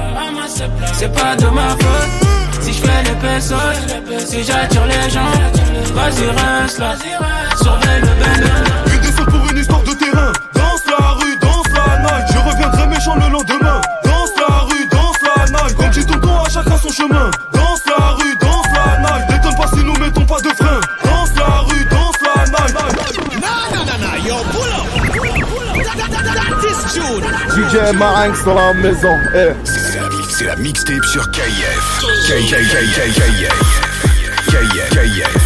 C'est 0.95 1.13
pas 1.13 1.37
de 1.37 1.47
ma 1.47 1.71
faute. 1.71 2.63
Si 2.63 2.73
je 2.73 2.81
fais 2.81 3.03
les 3.05 3.17
pesos, 3.21 3.55
si 4.27 4.43
j'attire 4.45 4.87
les 4.87 5.11
gens, 5.11 5.33
vas-y 5.95 6.27
reste 6.27 6.79
là. 6.79 6.95
Surveille 7.57 8.01
le 8.01 8.15
bénin. 8.21 8.95
Une 8.95 9.01
descente 9.01 9.31
pour 9.31 9.51
une 9.51 9.59
histoire 9.59 9.83
de 9.83 9.93
terrain. 9.93 10.33
Son 16.89 16.93
chemin. 17.09 17.31
Danse 17.53 17.83
la 17.87 18.11
rue, 18.19 18.37
danse 18.41 18.67
la 18.75 18.99
night. 19.01 19.29
Détonne 19.29 19.57
pas 19.57 19.69
si 19.69 19.85
nous 19.85 19.95
mettons 19.99 20.25
pas 20.27 20.41
de 20.41 20.49
frein. 20.51 20.81
Danse 21.05 21.31
la 21.37 21.61
rue, 21.61 21.85
danse 21.91 22.15
la 22.23 22.45
night. 22.45 22.75
Nah, 23.41 23.49
nah, 23.73 23.85
nah, 23.85 23.99
nah, 23.99 24.17
yo, 24.25 24.37
pull 24.53 24.69
up. 24.69 24.87
Pull 25.13 25.29
up, 25.29 25.35
pull 25.49 25.69
up. 25.69 26.61
This 26.63 26.79
tune. 26.95 27.25
DJ 27.55 27.93
Marinx 27.97 28.45
dans 28.45 28.55
la 28.55 28.73
maison. 28.75 29.17
Eh. 29.35 29.53
C'est 29.65 30.01
la, 30.01 30.09
mix- 30.09 30.35
c'est 30.39 30.45
la 30.45 30.57
mixtape 30.57 31.05
sur 31.05 31.31
KF. 31.31 32.03
KF. 32.27 32.51
KF. 32.51 33.57
KF. 34.47 34.91
KF. 34.91 35.35
Une 35.35 35.46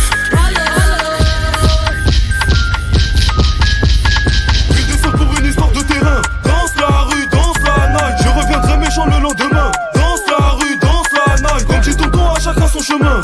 chemin. 12.91 13.20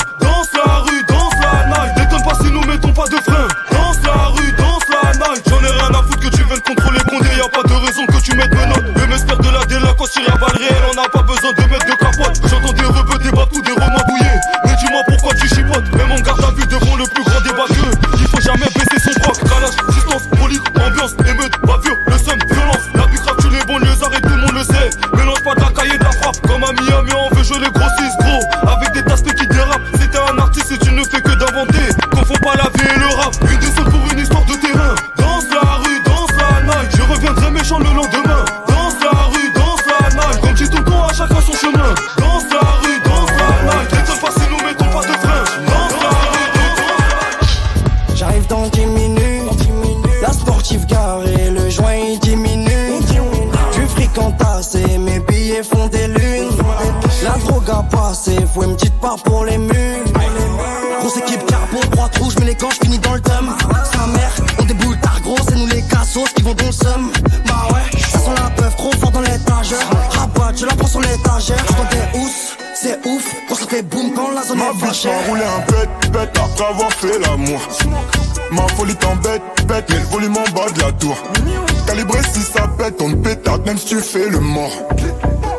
Ma 78.57 78.67
folie 78.75 78.95
t'embête, 78.95 79.41
bête, 79.67 79.85
mais 79.89 79.99
le 79.99 80.05
volume 80.05 80.35
en 80.37 80.51
bas 80.51 80.69
de 80.73 80.81
la 80.81 80.91
tour. 80.93 81.15
Calibré 81.85 82.19
si 82.33 82.41
ça 82.41 82.67
pète, 82.77 82.95
on 83.01 83.11
te 83.11 83.15
pétard 83.15 83.59
même 83.65 83.77
si 83.77 83.85
tu 83.85 83.99
fais 83.99 84.27
le 84.29 84.39
mort. 84.39 84.71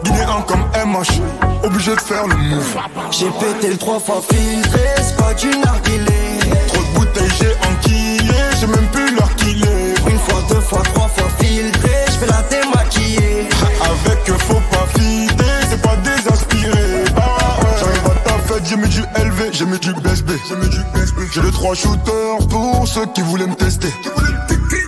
Guinéen 0.05 0.45
comme 0.47 0.65
MH, 0.75 1.21
obligé 1.65 1.95
de 1.95 2.01
faire 2.01 2.27
le 2.27 2.35
move. 2.35 2.77
J'ai 3.11 3.31
pété 3.31 3.69
le 3.71 3.77
trois 3.77 4.01
fois 4.01 4.21
filtré, 4.29 4.81
c'est 4.97 5.17
pas 5.17 5.33
du 5.35 5.49
narguilé. 5.49 6.39
Trop 6.67 6.83
de 6.83 6.99
bouteilles, 6.99 7.31
j'ai 7.39 7.53
enquillé, 7.69 8.35
j'ai 8.61 8.67
même 8.67 8.87
plus 8.93 9.15
l'heure 9.15 9.35
qu'il 9.37 9.63
est. 9.63 10.11
Une 10.11 10.19
fois, 10.19 10.43
deux 10.49 10.61
fois, 10.61 10.83
trois 10.95 11.09
fois 11.09 11.29
filtré, 11.39 11.91
je 12.07 12.13
fais 12.13 12.27
la 12.27 12.43
démaquiller. 12.51 13.49
Avec 13.81 14.39
faut 14.43 14.63
pas 14.71 14.87
fider, 14.99 15.45
c'est 15.71 15.81
pas 15.81 15.97
désinspiré. 15.97 17.05
Ah 17.17 17.21
ouais. 17.61 17.77
J'arrive 17.79 18.07
à 18.07 18.29
ta 18.29 18.39
fête, 18.39 18.67
j'ai 18.69 18.77
mis 18.77 18.89
du 18.89 19.01
LV, 19.01 19.53
j'ai 19.53 19.65
mis 19.67 19.79
du 19.79 19.93
BSB. 19.95 20.31
J'ai 20.49 20.57
mis 20.57 20.69
du 20.69 20.79
BSB. 20.95 21.19
J'ai 21.33 21.43
les 21.43 21.53
trois 21.53 21.75
shooters 21.75 22.39
pour 22.49 22.78
ceux 22.89 23.07
qui 23.15 23.21
voulaient 23.21 23.47
me 23.47 23.55
tester. 23.55 23.93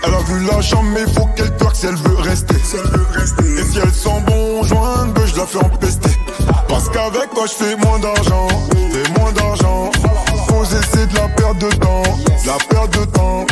Elle 0.05 0.15
a 0.15 0.21
vu 0.21 0.45
la 0.47 0.61
chambre, 0.63 0.89
mais 0.95 1.05
faut 1.13 1.27
qu'elle 1.37 1.55
twerk 1.57 1.77
si 1.77 1.87
elle 1.87 1.97
veut 1.97 2.17
rester. 2.17 2.55
Et 2.55 3.65
si 3.65 3.79
elle 3.79 3.93
sent 3.93 4.21
bon, 4.27 4.63
je 4.63 5.37
la 5.37 5.47
fais 5.47 5.59
empester. 5.59 6.11
Parce 6.69 6.89
qu'avec 6.89 7.31
toi, 7.35 7.45
je 7.47 7.65
fais 7.65 7.77
moins 7.77 7.99
d'argent, 7.99 8.49
fais 8.93 9.21
moins 9.21 9.33
d'argent. 9.33 9.91
Faut 10.49 10.65
essayer 10.65 11.07
de 11.07 11.15
la 11.15 11.29
perte 11.29 11.59
de 11.59 11.71
temps, 11.77 12.03
de 12.03 12.47
la 12.47 12.59
perte 12.69 12.99
de 12.99 13.05
temps. 13.05 13.47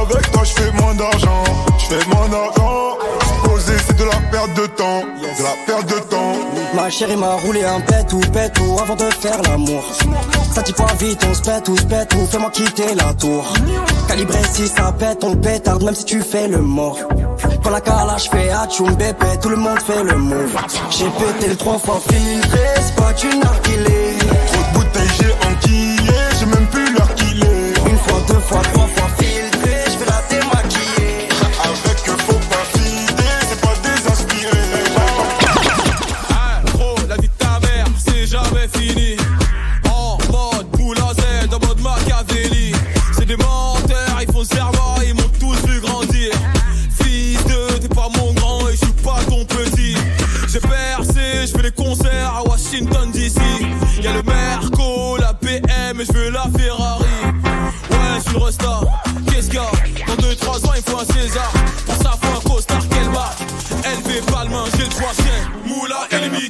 Avec 0.00 0.30
toi, 0.32 0.42
je 0.44 0.52
fais 0.52 0.72
moins 0.72 0.94
d'argent, 0.94 1.44
je 1.78 1.84
fais 1.84 2.06
moins 2.08 2.28
d'argent. 2.28 2.98
Faut 3.44 3.58
essayer 3.58 3.98
de 3.98 4.04
la 4.04 4.20
perte 4.30 4.54
de 4.54 4.66
temps, 4.66 5.02
de 5.02 5.42
la 5.42 5.54
perte 5.66 5.88
de 5.88 6.00
temps. 6.10 6.34
Ma 6.74 6.90
chérie 6.90 7.16
m'a 7.16 7.34
roulé 7.34 7.64
un 7.64 7.80
pète 7.80 8.12
ou 8.12 8.20
pète 8.32 8.58
ou 8.60 8.80
avant 8.80 8.96
de 8.96 9.08
faire 9.20 9.40
l'amour. 9.42 9.84
Ça 10.56 10.62
dit 10.62 10.72
quoi 10.72 10.86
vite, 10.98 11.22
on 11.28 11.34
se 11.34 11.42
pète 11.42 11.68
ou 11.68 11.76
se 11.76 11.82
pète 11.82 12.14
ou 12.14 12.24
fais-moi 12.24 12.50
quitter 12.50 12.94
la 12.94 13.12
tour. 13.12 13.44
Calibré 14.08 14.38
si 14.54 14.66
ça 14.66 14.90
pète, 14.98 15.22
on 15.22 15.36
pétarde 15.36 15.82
même 15.82 15.94
si 15.94 16.06
tu 16.06 16.22
fais 16.22 16.48
le 16.48 16.62
mort. 16.62 16.96
Quand 17.62 17.68
la 17.68 17.82
calage 17.82 18.30
fait 18.30 18.48
atchoum 18.48 18.94
bébé, 18.94 19.36
tout 19.42 19.50
le 19.50 19.56
monde 19.56 19.78
fait 19.82 20.02
le 20.02 20.16
move. 20.16 20.56
J'ai 20.88 21.10
pété 21.10 21.48
le 21.50 21.56
trois 21.56 21.78
fois 21.78 22.00
filtré, 22.08 22.58
c'est 22.80 22.96
pas 22.96 23.12
du 23.12 23.26
narguilé. 23.36 24.16
Trop 24.46 24.62
de 24.62 24.78
bouteilles, 24.78 25.10
j'ai 25.20 25.46
enquillé, 25.46 26.20
j'ai 26.40 26.46
même 26.46 26.66
plus 26.68 26.90
l'heure 26.94 27.14
qu'il 27.16 27.44
est. 27.44 27.90
Une 27.90 27.98
fois, 27.98 28.18
deux 28.26 28.40
fois, 28.40 28.62
trois 28.72 28.85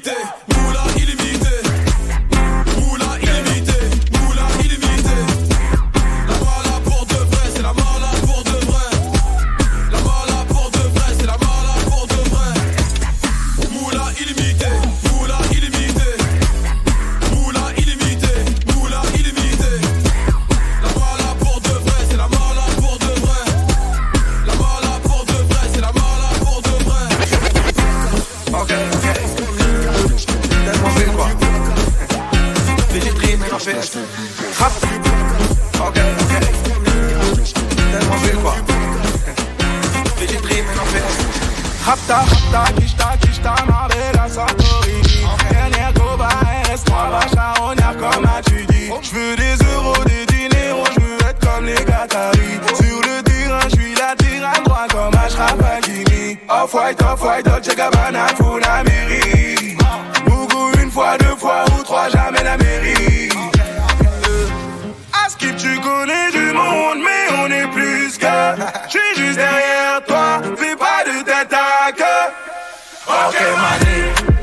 everything. 0.09 0.46
la 57.87 57.91
banane, 57.91 58.61
la 58.61 58.85
mairie. 58.85 59.77
Beaucoup 60.25 60.73
une 60.83 60.91
fois, 60.91 61.17
deux 61.19 61.37
fois 61.37 61.65
ou 61.73 61.83
trois, 61.83 62.09
jamais 62.09 62.43
la 62.43 62.57
mairie. 62.57 63.29
À 65.13 65.29
ce 65.29 65.37
que 65.37 65.53
tu 65.53 65.79
connais 65.81 66.31
du 66.33 66.53
monde, 66.53 66.99
mais 67.05 67.35
on 67.39 67.51
est 67.51 67.69
plus 67.69 68.19
que. 68.19 68.27
J'suis 68.89 69.01
juste 69.17 69.37
derrière 69.37 70.03
toi, 70.07 70.41
fais 70.57 70.77
pas 70.77 71.05
de 71.05 71.23
tête 71.25 71.53
à 71.53 71.93
queue. 71.93 72.33
Ok, 73.09 73.37
okay. 73.37 74.36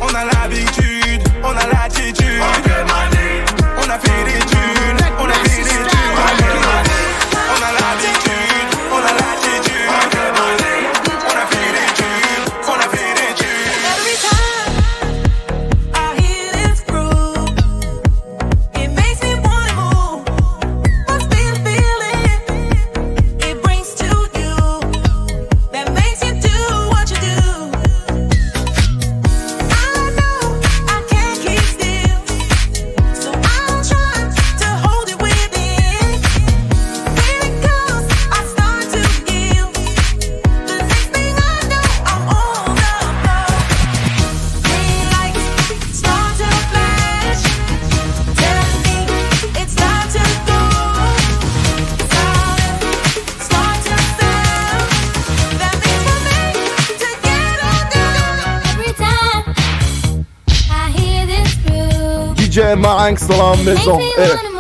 5 63.04 63.10
angst 63.10 63.28
dans 63.28 63.51
la 63.51 63.58
maison. 63.58 63.99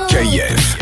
KF. 0.09 0.72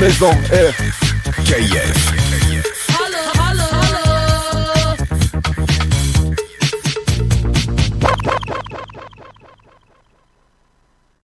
Maison. 0.00 0.32
Eh. 0.50 1.01